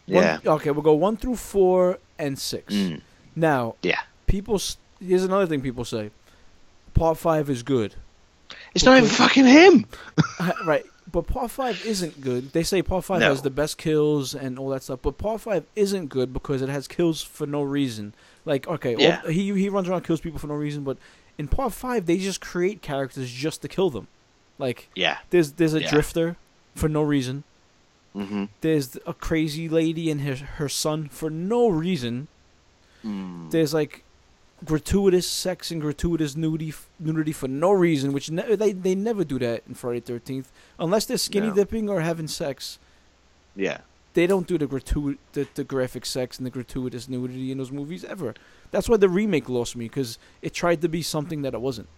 [0.07, 2.73] one- Yeah, okay, we'll go one through four and six.
[2.75, 3.03] Mm.
[3.35, 4.01] Now, Yeah.
[4.27, 4.61] People.
[5.01, 6.11] Here's another thing people say.
[6.95, 7.95] Part five is good.
[8.75, 9.87] it's not even fucking him.
[10.67, 10.85] Right.
[11.13, 12.53] But part five isn't good.
[12.53, 13.29] They say part five No.
[13.29, 16.69] has the best kills and all that stuff, but part five isn't good because it
[16.69, 18.13] has kills for no reason.
[18.45, 20.97] Like, okay, all- he he runs around kills people for no reason, but
[21.39, 24.09] in part five they just create characters just to kill them.
[24.59, 25.19] Like, Yeah.
[25.31, 25.91] there's there's a Yeah.
[25.91, 26.37] drifter
[26.75, 27.45] for no reason.
[28.15, 28.45] Mm-hmm.
[28.63, 32.29] There's a crazy lady and her her son for no reason.
[33.05, 33.51] Mm.
[33.51, 34.03] There's like
[34.65, 39.39] gratuitous sex and gratuitous nudity nudity for no reason, which ne- they they never do
[39.39, 41.55] that in Friday Thirteenth unless they're skinny No.
[41.55, 42.79] dipping or having sex.
[43.55, 43.81] Yeah.
[44.17, 47.71] They don't do the gratuit the, the graphic sex and the gratuitous nudity in those
[47.71, 48.33] movies ever.
[48.71, 51.89] That's why the remake lost me because it tried to be something that it wasn't.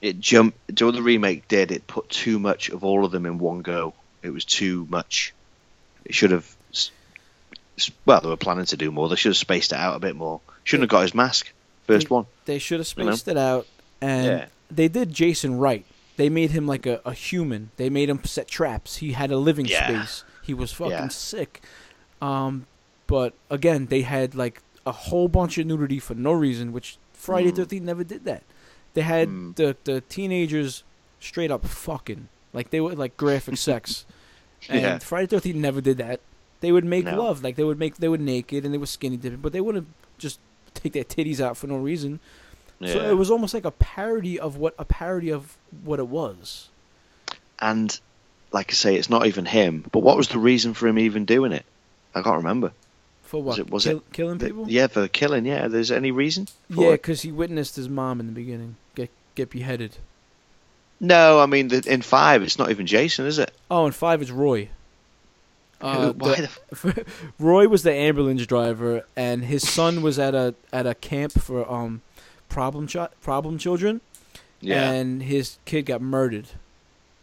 [0.00, 0.56] It jumped.
[0.72, 1.72] Do the remake did?
[1.72, 3.92] It put too much of all of them in one go.
[4.22, 5.34] It was too much.
[6.04, 6.46] It should have.
[8.06, 9.08] Well, they were planning to do more.
[9.08, 10.40] They should have spaced it out a bit more.
[10.62, 11.52] Shouldn't have got his mask.
[11.88, 12.26] First one.
[12.44, 13.10] They should have You know?
[13.10, 13.66] spaced it out,
[14.00, 14.46] and Yeah.
[14.70, 15.84] they did Jason right.
[16.16, 17.70] They made him like a, a human.
[17.76, 18.96] They made him set traps.
[18.98, 19.86] He had a living Yeah.
[20.04, 20.24] space.
[20.48, 21.08] He was fucking Yeah.
[21.08, 21.62] sick.
[22.20, 22.66] Um,
[23.06, 27.52] but again, they had like a whole bunch of nudity for no reason, which Friday
[27.52, 27.56] Mm.
[27.56, 28.42] Thirteenth never did that.
[28.94, 29.54] They had Mm.
[29.56, 30.82] the the teenagers
[31.20, 34.06] straight up fucking like they were like graphic sex,
[34.68, 34.98] and Yeah.
[34.98, 36.20] Friday Thirteenth never did that.
[36.60, 37.22] They would make No.
[37.22, 39.60] love, like they would make they were naked and they were skinny dipping, but they
[39.60, 39.86] wouldn't
[40.16, 40.40] just
[40.74, 42.20] take their titties out for no reason.
[42.80, 42.92] Yeah.
[42.94, 46.70] So it was almost like a parody of what a parody of what it was.
[47.60, 48.00] and
[48.52, 49.84] like I say, it's not even him.
[49.92, 51.64] But what was the reason for him even doing it?
[52.14, 52.72] I can't remember.
[53.22, 53.44] For what?
[53.44, 54.66] Was it- was Kill, it- killing The- people?
[54.70, 55.44] yeah, for the killing.
[55.44, 55.68] Yeah.
[55.68, 56.48] There's any reason?
[56.72, 59.96] For Yeah, because he witnessed his mom in the beginning get get beheaded.
[61.00, 63.52] No, I mean the, in five, it's not even Jason, is it?
[63.70, 64.68] Oh, in five is Roy.
[65.80, 66.88] Uh, Who- the- the?
[66.88, 71.32] f- Roy was the ambulance driver, and his son was at a at a camp
[71.32, 72.00] for um
[72.48, 74.00] problem chi- problem children,
[74.60, 74.90] Yeah.
[74.90, 76.48] and his kid got murdered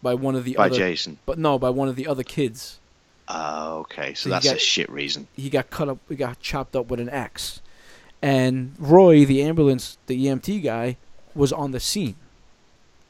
[0.02, 0.76] by one of the by other.
[0.76, 1.18] Jason.
[1.26, 2.80] But no, by one of the other kids.
[3.28, 4.14] Oh, okay.
[4.14, 5.28] So So that's got- a shit reason.
[5.36, 5.98] He got cut up.
[6.10, 7.60] He got chopped up with an axe,
[8.22, 10.98] and Roy, the ambulance, the EMT guy,
[11.34, 12.16] was on the scene,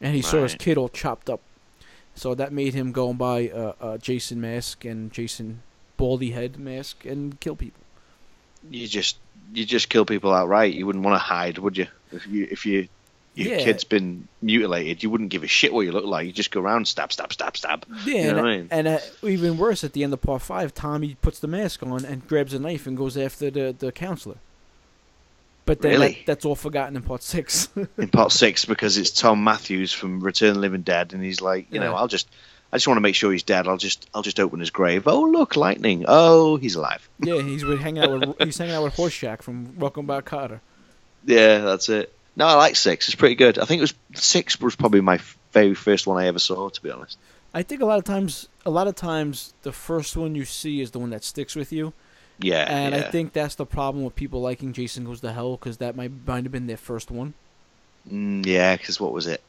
[0.02, 1.42] and he saw his kid all chopped up.
[2.16, 5.64] So that made him go and buy a, a Jason mask and Jason
[5.98, 7.82] baldy head mask and kill people.
[8.72, 9.18] You just
[9.54, 10.74] you just kill people outright.
[10.74, 11.88] You wouldn't want to hide, would you?
[12.14, 12.88] If you if you
[13.36, 13.64] your Yeah.
[13.64, 16.26] kid's been mutilated, you wouldn't give a shit what you look like.
[16.26, 17.86] You just go around stab stab stab stab.
[18.06, 18.68] Yeah, You know and, I mean?
[18.72, 22.06] and uh, even worse, at the end of part five, Tommy puts the mask on
[22.06, 24.38] and grabs a knife and goes after the, the counselor.
[25.66, 26.08] But then Really?
[26.14, 27.70] that, that's all forgotten in part six.
[27.98, 31.42] in part six because it's Thom Mathews from Return of the Living Dead, and he's
[31.42, 32.30] like, you know, I'll just,
[32.72, 33.68] I just want to make sure he's dead.
[33.68, 35.08] I'll just, I'll just open his grave.
[35.08, 36.06] Oh look, lightning.
[36.08, 37.10] Oh, he's alive.
[37.20, 40.60] yeah, he's with hanging out with he's hanging out with Horshack from Welcome Back, Kotter.
[41.26, 42.14] Yeah, that's it.
[42.36, 43.08] No, I like six.
[43.08, 43.60] It's pretty good.
[43.60, 45.20] I think it was six was probably my
[45.52, 47.18] very first one I ever saw, to be honest.
[47.54, 50.82] I think a lot of times, a lot of times, the first one you see
[50.82, 51.94] is the one that sticks with you,
[52.40, 53.02] Yeah, and yeah.
[53.02, 56.12] I think that's the problem with people liking Jason Goes to Hell because that might
[56.28, 57.34] might have been their first one.
[58.12, 59.42] Mm, yeah, because what was it?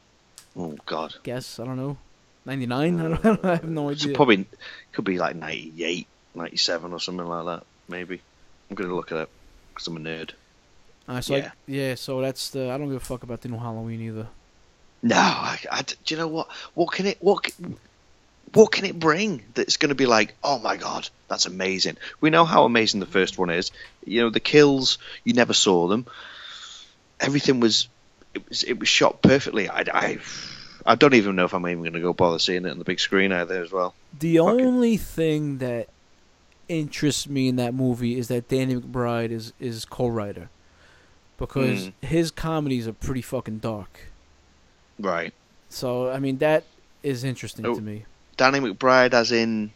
[0.55, 1.97] Oh God, Guess I don't know,
[2.45, 2.99] ninety nine.
[3.01, 4.15] I, don't, I have no so idea.
[4.15, 4.45] probably
[4.93, 7.65] could be like 98, 97 or something like that.
[7.89, 8.21] Maybe.
[8.69, 9.29] I'm gonna look it up
[9.73, 10.31] because I'm a nerd.
[11.07, 11.51] Uh, so I- yeah.
[11.67, 12.69] yeah, so that's the.
[12.71, 14.27] I don't give a fuck about the new Halloween either.
[15.03, 16.49] No, I, I- do you know what?
[16.73, 17.17] What can it?
[17.21, 17.51] What?
[18.53, 20.33] What can it bring that's going to be like?
[20.43, 21.97] Oh my god, that's amazing.
[22.21, 23.71] We know how amazing the first one is.
[24.05, 24.97] You know the kills.
[25.23, 26.07] You never saw them.
[27.19, 27.87] Everything was.
[28.33, 28.63] It was.
[28.63, 29.69] It was shot perfectly.
[29.69, 29.83] I.
[29.93, 30.17] I,
[30.85, 32.85] I don't even know if I'm even going to go bother seeing it on the
[32.85, 33.93] big screen either as well.
[34.17, 34.61] The Fuck it.
[34.65, 35.89] only thing that
[36.69, 40.49] interests me in that movie is that Danny McBride is is co-writer
[41.37, 41.93] because Mm.
[42.01, 43.99] his comedies are pretty fucking dark.
[44.99, 45.33] Right.
[45.69, 46.63] So I mean that
[47.03, 47.75] is interesting Oh.
[47.75, 48.05] to me.
[48.37, 49.71] Danny McBride, as in.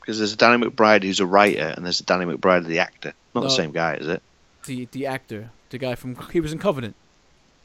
[0.00, 3.12] Because there's a Danny McBride who's a writer, and there's a Danny McBride the actor.
[3.34, 3.48] Not No.
[3.48, 4.22] the same guy, is it?
[4.66, 6.94] The the actor, the guy from he was in Covenant.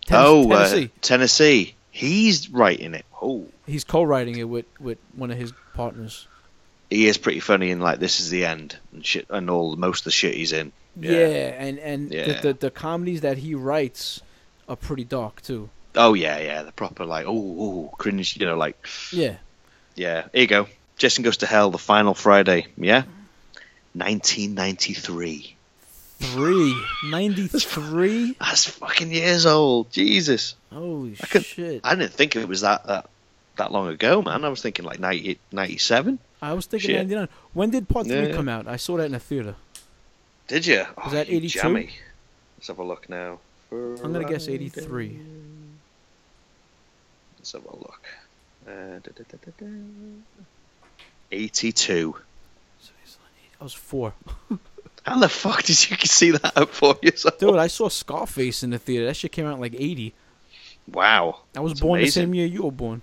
[0.05, 0.85] Ten- oh, Tennessee.
[0.85, 1.75] Uh, Tennessee.
[1.91, 3.05] He's writing it.
[3.21, 3.47] Oh.
[3.67, 6.27] He's co-writing it with with one of his partners.
[6.89, 10.01] he is pretty funny in like this is the end and shit and all most
[10.01, 10.71] of the shit he's in.
[10.99, 12.41] Yeah, and and Yeah.
[12.41, 14.21] The, the the comedies that he writes
[14.67, 15.69] are pretty dark too.
[15.95, 18.77] Oh yeah, yeah, the proper like oh, oh cringe, you know, like
[19.11, 19.35] Yeah.
[19.95, 20.27] yeah.
[20.33, 20.67] Here you go.
[20.97, 22.67] Jason Goes to Hell, the final Friday.
[22.77, 23.03] Yeah,
[23.93, 25.55] 1993.
[26.19, 26.75] Three.
[27.09, 28.35] 93?
[28.39, 29.91] That's fucking years old.
[29.91, 31.81] Jesus, Holy I could- shit.
[31.83, 33.09] I didn't think it was that that
[33.57, 34.45] that long ago, man.
[34.45, 36.19] I was thinking like 90, 97.
[36.41, 36.97] I was thinking Shit.
[36.97, 37.27] 99.
[37.53, 38.35] When did part Yeah, 3 yeah.
[38.35, 38.67] come out?
[38.67, 39.55] I saw that in the theater.
[40.51, 40.85] Did you?
[40.97, 41.59] Oh, that you 82?
[41.61, 41.89] Jammy.
[42.57, 43.39] Let's have a look now.
[43.71, 45.17] I'm going to guess 83.
[47.37, 48.01] Let's have a look.
[48.67, 49.65] Uh, da, da, da, da, da.
[51.31, 52.15] 82.
[53.61, 54.13] I was four.
[55.05, 57.37] How the fuck did you see that at four years old?
[57.37, 59.05] Dude, I saw Scarface in the theater.
[59.05, 60.13] That shit came out in like 80.
[60.91, 61.43] Wow.
[61.55, 63.01] I was That's born the same year you were born.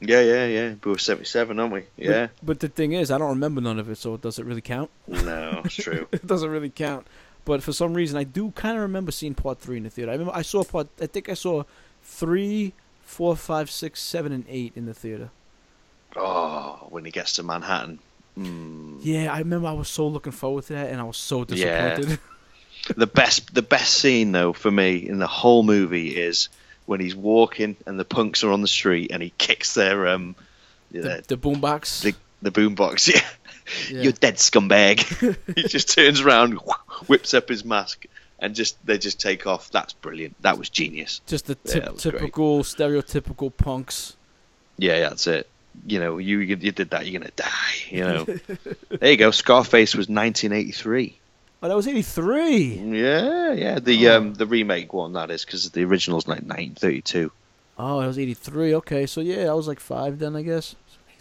[0.00, 0.74] Yeah, yeah, yeah.
[0.82, 1.84] We were 77, aren't we?
[1.96, 2.28] Yeah.
[2.38, 4.60] But, but the thing is, I don't remember none of it, so does it really
[4.62, 4.90] count?
[5.06, 6.08] No, it's true.
[6.12, 7.06] it doesn't really count.
[7.44, 10.10] But for some reason, I do kind of remember seeing part three in the theater.
[10.10, 10.88] I remember I saw part.
[11.00, 11.64] I think I saw
[12.02, 12.72] three,
[13.02, 15.30] four, five, six, seven, and eight in the theater.
[16.16, 17.98] oh, when he gets to Manhattan.
[18.38, 18.98] Mm.
[19.02, 21.68] Yeah, I remember I was so looking forward to that, and I was so disappointed.
[21.74, 21.96] Yeah.
[21.96, 22.20] disappointed.
[22.96, 26.48] The best, the best scene though for me in the whole movie is
[26.90, 30.34] when he's walking and the punks are on the street and he kicks their um,
[30.90, 32.02] the, the, the boombox.
[32.02, 33.08] the, the boombox.
[33.14, 33.22] Yeah.
[33.88, 34.02] Yeah.
[34.02, 34.98] You're dead scumbag.
[35.54, 36.54] he just turns around,
[37.06, 38.06] whips up his mask,
[38.40, 39.70] and just they just take off.
[39.70, 40.34] That's brilliant.
[40.42, 41.20] That was genius.
[41.28, 42.14] Just the Yeah, was great.
[42.14, 44.16] typical, stereotypical punks.
[44.76, 45.48] Yeah, that's it.
[45.86, 47.74] You know, you you did that, you're gonna die.
[47.90, 48.24] You know.
[48.88, 49.30] there you go.
[49.30, 51.16] Scarface was 1983.
[51.62, 52.74] Oh, that was eighty three.
[52.74, 53.78] Yeah, yeah.
[53.78, 54.16] The Oh.
[54.18, 57.30] um the remake one that is because the original's like 1932.
[57.78, 58.74] Oh, it was eighty three.
[58.76, 60.74] Okay, so yeah, I was like five then, I guess.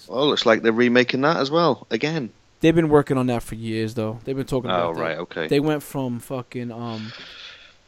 [0.08, 2.32] Oh, looks like they're remaking that as well again.
[2.62, 4.20] They've been working on that for years, though.
[4.24, 5.02] They've been talking about Oh that.
[5.02, 5.48] right, okay.
[5.48, 7.12] They went from fucking um,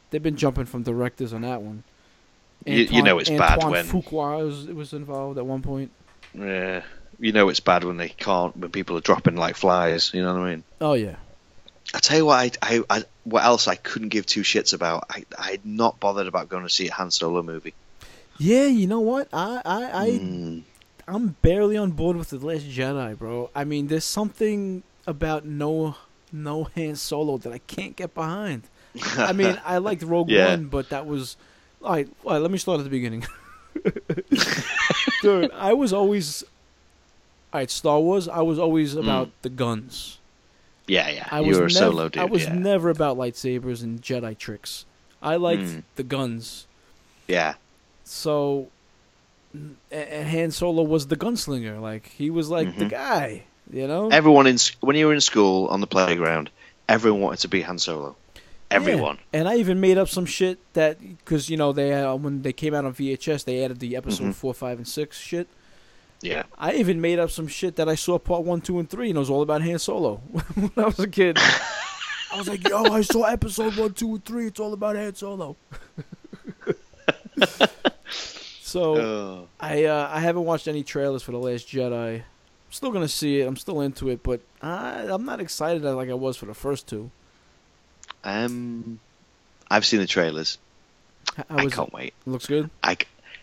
[0.10, 1.84] they've been jumping from directors on that one.
[2.66, 5.92] You- you know it's bad Antoine when- Fuqua was, was involved at one point.
[6.34, 6.84] Yeah,
[7.20, 10.12] you know it's bad when they can't when people are dropping like flies.
[10.14, 10.64] You know what I mean?
[10.80, 11.16] Oh yeah,
[11.94, 15.06] I tell you what, I, I, I what else I couldn't give two shits about.
[15.10, 17.74] I I'd not bothered about going to see a Han Solo movie.
[18.38, 18.66] yeah.
[18.68, 19.28] You know what?
[19.34, 20.64] I I, I Mm.
[21.08, 23.50] I'm barely on board with the Last Jedi, bro.
[23.54, 25.96] I mean, there's something about no
[26.32, 28.64] no Han Solo that I can't get behind.
[29.18, 30.52] I mean, I liked Rogue Yeah.
[30.52, 31.36] One, but that was
[31.84, 32.08] all right.
[32.24, 33.26] All right, let me start at the beginning.
[35.22, 36.44] Dude, I was always
[37.54, 37.70] all right.
[37.70, 38.28] Star Wars.
[38.28, 40.18] I was always about the guns.
[40.92, 41.28] Yeah, yeah.
[41.32, 42.22] I you was were nev- solo dude.
[42.22, 42.54] I was yeah.
[42.54, 44.86] never about lightsabers and Jedi tricks.
[45.22, 45.84] I liked Mm.
[45.96, 46.66] the guns.
[47.28, 47.54] yeah.
[48.04, 48.68] So,
[49.54, 51.80] and Han Solo was the gunslinger.
[51.82, 52.90] Like he was like the Mhm.
[52.90, 53.44] guy.
[53.72, 54.10] You know.
[54.10, 56.50] Everyone in when you were in school on the playground,
[56.90, 58.16] everyone wanted to be Han Solo.
[58.70, 59.18] Everyone.
[59.34, 59.40] Yeah.
[59.40, 62.54] And I even made up some shit that because you know they uh, when they
[62.54, 64.36] came out on VHS they added the episode Mhm.
[64.36, 65.48] four, five, and six shit.
[66.22, 66.44] Yeah.
[66.58, 69.18] I even made up some shit that I saw part one, two, and three, and
[69.18, 70.16] it was all about Han Solo
[70.56, 71.38] when I was a kid.
[71.40, 74.48] I was like, "Yo, I saw episode one, two, and three.
[74.48, 75.56] It's all about Han Solo."
[78.62, 79.48] so Oh.
[79.60, 82.16] I uh, I haven't watched any trailers for the Last Jedi.
[82.18, 82.24] I'm
[82.72, 83.48] still gonna see it.
[83.48, 86.88] I'm still into it, but I, I'm not excited like I was for the first
[86.88, 87.12] two.
[88.24, 89.00] Um,
[89.70, 90.58] I've seen the trailers.
[91.36, 92.14] How I was can't wait.
[92.26, 92.70] Looks good.
[92.84, 92.98] I,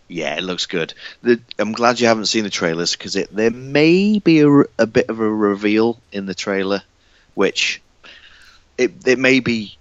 [0.09, 0.95] yeah, it looks good.
[1.23, 4.41] The, I'm glad you haven't seen the trailers because there may be
[4.79, 6.83] a bit of a reveal in the trailer,
[7.35, 7.81] which
[8.77, 9.77] it it may be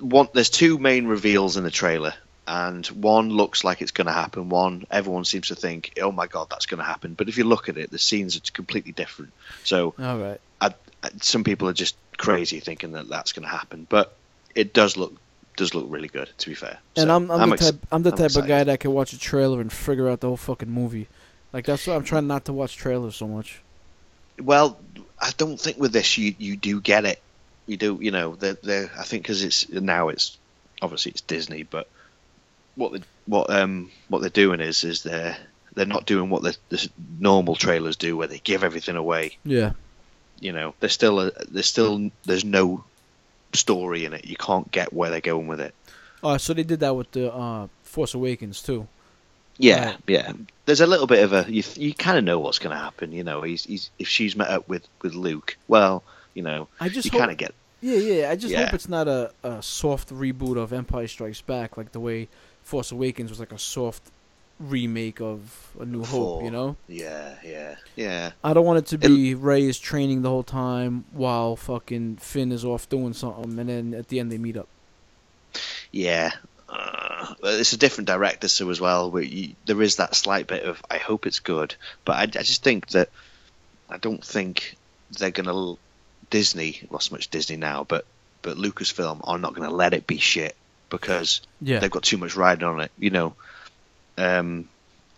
[0.00, 0.28] one.
[0.34, 2.14] There's two main reveals in the trailer,
[2.46, 4.48] and one looks like it's going to happen.
[4.48, 7.14] One everyone seems to think, oh my god, that's going to happen.
[7.14, 9.32] But if you look at it, the scenes are completely different.
[9.64, 10.40] So All right.
[10.60, 14.16] I, I- some people are just crazy thinking that that's going to happen, but
[14.54, 15.14] it does look
[15.56, 16.30] does look really good.
[16.38, 18.46] To be fair, And So I'm, I'm, the ex- type I'm the I'm type of
[18.46, 21.08] guy that can watch a trailer and figure out the whole fucking movie.
[21.52, 23.62] Like that's why I'm trying not to watch trailers so much.
[24.40, 24.78] Well,
[25.20, 27.22] I don't think with this you you do get it.
[27.66, 28.34] You do, you know.
[28.34, 30.36] They they I think because it's now it's
[30.82, 31.88] obviously it's Disney, but
[32.74, 35.36] what they, what um what they're doing is is they're
[35.74, 36.88] they're not doing what the, the
[37.18, 39.36] normal trailers do, where they give everything away.
[39.44, 39.72] Yeah.
[40.40, 42.84] You know, there's still a there's still there's no
[43.54, 44.24] story in it.
[44.26, 45.74] You can't get where they're going with it.
[46.22, 48.88] Oh, so they did that with the uh, Force Awakens too.
[49.58, 49.98] Yeah, Right.
[50.08, 50.32] yeah.
[50.66, 53.12] There's a little bit of a you you kind of know what's going to happen.
[53.12, 56.02] You know, he's he's if she's met up with with Luke, well,
[56.34, 58.30] you know, I just kind of get yeah, yeah.
[58.30, 58.64] I just Yeah.
[58.64, 62.28] hope it's not a, a soft reboot of Empire Strikes Back, like the way
[62.62, 64.02] Force Awakens was like a soft
[64.68, 66.08] remake of A New Hope.
[66.08, 66.42] Four.
[66.44, 68.32] You know, yeah, yeah, yeah.
[68.42, 72.52] I don't want it to be Rey is training the whole time while fucking Finn
[72.52, 74.68] is off doing something, and then at the end they meet up.
[75.92, 76.32] Yeah.
[76.68, 79.10] Uh, it's a different director so as well.
[79.10, 82.42] Where you, there is that slight bit of I hope it's good, but I, I
[82.42, 83.10] just think that
[83.88, 84.76] I don't think
[85.18, 85.74] they're gonna
[86.30, 88.04] Disney, not so much Disney now, but
[88.42, 90.56] but Lucasfilm are not gonna let it be shit
[90.90, 91.78] because Yeah.
[91.78, 92.90] they've got too much riding on it.
[92.98, 93.34] You know,
[94.18, 94.68] um,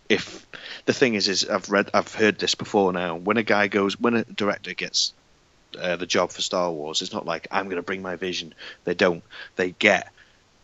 [0.09, 0.45] if
[0.85, 3.15] the thing is, is I've read, I've heard this before now.
[3.15, 5.13] When a guy goes, when a director gets
[5.79, 8.53] uh, the job for Star Wars, it's not like I'm going to bring my vision.
[8.85, 9.23] They don't.
[9.55, 10.11] They get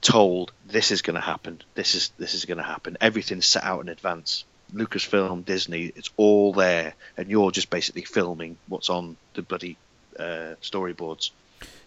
[0.01, 1.61] told this is going to happen.
[1.75, 2.97] This is this is going to happen.
[3.01, 4.45] Everything's set out in advance.
[4.73, 9.77] Lucasfilm, Disney, it's all there, and you're just basically filming what's on the bloody
[10.17, 11.29] uh, storyboards.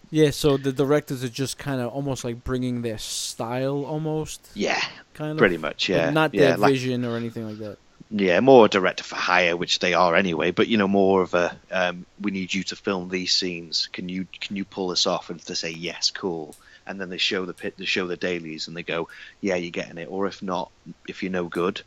[0.09, 4.81] Yeah, so the directors are just kind of almost like bringing their style, almost Yeah,
[5.13, 5.87] kind of pretty much.
[5.87, 7.77] but Yeah, not yeah, their like- vision or anything like that.
[8.09, 10.51] Yeah, more a director for hire, which they are anyway.
[10.51, 13.89] But you know, more of a um, we need you to film these scenes.
[13.91, 15.29] Can you can you pull this off?
[15.29, 16.55] And they say yes, cool.
[16.85, 19.09] And then they show the pit, they show the dailies, and they go,
[19.41, 20.07] yeah, you're getting it.
[20.09, 20.71] Or if not,
[21.05, 21.81] if you're no good,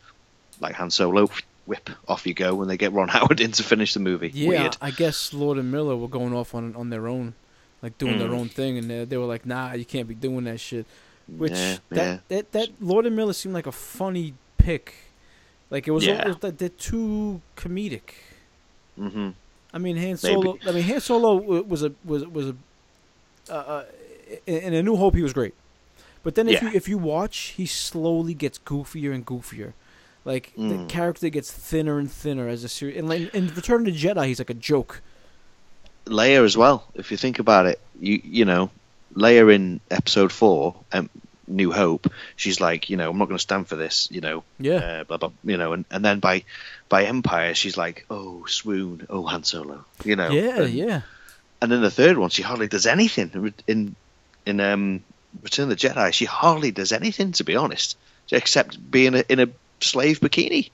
[0.61, 1.31] like Han Solo,
[1.65, 4.31] whip off you go, when they get Ron Howard in to finish the movie.
[4.35, 4.77] Yeah, Weird.
[4.83, 7.33] I guess Lord and Miller were going off on on their own,
[7.83, 8.39] like doing their Mm.
[8.41, 10.87] own thing, and they, they were like, "Nah, you can't be doing that shit."
[11.29, 12.19] Which Yeah, that, yeah.
[12.29, 14.95] that that Lord and Miller seemed like a funny pick.
[15.71, 16.35] Like it was, Yeah.
[16.41, 18.11] they're too comedic.
[18.97, 19.31] hmm
[19.73, 20.17] I mean, Han Maybe.
[20.17, 20.59] Solo.
[20.67, 22.57] I mean, Han Solo was a was was a.
[23.49, 23.85] Uh, uh,
[24.47, 25.55] in, A New Hope, he was great,
[26.23, 29.73] but then if you if you watch, he slowly gets goofier and goofier.
[30.25, 30.89] Like the Mm.
[30.89, 32.97] character gets thinner and thinner as a series.
[32.99, 35.01] And like, in Return of the Jedi, he's like a joke.
[36.11, 36.85] Leia as well.
[36.95, 38.71] If you think about it, you you know,
[39.15, 41.09] Leia in Episode Four, um,
[41.47, 44.45] New Hope, she's like, you know, I'm not going to stand for this, you know,
[44.59, 44.75] Yeah.
[44.77, 46.45] uh, blah, blah, you know, and, and then by
[46.89, 50.31] by Empire, she's like, oh, swoon, oh, Han Solo, you know.
[50.31, 51.01] yeah, and, yeah.
[51.63, 53.55] And then the third one, she hardly does anything.
[53.67, 53.95] In
[54.47, 55.03] in um,
[55.43, 57.97] Return of the Jedi, she hardly does anything, to be honest,
[58.33, 59.49] except being a, in a
[59.81, 60.71] slave bikini.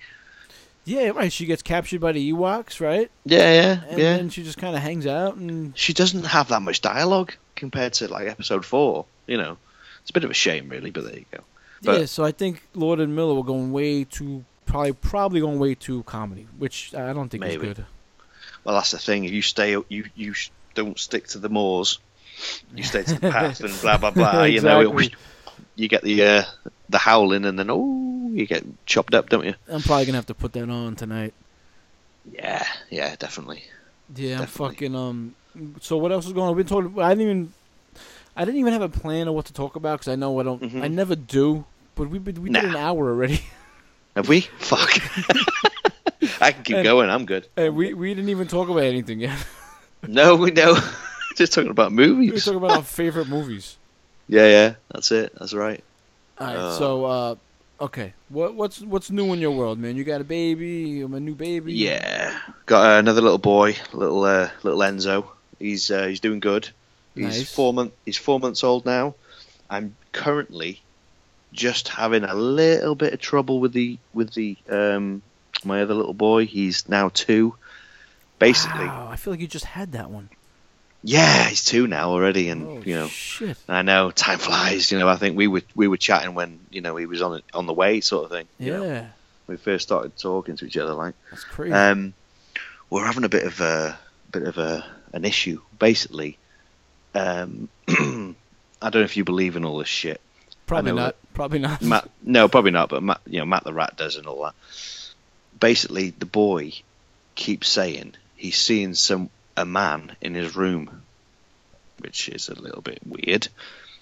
[0.87, 1.33] Yeah, right.
[1.33, 3.11] She gets captured by the Ewoks, right?
[3.25, 4.15] Yeah, yeah, And yeah.
[4.15, 7.93] And she just kind of hangs out and She doesn't have that much dialogue compared
[7.95, 9.05] to like Episode Four.
[9.27, 9.59] You know,
[10.01, 11.41] it's a bit of a shame, really, but there you go.
[11.83, 12.07] But- yeah.
[12.07, 16.05] So I think Lord and Miller were going way too probably probably going way too
[16.05, 17.69] comedy, which I don't think Maybe.
[17.69, 17.87] is good.
[18.63, 19.25] Well, that's the thing.
[19.25, 20.35] If you stay, you you
[20.75, 21.99] don't stick to the moors.
[22.75, 24.45] You stay to the path and blah blah blah.
[24.45, 25.13] You know, it,
[25.77, 26.43] you get the uh,
[26.89, 29.55] the howling, and then oh, you get chopped up, don't you?
[29.69, 31.35] I'm probably gonna have to put that on tonight.
[32.33, 33.65] Yeah, yeah, definitely.
[34.15, 35.35] Yeah, I'm fucking um.
[35.81, 36.57] So what else is going on?
[36.57, 37.01] We've been talking.
[37.03, 37.53] I didn't even.
[38.37, 40.43] I didn't even have a plan of what to talk about because I know I
[40.43, 40.61] don't.
[40.63, 40.83] Mhm.
[40.83, 41.65] I never do.
[41.95, 42.61] But we we did Nah.
[42.61, 43.41] an hour already,
[44.17, 44.43] Have we?
[44.59, 44.91] Fuck.
[46.41, 47.09] I can keep And- going.
[47.11, 47.47] I'm good.
[47.57, 49.39] and we we didn't even talk about anything yet.
[50.07, 50.79] No, we know.
[51.37, 52.31] Just talking about movies.
[52.31, 53.77] we were talking about our favorite movies.
[54.29, 54.75] Yeah, yeah.
[54.93, 55.33] That's it.
[55.39, 55.83] That's right.
[56.39, 56.79] All right, Uh.
[56.79, 57.35] so uh,
[57.81, 59.97] okay, what what's what's new in your world, man?
[59.97, 61.73] You got a baby, I'm a new baby.
[61.75, 65.27] Yeah, got uh, another little boy, little uh, little Enzo.
[65.59, 66.69] He's uh, he's doing good.
[67.15, 67.55] He's Nice.
[67.55, 67.93] four month.
[68.05, 69.15] He's four months old now.
[69.71, 70.81] I'm currently
[71.53, 75.23] just having a little bit of trouble with the with the um
[75.65, 76.47] my other little boy.
[76.47, 77.55] He's now two.
[78.39, 80.29] Basically, Wow, I feel like you just had that one.
[81.09, 83.07] Yeah, he's two now already, and oh you know.
[83.07, 83.57] shit.
[83.69, 84.91] I know time flies.
[84.91, 87.43] You know, I think we were we were chatting when you know he was on
[87.55, 88.49] on the way, sort of thing.
[88.59, 89.07] you Yeah, know.
[89.47, 91.15] we first started talking to each other, like.
[91.31, 91.73] that's crazy.
[91.73, 92.13] Um,
[92.91, 93.99] we're having a bit of a
[94.33, 95.61] bit of a an issue.
[95.79, 96.39] Basically,
[97.15, 97.95] um, I
[98.91, 100.21] don't know if you believe in all this shit.
[100.67, 101.17] Probably know not.
[101.35, 101.81] Probably not.
[101.83, 102.89] Matt, no, probably not.
[102.89, 104.55] But Matt, you know, Matt the Rat does and all that.
[105.61, 106.73] Basically, the boy
[107.37, 111.03] keeps saying he's seeing some a man in his room,
[111.99, 113.49] which is a little bit weird.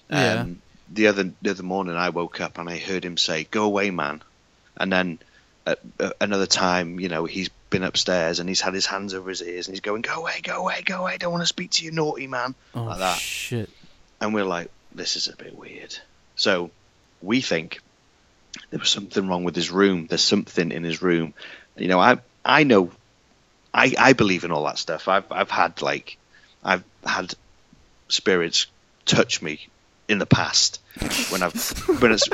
[0.09, 0.41] Yeah.
[0.41, 3.63] Um, the other the other morning, I woke up and I heard him say, "Go
[3.63, 4.21] away, man,"
[4.77, 5.19] and then
[5.65, 9.29] at, at another time, you know, he's been upstairs and he's had his hands over
[9.29, 11.17] his ears and he's going, "Go away, go away, go away!
[11.17, 13.17] Don't want to speak to you, naughty man." oh like that.
[13.17, 13.69] shit.
[14.21, 15.97] And we're like, "This is a bit weird."
[16.35, 16.69] So
[17.21, 17.79] we think
[18.69, 20.07] there was something wrong with his room.
[20.07, 21.33] There's something in his room.
[21.75, 22.91] You know, I I know,
[23.75, 25.07] I I believe in all that stuff.
[25.07, 26.17] I've I've had like,
[26.63, 27.33] I've had
[28.07, 28.67] spirits
[29.05, 29.67] touch me
[30.07, 30.79] in the past
[31.29, 31.53] when I've
[32.01, 32.27] when it's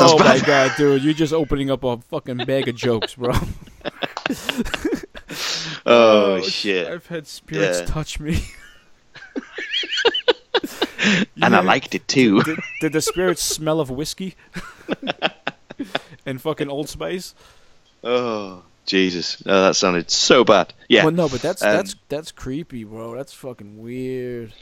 [0.00, 0.40] Oh bad.
[0.40, 3.34] my god, dude, you're just opening up a fucking bag of jokes, bro.
[5.86, 6.86] Oh, sh- shit!
[6.86, 7.86] I've had spirits Yeah.
[7.86, 8.42] touch me.
[11.42, 12.42] and I liked it too.
[12.42, 14.34] Did, did the spirits smell of whiskey?
[16.26, 17.34] and fucking Old Spice?
[18.02, 19.44] Oh Jesus!
[19.44, 20.72] No, that sounded so bad.
[20.88, 21.04] Yeah.
[21.04, 23.14] Well, no, but that's Um, that's that's creepy, bro.
[23.16, 24.52] That's fucking weird.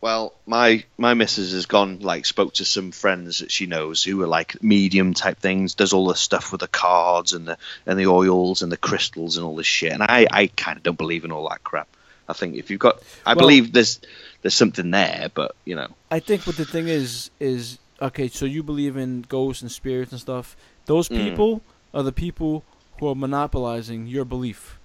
[0.00, 4.22] Well, my my missus has gone like spoke to some friends that she knows who
[4.22, 5.74] are like medium type things.
[5.74, 9.36] Does all the stuff with the cards and the and the oils and the crystals
[9.36, 9.92] and all this shit.
[9.92, 11.88] And I I kind of don't believe in all that crap.
[12.28, 14.00] I think if you've got, I Well- believe there's
[14.42, 18.28] there's something there, but you know, I think what the thing is is okay.
[18.28, 20.56] So you believe in ghosts and spirits and stuff.
[20.84, 21.16] Those Mm.
[21.30, 21.62] people
[21.94, 22.64] are the people
[22.98, 24.78] who are monopolizing your belief.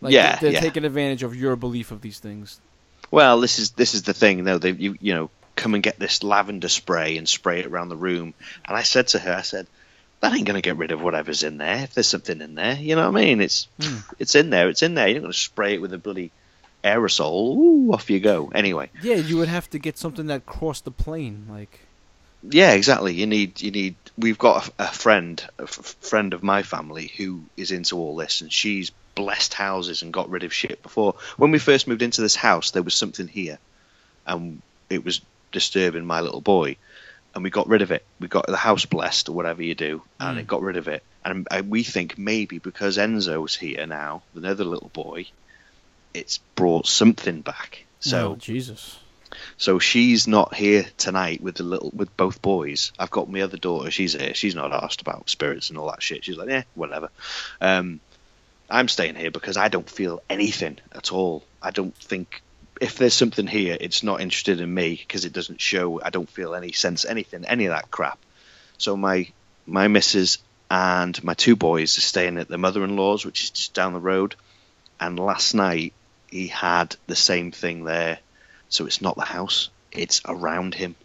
[0.00, 0.60] Like Yeah, they're yeah.
[0.60, 2.60] taking advantage of your belief of these things.
[3.10, 4.44] Well, this is this is the thing.
[4.44, 4.58] though.
[4.58, 7.96] they you you know come and get this lavender spray and spray it around the
[7.96, 8.34] room.
[8.64, 9.66] And I said to her, I said,
[10.20, 11.84] that ain't going to get rid of whatever's in there.
[11.84, 13.40] If there's something in there, you know what I mean?
[13.40, 13.98] It's Hmm.
[14.18, 14.68] it's in there.
[14.68, 15.06] It's in there.
[15.06, 16.32] You're not going to spray it with a bloody
[16.82, 17.56] aerosol.
[17.56, 18.50] Ooh, off you go.
[18.54, 21.80] Anyway, Yeah, you would have to get something that crossed the plane, like.
[22.50, 23.14] Yeah, exactly.
[23.14, 23.94] You need you need.
[24.16, 28.16] We've got a, a friend, a f- friend of my family who is into all
[28.16, 31.14] this, and she's blessed houses and got rid of shit before.
[31.36, 33.58] When we first moved into this house, there was something here,
[34.26, 35.20] and it was
[35.52, 36.76] disturbing my little boy,
[37.34, 38.04] and we got rid of it.
[38.20, 40.40] We got the house blessed or whatever you do, and Mm.
[40.40, 41.02] it got rid of it.
[41.24, 45.26] And we think maybe because Enzo's here now, another little boy,
[46.12, 47.84] it's brought something back.
[48.00, 48.98] So oh, Jesus.
[49.56, 52.92] So she's not here tonight with the little with both boys.
[52.98, 53.90] I've got my other daughter.
[53.90, 54.34] She's here.
[54.34, 56.24] She's not asked about spirits and all that shit.
[56.24, 57.10] She's like, yeah, whatever.
[57.60, 58.00] Um,
[58.70, 61.44] I'm staying here because I don't feel anything at all.
[61.62, 62.42] I don't think
[62.80, 66.00] if there's something here, it's not interested in me because it doesn't show.
[66.02, 68.18] I don't feel any sense, anything, any of that crap.
[68.78, 69.28] So my
[69.66, 70.38] my missus
[70.70, 74.34] and my two boys are staying at the mother-in-law's, which is just down the road.
[74.98, 75.92] And last night
[76.30, 78.18] he had the same thing there.
[78.68, 80.96] So it's not the house; it's around him.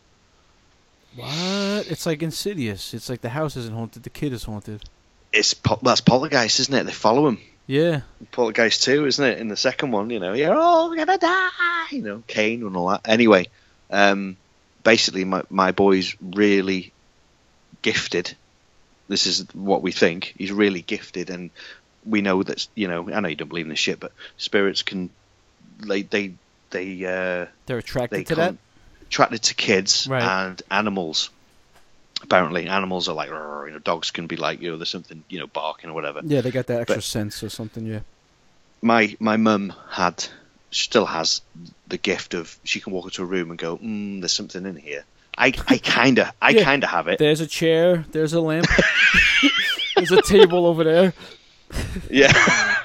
[1.16, 1.88] What?
[1.90, 2.94] It's like Insidious.
[2.94, 4.84] It's like the house isn't haunted, the kid is haunted.
[5.32, 6.84] It's po- that's Poltergeist, isn't it?
[6.86, 7.40] They follow him.
[7.68, 8.02] Yeah.
[8.32, 9.38] Poltergeist 2, isn't it?
[9.38, 12.90] In the second one, you know, you're all gonna die, you know, Kane and all
[12.90, 13.02] that.
[13.06, 13.48] Anyway,
[13.92, 14.38] um,
[14.84, 16.92] basically, my, my boy's really
[17.82, 18.36] gifted.
[19.08, 20.34] This is what we think.
[20.38, 21.52] He's really gifted, and
[22.06, 24.82] we know that, you know, I know you don't believe in this shit, but spirits
[24.82, 25.12] can,
[25.80, 26.34] they, they,
[26.72, 28.56] they, uh, They're attracted they to that?
[29.08, 30.22] attracted to kids Right.
[30.22, 31.30] and animals.
[32.22, 33.34] Apparently, animals are like, you
[33.72, 36.22] know, dogs can be like, you know, there's something, you know, barking or whatever.
[36.24, 38.00] Yeah, they got that extra But- sense or something, yeah.
[38.82, 40.26] my my mum had
[40.72, 41.42] still has
[41.88, 44.76] the gift of she can walk into a room and go, mm, "There's something in
[44.76, 45.04] here."
[45.38, 46.64] I I kind of I Yeah.
[46.64, 47.20] kind of have it.
[47.20, 48.68] There's a chair, there's a lamp,
[49.96, 51.14] there's a table over there.
[52.10, 52.34] Yeah.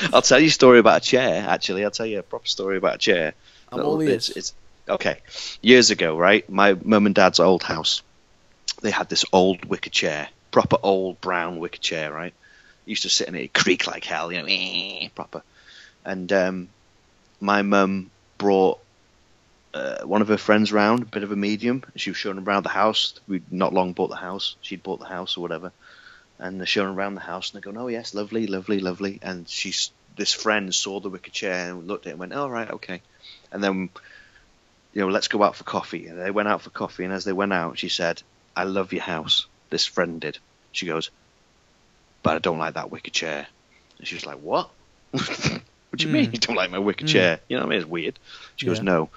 [0.12, 1.44] I'll tell you a story about a chair.
[1.46, 3.34] Actually, I'll tell you a proper story about a chair.
[3.70, 4.36] I'm all it's, ears.
[4.36, 4.54] it's
[4.88, 5.18] okay.
[5.60, 6.48] Years ago, right?
[6.48, 8.02] My mum and dad's old house.
[8.82, 12.34] They had this old wicker chair, proper old brown wicker chair, right?
[12.86, 15.42] Used to sit in it, creak like hell, you know, eh, proper.
[16.04, 16.68] And um,
[17.40, 18.80] my mum brought
[19.74, 21.84] uh, one of her friends round, a bit of a medium.
[21.96, 23.20] She was showing them around the house.
[23.28, 24.56] We'd not long bought the house.
[24.62, 25.72] She'd bought the house or whatever.
[26.40, 29.46] And they're showing around the house, and they're going, "Oh yes, lovely, lovely, lovely." And
[29.48, 32.70] she's this friend saw the wicker chair and looked at it and went, "All right,
[32.70, 33.02] okay."
[33.52, 33.90] And then,
[34.94, 36.06] you know, let's go out for coffee.
[36.06, 38.22] And they went out for coffee, and as they went out, she said,
[38.56, 40.38] "I love your house." This friend did.
[40.72, 41.10] She goes,
[42.22, 43.46] "But I don't like that wicker chair."
[43.98, 44.70] And she was like, "What?
[45.10, 45.22] what
[45.96, 46.12] do you Hmm.
[46.12, 47.08] mean you don't like my wicker Hmm.
[47.08, 47.40] chair?
[47.48, 47.80] You know what I mean?
[47.80, 48.18] It's weird."
[48.56, 49.10] She goes, "No."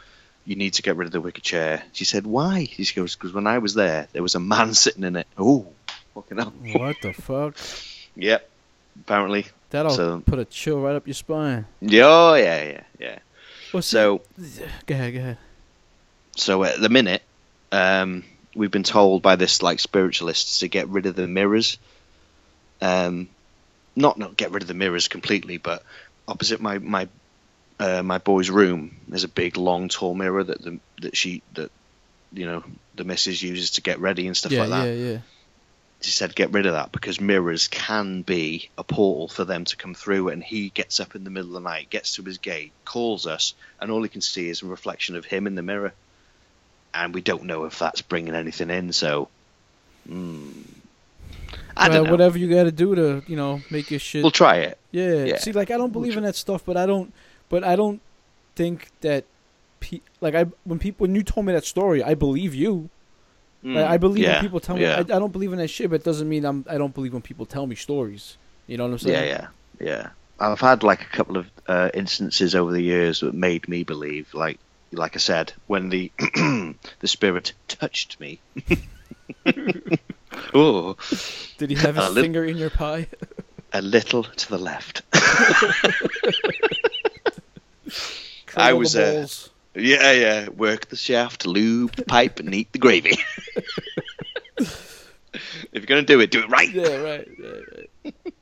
[0.46, 1.82] You need to get rid of the wicker chair.
[1.94, 5.06] She said, "Why?" She goes, "Because when I was there, there was a man sitting
[5.06, 5.72] in it." Oh,
[6.14, 6.54] fucking hell!
[6.74, 7.58] What the fuck?
[8.16, 8.48] Yep.
[9.02, 9.48] Apparently.
[9.72, 11.66] That'll So- put a chill right up your spine.
[11.82, 13.20] Yeah, Oh, yeah, yeah, yeah.
[13.74, 15.38] Well, So, see- go ahead, go ahead.
[16.36, 17.24] so at the minute,
[17.72, 18.24] um,
[18.56, 21.80] we've been told by this like spiritualists to get rid of the mirrors.
[22.82, 23.30] Um,
[23.96, 25.82] not not get rid of the mirrors completely, but
[26.28, 27.08] opposite my my
[27.80, 31.72] uh, my boy's room, there's a big, long, tall mirror that the that she that
[32.32, 34.86] you know the missus uses to get ready and stuff yeah, like that.
[34.86, 35.18] Yeah, yeah, yeah.
[36.04, 39.78] She said get rid of that because mirrors can be a portal for them to
[39.78, 40.30] come through.
[40.30, 43.26] And he gets up in the middle of the night, gets to his gate, calls
[43.26, 45.94] us, and all he can see is a reflection of him in the mirror.
[46.94, 48.92] And we don't know if that's bringing anything in.
[48.92, 49.30] So,
[50.08, 50.52] mm,
[51.76, 52.12] I well, don't know.
[52.12, 54.24] whatever you got to do to, you know, make your shit.
[54.24, 54.78] We'll try it.
[54.92, 55.24] yeah.
[55.24, 55.38] yeah.
[55.38, 57.14] See, like I don't believe in that stuff, but I don't.
[57.50, 58.02] But I don't
[58.56, 59.26] think that.
[59.80, 62.90] Pe- like I when people when you told me that story, I believe you.
[63.64, 64.82] Mm, Like, I believe yeah, when people tell me.
[64.82, 64.96] yeah.
[64.98, 66.66] I, I don't believe in that shit, but it doesn't mean I'm.
[66.70, 68.38] I don't believe when people tell me stories.
[68.68, 69.28] You know what I'm saying?
[69.30, 69.48] Yeah,
[69.80, 70.10] yeah, yeah.
[70.40, 74.34] I've had like a couple of uh, instances over the years that made me believe,
[74.34, 74.60] like,
[74.92, 76.12] like I said, when the
[77.00, 78.40] the spirit touched me.
[80.54, 80.96] oh,
[81.58, 83.08] Did he have A his little- finger in your pie?
[83.76, 85.02] a little to the left.
[88.56, 89.28] I was, uh.
[89.76, 90.50] Yeah, yeah.
[90.50, 93.18] Work the shaft, lube the pipe, and eat the gravy.
[94.58, 95.10] if
[95.74, 96.72] you're gonna do it, do it right.
[96.72, 97.28] Yeah, right.
[97.38, 97.50] Yeah,
[98.06, 98.16] right.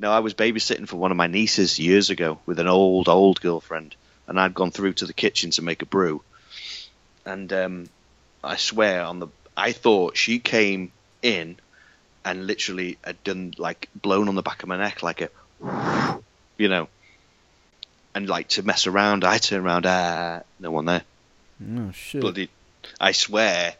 [0.00, 3.40] No, I was babysitting for one of my nieces years ago with an old, old
[3.40, 3.96] girlfriend,
[4.28, 6.22] and I'd gone through to the kitchen to make a brew.
[7.26, 7.88] And um,
[8.44, 9.26] I swear on the,
[9.56, 11.56] I thought she came in
[12.24, 15.30] and literally had done like blown on the back of my neck like a,
[16.58, 16.88] you know,
[18.18, 19.24] and like to mess around.
[19.24, 21.02] I turn around, ah, no one there.
[21.76, 22.20] Oh shit.
[22.20, 22.50] Bloody,
[23.00, 23.74] I swear,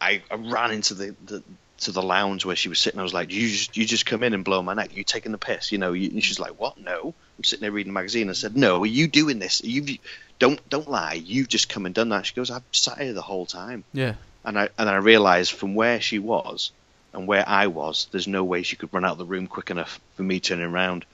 [0.00, 1.42] I, I ran into the, the
[1.80, 3.00] to the lounge where she was sitting.
[3.00, 4.96] I was like, "You just you just come in and blow my neck.
[4.96, 6.78] You taking the piss, you know?" You, and she's like, "What?
[6.78, 8.30] No." I'm sitting there reading a magazine.
[8.30, 9.62] I said, "No, are you doing this?
[9.64, 9.98] You
[10.38, 11.14] don't don't lie.
[11.14, 14.14] You've just come and done that." She goes, "I've sat here the whole time." Yeah.
[14.44, 16.70] And I and I realised from where she was
[17.12, 19.70] and where I was, there's no way she could run out of the room quick
[19.70, 21.04] enough for me turning around.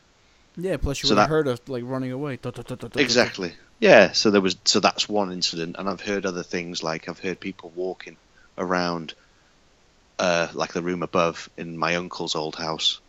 [0.58, 0.76] Yeah.
[0.76, 2.36] Plus, you So would have heard her like running away.
[3.02, 3.54] Exactly.
[3.80, 4.12] Yeah.
[4.12, 4.56] So there was.
[4.64, 8.16] So that's one incident, and I've heard other things like I've heard people walking
[8.56, 9.14] around,
[10.18, 13.00] uh, like the room above in my uncle's old house,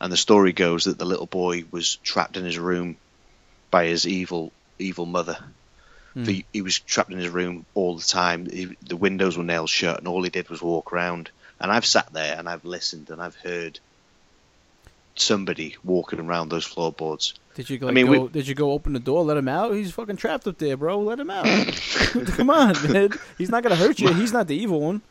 [0.00, 2.96] and the story goes that the little boy was trapped in his room
[3.70, 5.38] by his evil, evil mother.
[6.14, 6.24] Hmm.
[6.24, 8.46] The, he was trapped in his room all the time.
[8.48, 11.30] He, the windows were nailed shut, and all he did was walk around.
[11.60, 13.80] And I've sat there and I've listened and I've heard
[15.20, 17.34] somebody walking around those floorboards.
[17.54, 19.24] Did you like, mean, we- Did you go open the door?
[19.24, 19.72] Let him out.
[19.72, 21.00] He's fucking trapped up there, bro.
[21.00, 21.46] Let him out.
[22.36, 23.10] Come on, man.
[23.38, 24.12] He's not gonna hurt you.
[24.12, 25.02] He's not the evil one.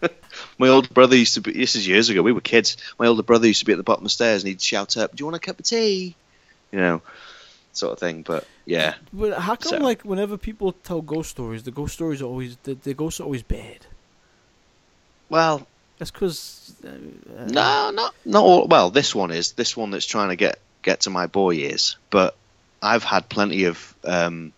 [0.58, 1.52] My older brother used to be.
[1.52, 2.22] This is years ago.
[2.22, 2.78] We were kids.
[2.98, 4.96] My older brother used to be at the bottom of the stairs, and he'd shout
[4.96, 6.16] up, "Do you want a cup of tea?"
[6.72, 7.02] You know,
[7.74, 8.22] sort of thing.
[8.22, 12.22] But yeah, But how come, So- like, whenever people tell ghost stories, the ghost stories
[12.22, 13.84] are always the, the ghosts are always bad.
[15.28, 15.66] well,
[16.00, 16.74] That's because.
[16.82, 18.66] Uh, no, not not all.
[18.66, 21.96] Well, this one is this one that's trying to get get to my boy is.
[22.08, 22.34] But
[22.82, 24.52] I've had plenty of um,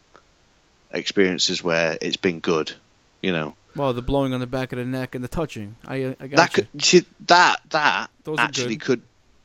[0.93, 2.73] experiences where it's been good.
[3.23, 5.75] You know, Well, the blowing on the back of the neck and the touching.
[5.85, 6.63] I I got that you.
[6.73, 9.03] could see, that that Those actually could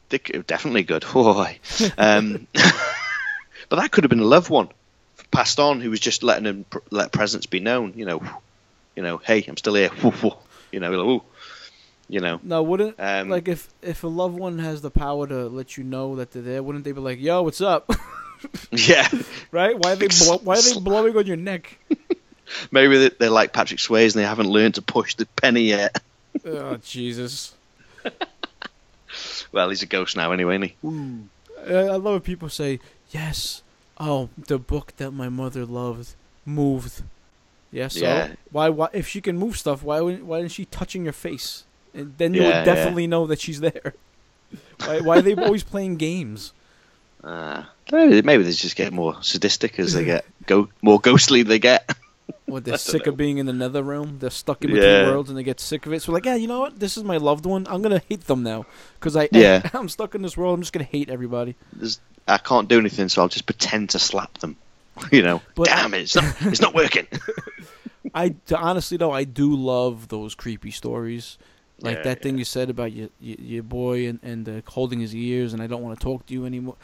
[0.09, 1.03] they could- definitely good.
[1.13, 1.59] Boy.
[1.97, 4.69] um, but that could have been a loved one
[5.31, 7.93] passed on who was just letting him pr- let presence be known.
[7.95, 8.21] You know,
[8.95, 9.89] you know, hey, I'm still here.
[10.69, 11.23] You know, like, ooh.
[12.09, 15.47] You know, No, wouldn't Um, like if if a loved one has the power to
[15.47, 17.89] let you know that they're there, wouldn't they be like, "Yo, what's up?"
[18.71, 19.07] yeah.
[19.51, 19.77] right?
[19.77, 21.77] Why are they blow- why are they blowing on your neck?
[22.71, 26.01] Maybe they- they're like Patrick Swayze and they haven't learned to push the penny yet.
[26.45, 27.53] oh Jesus!
[29.51, 31.73] Well, he's a ghost now anyway, isn't he?
[31.73, 32.79] Uh, I love when people say,
[33.11, 33.63] "Yes,
[33.99, 36.13] oh, the book that my mother loved
[36.45, 37.03] moved."
[37.71, 38.33] Yes, so Yeah.
[38.51, 38.69] why?
[38.69, 38.89] Why?
[38.93, 39.99] If she can move stuff, why?
[40.01, 41.63] wouldn't- Why isn't she touching your face?
[41.97, 42.63] And then you Yeah, would yeah.
[42.63, 43.93] definitely know that she's there.
[44.85, 44.99] why?
[45.01, 46.53] Why are they always playing games?
[47.23, 51.59] Uh, maybe, maybe they just get more sadistic as they get go more ghostly they
[51.59, 51.93] get.
[52.45, 53.11] What they're sick know.
[53.13, 54.19] of being in the nether realm.
[54.19, 55.07] They're stuck in between Yeah.
[55.07, 56.01] worlds, and they get sick of it.
[56.01, 56.79] So like, yeah, you know what?
[56.79, 57.65] This is my loved one.
[57.69, 58.65] I'm gonna hate them now
[58.99, 59.69] because I Yeah.
[59.73, 60.53] I'm stuck in this world.
[60.55, 61.55] I'm just gonna hate everybody.
[61.73, 64.55] There's, I can't do anything, so I'll just pretend to slap them.
[65.11, 67.07] You know, But- damn it, it's not, it's not working.
[68.13, 71.37] I honestly though I do love those creepy stories,
[71.81, 74.99] like Yeah, that thing you said about your your, your boy and and uh, holding
[74.99, 76.75] his ears, and I don't want to talk to you anymore.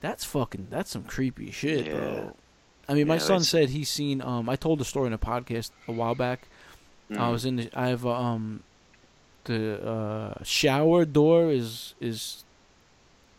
[0.00, 1.92] That's fucking that's some creepy shit, Yeah.
[1.92, 2.36] bro.
[2.88, 4.20] I mean, my son said he's seen.
[4.20, 6.48] Um, I told the story in a podcast a while back.
[7.10, 7.32] I Mm.
[7.32, 7.56] was in.
[7.56, 8.62] The, I have uh, um,
[9.44, 12.44] the uh, shower door is is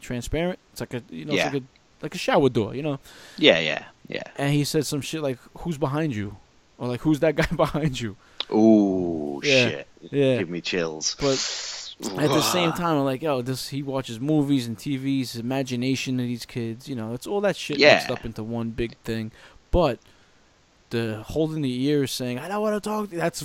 [0.02, 0.60] transparent.
[0.72, 1.46] It's like a you know Yeah.
[1.48, 1.66] it's like a
[2.04, 3.00] like a shower door, you know.
[3.38, 4.24] Yeah, yeah, yeah.
[4.38, 6.38] And he said some shit like, "Who's behind you?"
[6.78, 8.16] or like, "Who's that guy behind you?"
[8.52, 9.88] Ooh, Yeah, shit.
[10.12, 10.38] yeah.
[10.40, 11.16] Give me chills.
[11.20, 11.34] But
[12.22, 16.20] at the same time, I'm like, oh, this he watches movies and TVs, his imagination
[16.20, 19.32] of these kids, you know, it's all that shit mixed up into one big thing.
[19.72, 20.00] But
[20.90, 23.44] the holding the ears, saying, "I don't want to talk," that's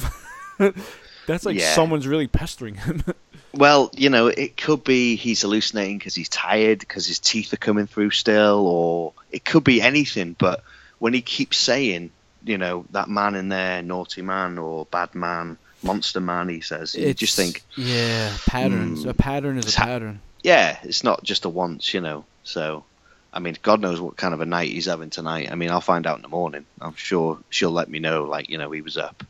[1.26, 1.74] that's like Yeah.
[1.74, 3.02] someone's really pestering him.
[3.54, 7.56] Well, you know, it could be he's hallucinating because he's tired, because his teeth are
[7.56, 10.36] coming through still, or it could be anything.
[10.38, 10.62] But
[10.98, 12.10] when he keeps saying,
[12.44, 16.94] you know, that man in there, naughty man or bad man, monster man, he says,
[16.94, 19.02] you just think, yeah, patterns.
[19.04, 19.08] Hmm.
[19.10, 20.20] A pattern is a It's pattern.
[20.42, 22.24] yeah, it's not just a once, you know.
[22.44, 22.84] So,
[23.32, 25.50] I mean, God knows what kind of a night he's having tonight.
[25.52, 26.64] I mean, I'll find out in the morning.
[26.80, 29.22] I'm sure she'll let me know, like, you know, he was up.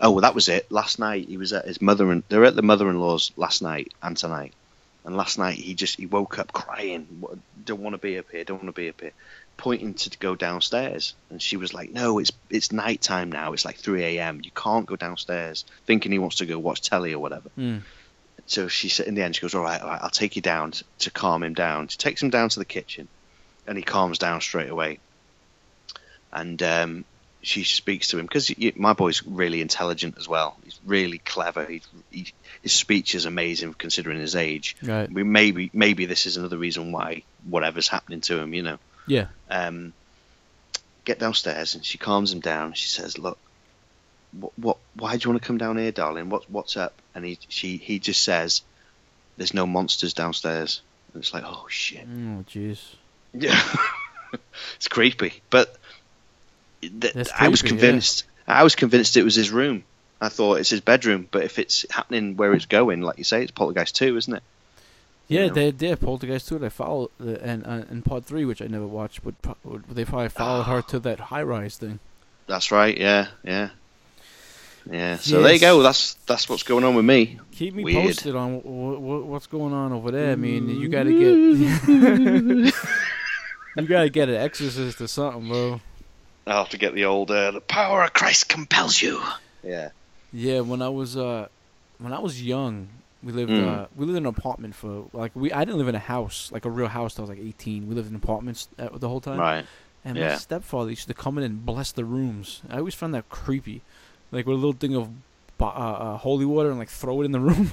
[0.00, 0.70] Oh, well, that was it.
[0.72, 4.16] Last night he was at his mother and they're at the mother-in-law's last night and
[4.16, 4.54] tonight.
[5.04, 7.22] And last night he just he woke up crying.
[7.64, 8.44] Don't want to be up here.
[8.44, 9.12] Don't want to be up here.
[9.60, 13.52] Pointing to go downstairs, and she was like, "No, it's it's night time now.
[13.52, 14.40] It's like 3 a.m.
[14.42, 17.50] You can't go downstairs." Thinking he wants to go watch telly or whatever.
[17.58, 17.82] Mm.
[18.46, 20.40] So she said in the end, she goes, "All right, all right, I'll take you
[20.40, 23.06] down to, to calm him down." She takes him down to the kitchen,
[23.66, 24.98] and he calms down straight away.
[26.32, 27.04] And um,
[27.42, 30.56] she speaks to him because my boy's really intelligent as well.
[30.64, 31.64] He's really clever.
[31.64, 32.32] He, he,
[32.62, 34.76] his speech is amazing considering his age.
[34.82, 35.10] Right.
[35.10, 38.78] We maybe maybe this is another reason why whatever's happening to him, you know.
[39.06, 39.26] Yeah.
[39.50, 39.92] Um,
[41.04, 42.72] get downstairs and she calms him down.
[42.74, 43.38] She says, "Look,
[44.32, 46.28] what, what why do you want to come down here, darling?
[46.30, 48.62] What what's up?" And he she he just says,
[49.36, 50.82] "There's no monsters downstairs."
[51.12, 52.80] And it's like, "Oh shit." Oh, jeez.
[53.32, 53.60] Yeah,
[54.76, 55.40] it's creepy.
[55.50, 55.76] But
[56.80, 57.80] th- That's I was creepy, yeah.
[57.80, 58.24] convinced.
[58.46, 59.84] I was convinced it was his room.
[60.20, 61.28] I thought it's his bedroom.
[61.30, 64.42] But if it's happening where it's going, like you say, it's Poltergeist two, isn't it?
[65.30, 65.54] Yeah, You know?
[65.54, 66.58] they did Poltergeist too.
[66.58, 70.04] They followed the, and uh, and part three, which I never watched, but pro- they
[70.04, 72.00] probably followed her to that high rise thing.
[72.48, 72.96] That's right.
[72.98, 73.68] Yeah, yeah,
[74.90, 75.16] yeah.
[75.18, 75.82] So there you go.
[75.82, 77.38] That's that's what's going on with me.
[77.52, 78.06] Keep me Weird.
[78.06, 80.32] posted on w- w- what's going on over there.
[80.32, 82.74] I mean, you got to get
[83.76, 85.80] you got to get an exorcist or something, bro.
[86.46, 89.22] I'll have to get the old uh, "The power of Christ compels you."
[89.62, 89.90] Yeah.
[90.32, 91.48] Yeah, when I was uh
[91.98, 92.88] when I was young,
[93.22, 93.66] we lived Mm.
[93.66, 96.50] uh we lived in an apartment for like we I didn't live in a house
[96.52, 97.14] like a real house.
[97.14, 97.86] till I was like 18.
[97.88, 99.38] We lived in apartments uh, the whole time.
[99.38, 99.64] Right.
[100.04, 102.62] And my stepfather used to come in and bless the rooms.
[102.70, 103.82] I always found that creepy,
[104.32, 105.10] like with a little thing of
[105.60, 107.72] uh, uh, holy water and like throw it in the room.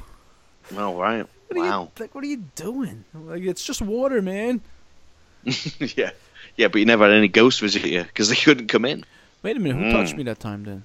[0.76, 1.26] Oh right.
[1.48, 1.84] What Wow.
[1.84, 3.06] you, like, what are you doing?
[3.14, 4.60] Like, it's just water, man.
[5.44, 6.11] yeah.
[6.57, 9.06] Yeah, but you never had any ghosts visit you because they couldn't come in.
[9.44, 9.91] Wait a minute, who Mm.
[9.91, 10.84] touched me that time then?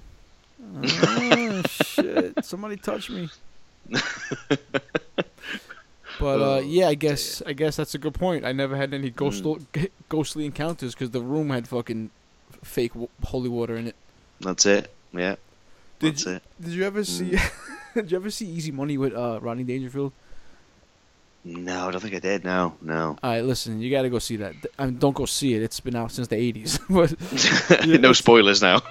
[0.85, 2.45] Oh, shit.
[2.45, 3.29] Somebody touched me.
[6.19, 8.45] But uh, Oh, yeah, I guess I guess that's a good point.
[8.45, 9.89] I never had any ghost Mm.
[10.09, 12.11] ghostly encounters because the room had fucking
[12.63, 13.95] fake w- holy water in it.
[14.39, 14.93] That's it.
[15.11, 15.35] Yeah.
[15.99, 16.43] Did That's you, it.
[16.61, 17.37] did you ever see?
[17.95, 20.11] did you ever see Easy Money with uh, Rodney Dangerfield?
[21.45, 22.43] No, I don't think I did.
[22.45, 23.17] No, no.
[23.21, 24.53] All right, listen, you got to go see that.
[24.79, 25.61] I mean, don't go see it.
[25.63, 28.81] It's been out since the '80s, but Yeah, no spoilers now.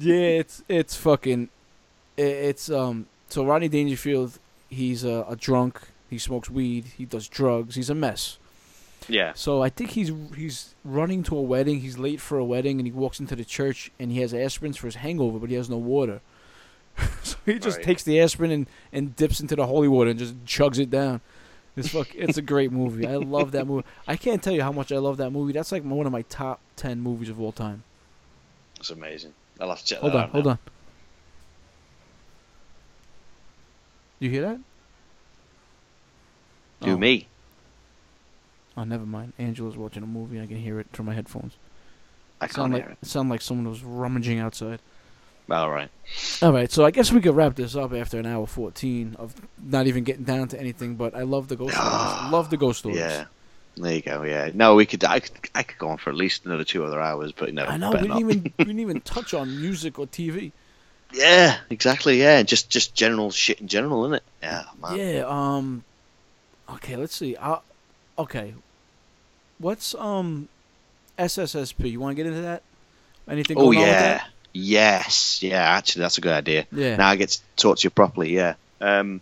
[0.00, 1.50] yeah, it's it's fucking,
[2.16, 3.06] it's um.
[3.34, 4.38] So Rodney Dangerfield,
[4.70, 5.80] he's a, a drunk.
[6.08, 6.84] He smokes weed.
[6.96, 7.74] He does drugs.
[7.74, 8.38] He's a mess.
[9.08, 9.32] yeah.
[9.34, 11.80] So I think he's he's running to a wedding.
[11.80, 14.78] He's late for a wedding, and he walks into the church, and he has aspirins
[14.78, 16.20] for his hangover, but he has no water.
[17.24, 17.84] so he just Right.
[17.86, 21.20] takes the aspirin and, and dips into the holy water and just chugs it down.
[21.76, 22.14] It's fuck.
[22.14, 23.04] it's a great movie.
[23.04, 23.84] I love that movie.
[24.06, 25.52] I can't tell you how much I love that movie.
[25.52, 27.82] That's like one of my top ten movies of all time.
[28.78, 29.34] It's amazing.
[29.58, 30.50] I'll have to check Hold that on, out hold now.
[30.52, 30.58] on.
[34.18, 34.60] You hear that?
[36.80, 36.98] Do oh.
[36.98, 37.28] me.
[38.76, 39.32] Oh, never mind.
[39.38, 40.40] Angela's watching a movie.
[40.40, 41.56] I can hear it through my headphones.
[42.40, 43.06] I sound can't like hear it.
[43.06, 44.80] sound like someone was rummaging outside.
[45.50, 45.90] All right.
[46.42, 49.34] All right, so I guess we could wrap this up after an hour fourteen of
[49.62, 50.96] not even getting down to anything.
[50.96, 51.92] But I love the ghost stories.
[52.32, 52.98] Love the ghost stories.
[52.98, 53.26] Yeah.
[53.76, 54.22] There you go.
[54.22, 54.50] Yeah.
[54.54, 55.04] No, we could.
[55.04, 55.32] I could.
[55.54, 57.64] I could go on for at least another two other hours, but no.
[57.64, 58.20] I know we didn't not.
[58.20, 60.52] even we didn't even touch on music or TV.
[61.14, 61.58] Yeah.
[61.70, 62.20] Exactly.
[62.20, 62.42] Yeah.
[62.42, 64.22] Just just general shit in general, isn't it?
[64.42, 64.64] Yeah.
[64.80, 64.96] Man.
[64.96, 65.24] Yeah.
[65.26, 65.84] Um.
[66.70, 66.96] Okay.
[66.96, 67.36] Let's see.
[67.36, 67.58] Uh,
[68.18, 68.54] okay.
[69.58, 70.48] What's um,
[71.18, 71.92] SSSP?
[71.92, 72.62] You want to get into that?
[73.28, 73.56] Anything?
[73.56, 74.24] Oh going on with yeah.
[74.52, 75.42] Yes.
[75.42, 75.62] Yeah.
[75.62, 76.66] Actually, that's a good idea.
[76.72, 76.96] Yeah.
[76.96, 78.34] Now I get to talk to you properly.
[78.34, 78.54] Yeah.
[78.80, 79.20] Um.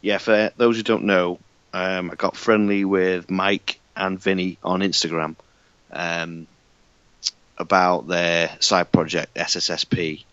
[0.00, 0.18] Yeah.
[0.18, 1.38] For those who don't know,
[1.72, 5.36] um, I got friendly with Mike and Vinny on Instagram.
[5.92, 6.46] Um.
[7.58, 10.24] About their side project SSSP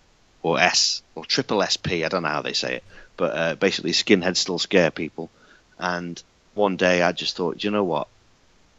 [0.43, 2.05] or S or triple SP.
[2.05, 2.83] I don't know how they say it,
[3.17, 5.31] but uh, basically, skinheads still scare people.
[5.79, 6.21] And
[6.53, 8.07] one day, I just thought, you know what?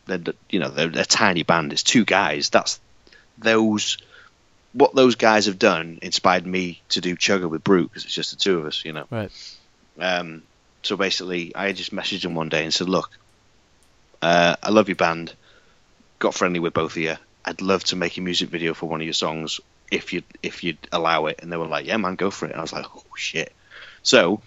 [0.07, 0.20] They're
[0.51, 1.73] you know they're, they're a tiny band.
[1.73, 2.51] It's two guys.
[2.51, 2.78] That's
[3.39, 3.99] those.
[4.73, 8.32] What those guys have done inspired me to do Chugga with Brute because it's just
[8.32, 9.07] the two of us, you know.
[9.09, 9.31] Right.
[10.01, 10.43] Um,
[10.82, 13.11] so basically, I just messaged him one day and said, "Look,
[14.20, 15.32] uh, I love your band.
[16.19, 17.16] Got friendly with both of you.
[17.45, 20.65] I'd love to make a music video for one of your songs if you if
[20.65, 22.73] you'd allow it." And they were like, "Yeah, man, go for it." And I was
[22.73, 23.52] like, "Oh shit!"
[24.02, 24.40] So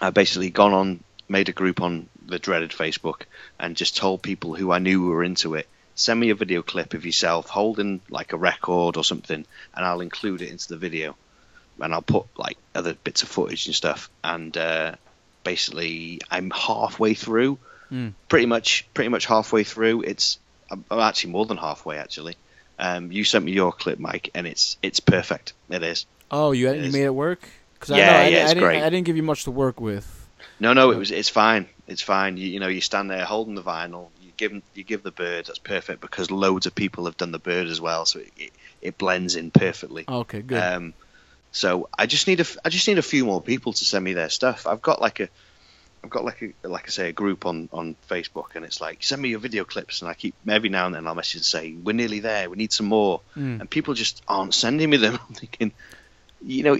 [0.00, 3.22] I basically gone on, made a group on the dreaded Facebook,
[3.58, 5.68] and just told people who I knew were into it.
[5.94, 9.44] Send me a video clip of yourself holding like a record or something,
[9.74, 11.16] and I'll include it into the video
[11.82, 14.10] and I'll put like other bits of footage and stuff.
[14.22, 14.94] And uh,
[15.44, 17.58] basically, I'm halfway through,
[17.90, 18.12] Mm.
[18.28, 20.02] pretty much, pretty much halfway through.
[20.02, 20.38] It's
[20.70, 22.36] I'm actually more than halfway actually.
[22.80, 25.52] Um, you sent me your clip, Mike, and it's it's perfect.
[25.68, 26.06] It is.
[26.30, 26.92] Oh, you It you is.
[26.92, 27.40] made it work?
[27.78, 28.82] Cause I Yeah, know, I, yeah, di- I it's didn't, great.
[28.82, 30.06] I didn't give you much to work with.
[30.58, 31.68] No, no, it was it's fine.
[31.86, 32.36] It's fine.
[32.36, 34.08] You, you know, you stand there holding the vinyl.
[34.20, 35.46] You give you give the bird.
[35.46, 38.52] That's perfect because loads of people have done the bird as well, so it it,
[38.80, 40.04] it blends in perfectly.
[40.08, 40.62] Okay, good.
[40.62, 40.94] Um,
[41.52, 44.12] so I just need a I just need a few more people to send me
[44.14, 44.66] their stuff.
[44.66, 45.28] I've got like a
[46.02, 49.02] I've got like a like I say a group on on Facebook, and it's like
[49.02, 51.44] send me your video clips, and I keep every now and then I'll message and
[51.44, 53.60] say we're nearly there, we need some more, Mm.
[53.60, 55.18] and people just aren't sending me them.
[55.28, 55.72] I'm thinking,
[56.42, 56.78] you know,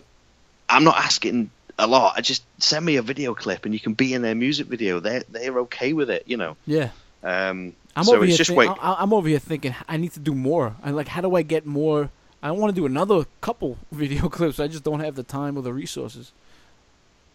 [0.68, 2.14] I'm not asking a lot.
[2.16, 5.01] I just send me a video clip, and you can be in their music video.
[5.01, 6.56] They're they're okay with it, you know.
[6.66, 6.90] Yeah.
[7.22, 8.44] Um, I'm so over it's here.
[8.44, 10.76] just think- I'm over here thinking I need to do more.
[10.82, 12.09] I like how do I get more?
[12.42, 14.59] I want to do another couple video clips.
[14.59, 16.32] I just don't have the time or the resources.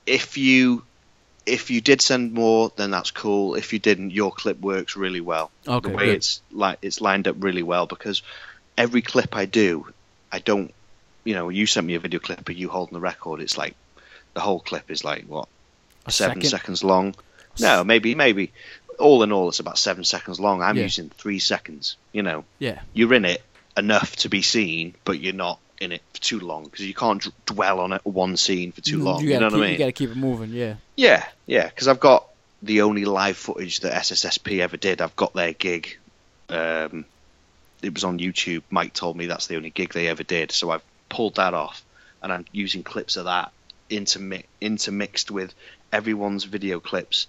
[0.08, 0.84] if you
[1.46, 3.56] if you did send more, then that's cool.
[3.56, 5.52] If you didn't, your clip works really well.
[5.68, 6.16] Okay, the way good.
[6.16, 8.22] it's like it's lined up really well because
[8.78, 9.88] every clip I do,
[10.32, 10.74] I don't.
[11.24, 13.42] You know, you sent me a video clip of you holding the record.
[13.42, 13.76] It's like
[14.34, 15.48] the whole clip is like what
[16.06, 16.50] A seven second?
[16.50, 17.16] seconds long.
[17.60, 18.52] No, maybe maybe.
[19.00, 20.62] All in all, it's about seven seconds long.
[20.62, 20.84] I'm Yeah.
[20.84, 21.98] using three seconds.
[22.14, 22.80] You know, Yeah.
[22.94, 23.44] you're in it
[23.76, 27.24] enough to be seen, but you're not in it for too long because you can't
[27.24, 29.20] d- dwell on it one scene for too long.
[29.20, 29.72] Mm, You, You, know keep, what I mean?
[29.74, 30.50] You got to keep it moving.
[30.52, 30.76] Yeah.
[30.96, 32.26] Yeah, yeah, because I've got
[32.62, 35.02] the only live footage that SSSP ever did.
[35.02, 35.98] I've got their gig.
[36.50, 37.06] Um,
[37.82, 38.64] it was on YouTube.
[38.70, 41.84] Mike told me that's the only gig they ever did, so I've pulled that off,
[42.24, 43.52] and I'm using clips of that
[43.90, 45.54] intermi- intermixed with
[45.92, 47.28] everyone's video clips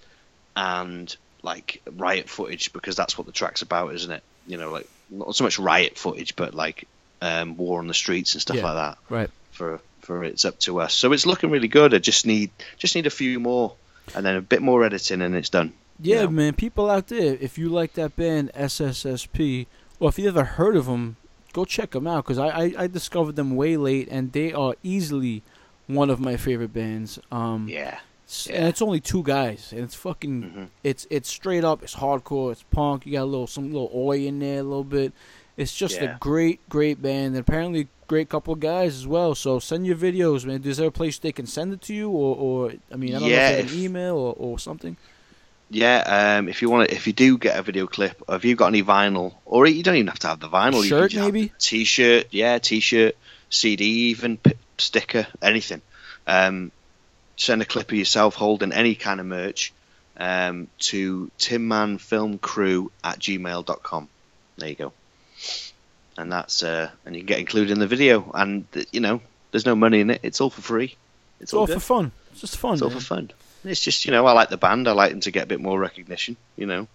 [0.55, 4.23] and like riot footage because that's what the track's about, isn't it?
[4.47, 6.87] You know, like not so much riot footage, but like
[7.21, 8.65] um, war on the streets and stuff Yeah.
[8.65, 9.29] like that Right.
[9.51, 10.93] for for it's up to us.
[10.93, 11.93] So it's looking really good.
[11.93, 13.73] I just need just need a few more,
[14.15, 15.73] and then a bit more editing, and it's done.
[15.99, 16.27] Yeah, Yeah.
[16.27, 16.53] man.
[16.53, 19.67] People out there, if you like that band SSSP,
[19.99, 21.17] or if you ever heard of them,
[21.53, 24.75] go check them out because I, I I discovered them way late, and they are
[24.83, 25.43] easily
[25.87, 27.17] one of my favorite bands.
[27.31, 28.57] Um, Yeah, s- yeah.
[28.57, 30.67] and it's only two guys, and it's fucking, Mhm.
[30.83, 33.05] it's it's straight up, it's hardcore, it's punk.
[33.05, 35.13] You got a little some little oi in there, a little bit.
[35.57, 36.15] It's just Yeah.
[36.15, 39.33] a great, great band, and apparently great couple of guys as well.
[39.35, 40.63] So send your videos, man.
[40.63, 43.19] Is there a place they can send it to you, or, or I mean, I
[43.19, 44.95] don't Yeah, know if if- an email or, or something.
[45.69, 46.37] yeah.
[46.37, 48.67] Um, if you want, to, if you do get a video clip, have you've got
[48.67, 50.83] any vinyl, or you don't even have to have the vinyl.
[50.83, 51.51] you Shirt, can just have maybe?
[51.59, 53.17] T-shirt, yeah, T-shirt,
[53.49, 55.81] CD, even p- sticker, anything.
[56.27, 56.71] Um,
[57.35, 59.73] send a clip of yourself holding any kind of merch
[60.17, 64.09] um, to tinmanfilmcrew at gmail.com.
[64.57, 64.93] There you go.
[66.17, 68.31] And that's uh, and you can get included in the video.
[68.33, 70.21] And you know, there's no money in it.
[70.23, 70.95] It's all for free.
[71.39, 71.75] It's, It's all good.
[71.75, 72.11] for fun.
[72.31, 72.73] It's just fun.
[72.73, 73.31] It's all for fun.
[73.63, 74.87] It's just you know, I like the band.
[74.87, 76.37] I like them to get a bit more recognition.
[76.55, 76.87] You know,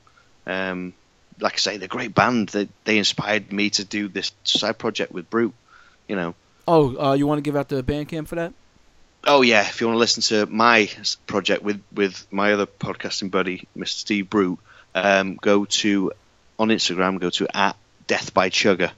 [0.47, 0.95] um,
[1.39, 2.49] like I say, they're a great band.
[2.51, 5.55] They they inspired me to do this side project with Brute.
[6.09, 6.35] You know.
[6.67, 8.53] Oh, uh, you want to give out the Bandcamp for that?
[9.25, 10.91] Oh yeah, if you want to listen to my
[11.27, 13.89] project with with my other podcasting buddy, Mr.
[13.89, 14.59] Steve Brute,
[14.95, 16.13] um, go to
[16.59, 17.21] on Instagram.
[17.21, 17.77] Go to at
[18.07, 18.91] Death by Chugga.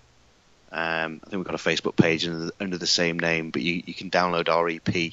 [0.73, 3.63] Um, I think we've got a Facebook page under the, under the same name, but
[3.63, 5.13] you, you can download our EP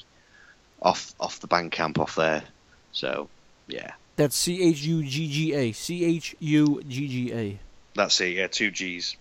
[0.81, 2.43] off off the Bandcamp off there.
[2.93, 3.29] So
[3.67, 5.71] yeah, That's C H U G G A.
[5.71, 7.59] C H U G G A.
[7.95, 8.33] that's it.
[8.33, 9.15] Yeah, two G's.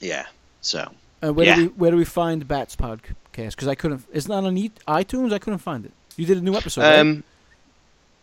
[0.00, 0.26] Yeah.
[0.62, 0.90] So
[1.22, 1.56] Uh, where Yeah.
[1.56, 3.14] do we where do we find Bats podcast?
[3.32, 4.04] Because I couldn't.
[4.12, 5.32] It's not on iTunes.
[5.34, 5.92] I couldn't find it.
[6.16, 6.80] You did a new episode.
[6.80, 6.98] right?
[6.98, 7.24] um,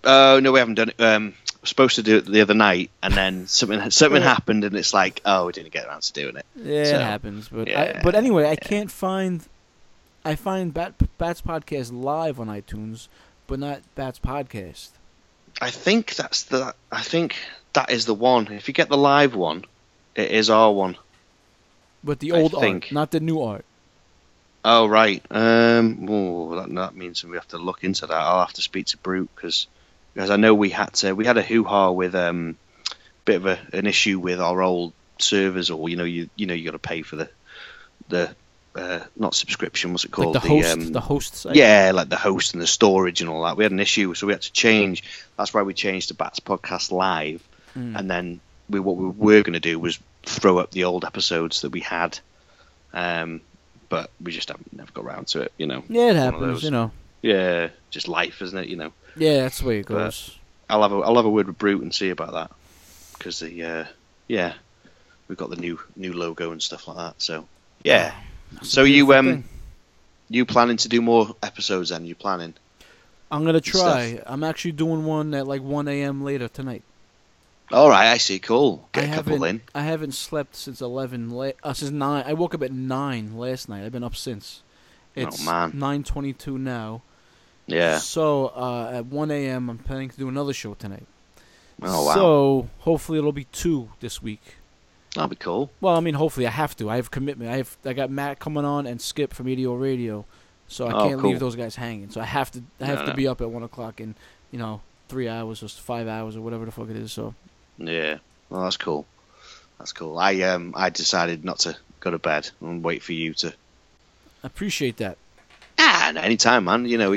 [0.04, 1.00] oh no, we haven't done it.
[1.00, 4.28] Um, supposed to do it the other night, and then something something Yeah.
[4.34, 6.46] happened, and it's like, oh, we didn't get around to doing it.
[6.56, 7.50] yeah, so, it happens.
[7.50, 9.44] But I, but anyway, I can't find.
[10.26, 13.08] I find Bat, Bats podcast live on iTunes,
[13.48, 14.90] but not Bats podcast.
[15.62, 16.74] I think that's the.
[16.92, 17.36] I think
[17.74, 18.48] that is the one.
[18.48, 19.66] If you get the live one,
[20.16, 20.96] it is our one.
[22.04, 22.92] But the I old art, think.
[22.92, 23.66] not the new art.
[24.66, 25.22] Oh right.
[25.30, 26.08] Um.
[26.10, 28.14] Oh, that, that means we have to look into that.
[28.16, 29.68] I'll have to speak to Brute because
[30.14, 31.14] because I know we had to.
[31.14, 32.58] We had a hoo ha with um,
[33.26, 36.54] bit of a, an issue with our old servers, or you know, you you know,
[36.54, 37.30] you got to pay for the
[38.10, 38.36] the
[38.76, 39.92] uh, not subscription.
[39.92, 40.36] What's it called?
[40.36, 41.56] Like the host, um, the host site.
[41.56, 43.58] Yeah, like the host and the storage and all that.
[43.58, 45.04] We had an issue, so we had to change.
[45.38, 47.44] That's why we changed to Bats Podcast Live,
[47.76, 47.98] Mm.
[47.98, 51.62] and then we what we were going to do was throw up the old episodes
[51.62, 52.20] that we had,
[52.94, 53.42] um,
[53.90, 55.52] but we just haven't never got around to it.
[55.58, 55.84] You know.
[55.90, 56.64] Yeah, it happens.
[56.64, 56.92] You know.
[57.24, 58.68] Yeah, just life, isn't it?
[58.68, 58.94] You know.
[59.16, 60.38] Yeah, that's the way it But- goes.
[60.70, 62.52] I'll have a I'll have a word with Brute and see about that
[63.18, 63.86] because the uh,
[64.28, 64.54] yeah
[65.28, 67.16] we've got the new new logo and stuff like that.
[67.22, 67.48] So
[67.84, 68.14] yeah.
[68.54, 69.44] That's So you um thing.
[70.30, 71.90] you planning to do more episodes?
[71.90, 72.54] Then you planning?
[73.32, 73.82] I'm gonna stuff.
[73.82, 74.22] try.
[74.26, 76.24] I'm actually doing one at like 1 a.m.
[76.24, 76.84] later tonight.
[77.72, 78.40] All right, I see.
[78.40, 78.88] Cool.
[78.94, 79.62] Get I a couple in.
[79.74, 81.30] I haven't slept since 11.
[81.32, 82.24] La- uh, since nine.
[82.28, 83.84] I woke up at nine last night.
[83.84, 84.62] I've been up since.
[85.16, 85.72] It's Oh, man.
[86.04, 87.02] 9:22 now.
[87.68, 87.98] Yeah.
[88.00, 89.70] So uh, at 1 a.m.
[89.70, 91.06] I'm planning to do another show tonight.
[91.82, 92.14] Oh wow.
[92.14, 94.42] So hopefully it'll be two this week.
[95.16, 95.70] That'll be cool.
[95.82, 96.90] Well, I mean, hopefully I have to.
[96.90, 97.52] I have commitment.
[97.52, 97.78] I have.
[97.86, 100.26] I got Matt coming on and Skip from Meteor Radio,
[100.68, 101.30] so I Oh, can't cool.
[101.32, 102.10] leave those guys hanging.
[102.10, 102.64] So I have to.
[102.82, 103.16] I have No, to no.
[103.16, 104.16] be up at one o'clock in
[104.52, 107.12] you know three hours or five hours or whatever the fuck it is.
[107.12, 107.34] So
[107.78, 108.18] Yeah.
[108.50, 109.06] Well, that's cool.
[109.80, 110.18] That's cool.
[110.18, 113.50] I um I decided not to go to bed and wait for you to.
[114.44, 115.18] I appreciate that.
[115.80, 116.86] Ah, no, anytime, man.
[116.86, 117.14] You know,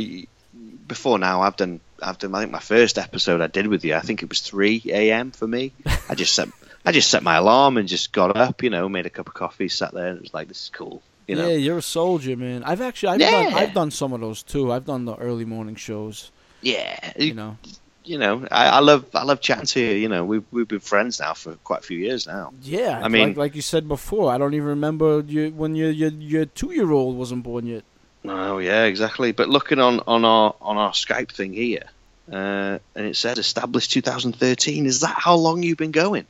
[0.87, 1.81] before now, I've done.
[2.03, 2.35] I've done.
[2.35, 3.95] I think my first episode I did with you.
[3.95, 5.31] I think it was three a.m.
[5.31, 5.73] for me.
[6.09, 6.49] I just set.
[6.85, 8.63] I just set my alarm and just got up.
[8.63, 10.71] You know, made a cup of coffee, sat there, and it was like, "This is
[10.71, 11.49] cool." You know.
[11.49, 12.63] Yeah, you're a soldier, man.
[12.65, 13.31] I've actually I've Yeah.
[13.45, 14.71] done I've done some of those too.
[14.73, 16.31] I've done the early morning shows.
[16.63, 17.13] Yeah.
[17.19, 17.57] You know.
[18.05, 19.95] you know, I, I love I love chatting to you.
[19.95, 22.53] You know, we've we've been friends now for quite a few years now.
[22.63, 25.91] Yeah, I mean- like, like you said before, I don't even remember you when your
[25.91, 27.83] your your two year old wasn't born yet.
[28.29, 29.33] Oh yeah, exactly.
[29.33, 31.85] But looking on on our on our Skype thing here,
[32.31, 34.87] uh, and it said established 2013.
[34.87, 36.27] Is that how long you've been going?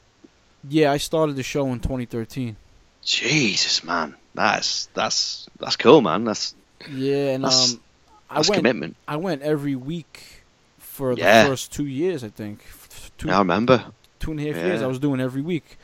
[0.69, 2.57] Yeah, I started the show in 2013.
[3.05, 6.25] Jesus, man, that's that's that's cool, man.
[6.25, 6.55] That's
[6.91, 7.81] Yeah, and That's- um,
[8.29, 8.97] I that's went commitment.
[9.07, 10.43] I went every week
[10.79, 11.47] for the Yeah.
[11.47, 12.25] first two years.
[12.25, 12.61] I think
[13.19, 13.85] two I remember.
[14.19, 14.83] two and a half years.
[14.83, 15.79] I was doing every week,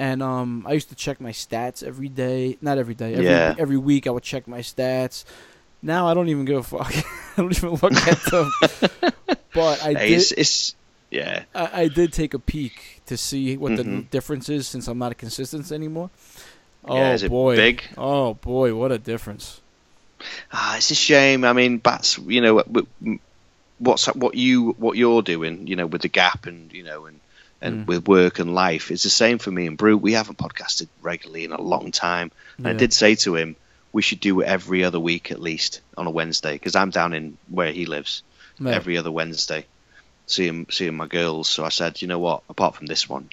[0.00, 2.56] and um, I used to check my stats every day.
[2.62, 3.12] Not every day.
[3.12, 3.54] Every, Yeah.
[3.58, 5.24] every week I would check my stats.
[5.82, 6.92] Now I don't even give a fuck.
[7.36, 8.50] I don't even look at them.
[9.54, 10.10] but I did.
[10.12, 10.74] it's, it's
[11.10, 14.08] yeah, I, I did take a peek to see what the Mhm.
[14.10, 16.08] difference is since I'm not a consistent anymore.
[16.84, 17.56] Oh Yeah, it boy!
[17.56, 17.82] big?
[17.98, 18.74] Oh boy!
[18.74, 19.60] What a difference!
[20.52, 21.44] ah, it's a shame.
[21.44, 22.62] I mean, Bats, you know,
[23.78, 27.19] what's what you what you're doing, you know, with the gap and you know and
[27.62, 27.86] and Mm.
[27.86, 30.00] with work and life, it's the same for me and Brute.
[30.00, 32.30] We haven't podcasted regularly in a long time.
[32.58, 33.56] And I did say to him,
[33.92, 37.12] we should do it every other week at least on a Wednesday because I'm down
[37.12, 38.22] in where he lives
[38.58, 38.70] Yeah.
[38.72, 39.66] every other Wednesday,
[40.26, 41.48] seeing seeing my girls.
[41.48, 42.42] So I said, you know what?
[42.48, 43.28] Apart from this one,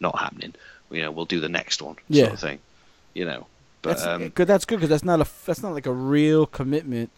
[0.00, 0.54] not happening.
[0.90, 2.24] You know, we'll do the next one, Yeah.
[2.24, 2.58] sort of thing.
[3.14, 3.46] You know,
[3.82, 4.46] but that's um, good.
[4.48, 7.10] That's good because that's not a that's not like a real commitment.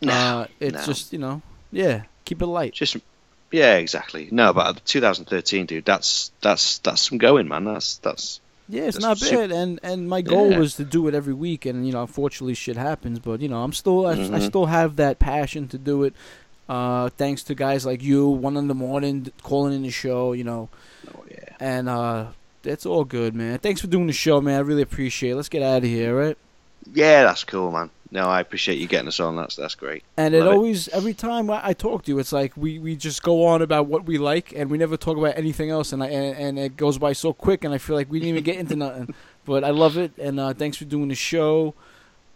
[0.00, 1.40] no, uh, it's just you know,
[1.72, 2.72] yeah, keep it light.
[2.74, 2.96] just
[3.54, 4.28] yeah, exactly.
[4.30, 7.64] No, but 2013, dude, that's that's that's some going, man.
[7.64, 9.52] That's that's Yeah, it's That's not bad.
[9.52, 10.58] And and my goal Yeah.
[10.58, 13.18] was to do it every week, and you know, unfortunately, shit happens.
[13.18, 14.46] But you know, I'm still I, I Mhm.
[14.48, 16.14] still have that passion to do it.
[16.68, 20.32] Uh, thanks to guys like you, one in the morning calling in the show.
[20.32, 20.68] You know,
[21.14, 21.56] oh yeah.
[21.60, 22.26] and uh,
[22.64, 23.58] it's all good, man.
[23.58, 24.56] Thanks for doing the show, man.
[24.56, 25.32] I really appreciate.
[25.32, 25.36] it.
[25.36, 26.38] Let's get out of here, right?
[26.92, 27.90] Yeah, that's cool, man.
[28.10, 29.34] No, I appreciate you getting us on.
[29.34, 30.04] That's that's great.
[30.16, 30.56] And it Love it.
[30.56, 33.60] always, every time I, I talk to you, it's like we, we just go on
[33.62, 36.58] about what we like, and we never talk about anything else, and I and, and
[36.58, 39.14] it goes by so quick, and I feel like we didn't even get into nothing.
[39.46, 41.74] But I love it, and uh, thanks for doing the show.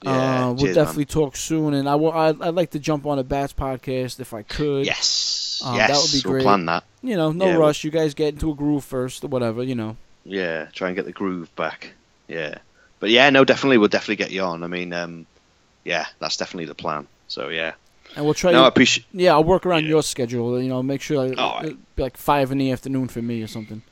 [0.02, 0.84] Yeah, uh, we'll cheers, man.
[0.84, 2.12] definitely talk soon, and I will.
[2.12, 4.84] I'd, I'd like to jump on a Bats podcast if I could.
[4.84, 6.42] Yes, Um, that would be we'll great.
[6.42, 6.84] plan that.
[7.02, 7.82] You know, no Yeah, we'll- rush.
[7.82, 9.62] You guys get into a groove first, or whatever.
[9.62, 9.96] You know.
[10.24, 11.92] Yeah, try and get the groove back.
[12.28, 12.58] Yeah,
[13.00, 14.62] but yeah, no, definitely, we'll definitely get you on.
[14.62, 15.26] I mean, um,
[15.84, 17.06] yeah, that's definitely the plan.
[17.28, 17.72] So yeah,
[18.16, 18.52] And we'll try.
[18.52, 19.06] no, I appreciate.
[19.12, 19.90] yeah, I'll work around Yeah.
[19.90, 20.60] your schedule.
[20.60, 21.64] You know, make sure I, right.
[21.66, 23.82] it'd be like five in the afternoon for me or something.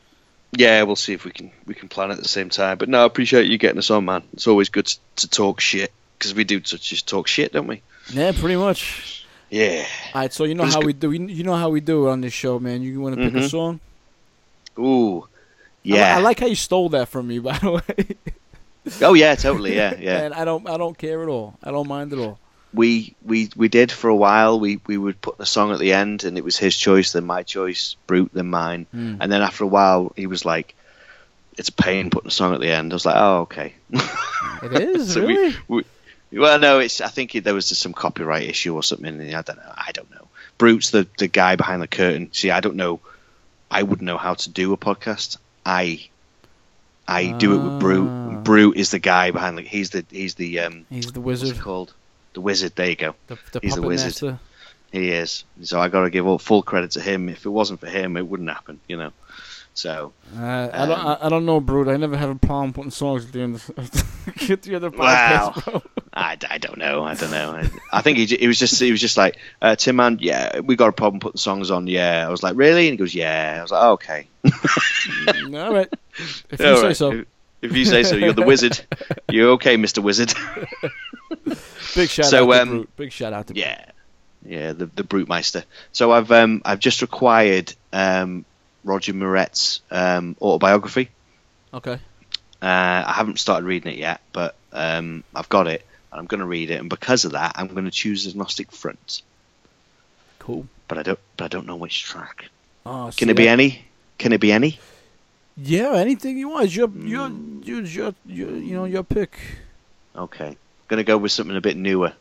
[0.53, 2.78] Yeah, we'll see if we can we can plan at the same time.
[2.78, 4.23] But no, I appreciate you getting us on, man.
[4.33, 7.66] It's always good to, to talk shit because we do to just talk shit, don't
[7.66, 7.83] we?
[8.11, 9.27] Yeah, pretty much.
[9.51, 9.85] Yeah.
[10.15, 11.12] All right, so you know how good- we do.
[11.12, 12.83] You know how we do it on this show, man.
[12.83, 13.51] You want to pick a Mhm.
[13.51, 13.81] song?
[14.78, 15.23] Ooh.
[15.24, 15.27] I
[15.83, 16.16] Yeah.
[16.16, 18.16] I, like how you stole that from me, by the way.
[19.02, 19.74] oh yeah, totally.
[19.76, 20.22] Yeah, yeah.
[20.22, 20.68] and I don't.
[20.68, 21.58] I don't care at all.
[21.62, 22.38] I don't mind at all.
[22.72, 24.60] we we we did for a while.
[24.60, 27.24] We we would put the song at the end, and it was his choice, then
[27.24, 28.86] my choice, Brute, then mine.
[28.94, 29.18] Mm.
[29.20, 30.74] And then after a while, he was like,
[31.56, 33.74] "It's a pain putting a song at the end." I was like, "Oh, okay."
[34.62, 35.54] It is So really.
[35.68, 35.84] we,
[36.32, 37.00] well, no, it's.
[37.00, 39.06] I think there was just some copyright issue or something.
[39.20, 39.72] and I don't know.
[39.76, 40.28] I don't know.
[40.58, 42.32] Brute's the the guy behind the curtain.
[42.32, 43.00] See, I don't know.
[43.70, 45.38] I wouldn't know how to do a podcast.
[45.64, 46.08] I
[47.09, 48.09] I do it with Brute.
[48.09, 48.37] Ah.
[48.43, 49.62] Brute is the guy behind the.
[49.62, 50.87] He's the he's the um.
[50.91, 51.95] He's the What's wizard, it called?
[52.35, 52.74] The wizard.
[52.77, 53.15] There you go.
[53.28, 54.07] the, the he's the wizard.
[54.07, 54.39] master.
[54.93, 55.45] He is.
[55.62, 57.28] So I got to give all full credit to him.
[57.28, 58.81] If it wasn't for him, it wouldn't happen.
[58.89, 59.12] You know.
[59.77, 60.98] So Uh, I don't.
[60.98, 61.86] Um, I, I don't know, Brood.
[61.89, 63.55] I never have a problem putting songs at the end.
[63.77, 65.53] Of, get the other Wow.
[65.55, 65.82] podcast, bro.
[66.15, 67.05] I, I don't know.
[67.05, 67.51] I don't know.
[67.53, 70.16] I, I think he, he was just he was just like uh, Tin Man.
[70.20, 71.86] Yeah, we got a problem putting songs on.
[71.86, 73.57] Yeah, I was like really, and he goes yeah.
[73.59, 74.28] I was like oh, okay.
[75.55, 75.89] all right.
[76.51, 76.97] If you All say right.
[76.97, 77.11] so.
[77.12, 77.27] If,
[77.62, 78.81] if you say so, you're the wizard.
[79.31, 80.32] You're okay, Mister Wizard.
[81.94, 82.97] Big shout So, out to um, Brute.
[82.97, 83.65] Big shout out to Brute.
[83.65, 83.85] yeah,
[84.44, 85.65] yeah, the the brute meister.
[85.93, 88.44] So I've um I've just required um
[88.86, 91.10] Roger Miret's um autobiography.
[91.74, 91.98] Okay.
[92.62, 96.40] Uh, I haven't started reading it yet, but um, I've got it, and I'm going
[96.40, 96.80] to read it.
[96.80, 99.20] And because of that, I'm going to choose Agnostic Front.
[100.38, 100.66] Cool.
[100.88, 102.46] But I don't, but I don't know which track.
[102.86, 103.84] Oh, Can it be that- any?
[104.18, 104.78] Can it be any?
[105.58, 106.64] Yeah, anything you want.
[106.66, 107.62] It's your, your, Hmm.
[107.62, 109.36] your, your, your, you know, your pick.
[110.16, 110.56] Okay,
[110.88, 112.12] going to go with something a bit newer,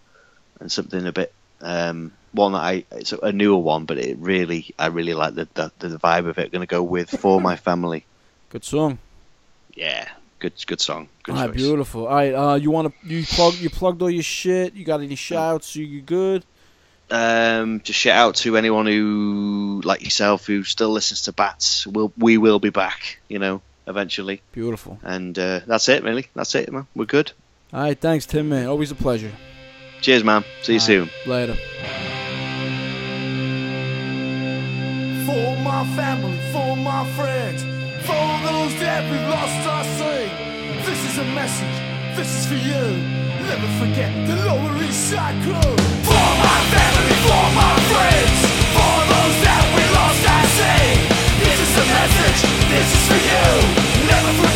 [0.60, 4.74] and something a bit um, one that I it's a newer one, but it really
[4.78, 6.52] I really like the the, the vibe of it.
[6.52, 8.06] Going to go with for my family.
[8.50, 9.00] Good song.
[9.74, 10.08] Yeah,
[10.40, 11.10] good good song.
[11.24, 12.08] Good All right, beautiful.
[12.08, 14.74] All right, uh, you want to you plug you plugged all your shit.
[14.74, 15.76] You got any shouts?
[15.76, 16.46] You, you good?
[17.12, 21.86] Um, just shout out to anyone who like yourself who still listens to Bats.
[21.86, 23.20] We'll we will be back.
[23.28, 24.42] You know, eventually.
[24.52, 25.00] Beautiful.
[25.04, 26.28] And uh, that's it, really.
[26.34, 26.88] That's it, man.
[26.96, 27.32] We're good.
[27.74, 28.50] All right, thanks, Tim.
[28.50, 29.32] Man, always a pleasure.
[30.02, 30.44] Cheers, man.
[30.62, 31.10] See you All soon.
[31.26, 31.56] Later.
[35.26, 37.64] For my family, for my friends,
[38.06, 40.30] for those that we lost, I sing.
[40.86, 41.78] This is a message,
[42.16, 42.86] this is for you.
[43.50, 45.72] Never forget the Lower East Side crew.
[46.06, 48.38] For my family, for my friends,
[48.78, 50.98] for those that we lost, I sing.
[51.42, 54.06] This is a message, this is for you.
[54.06, 54.55] Never forget.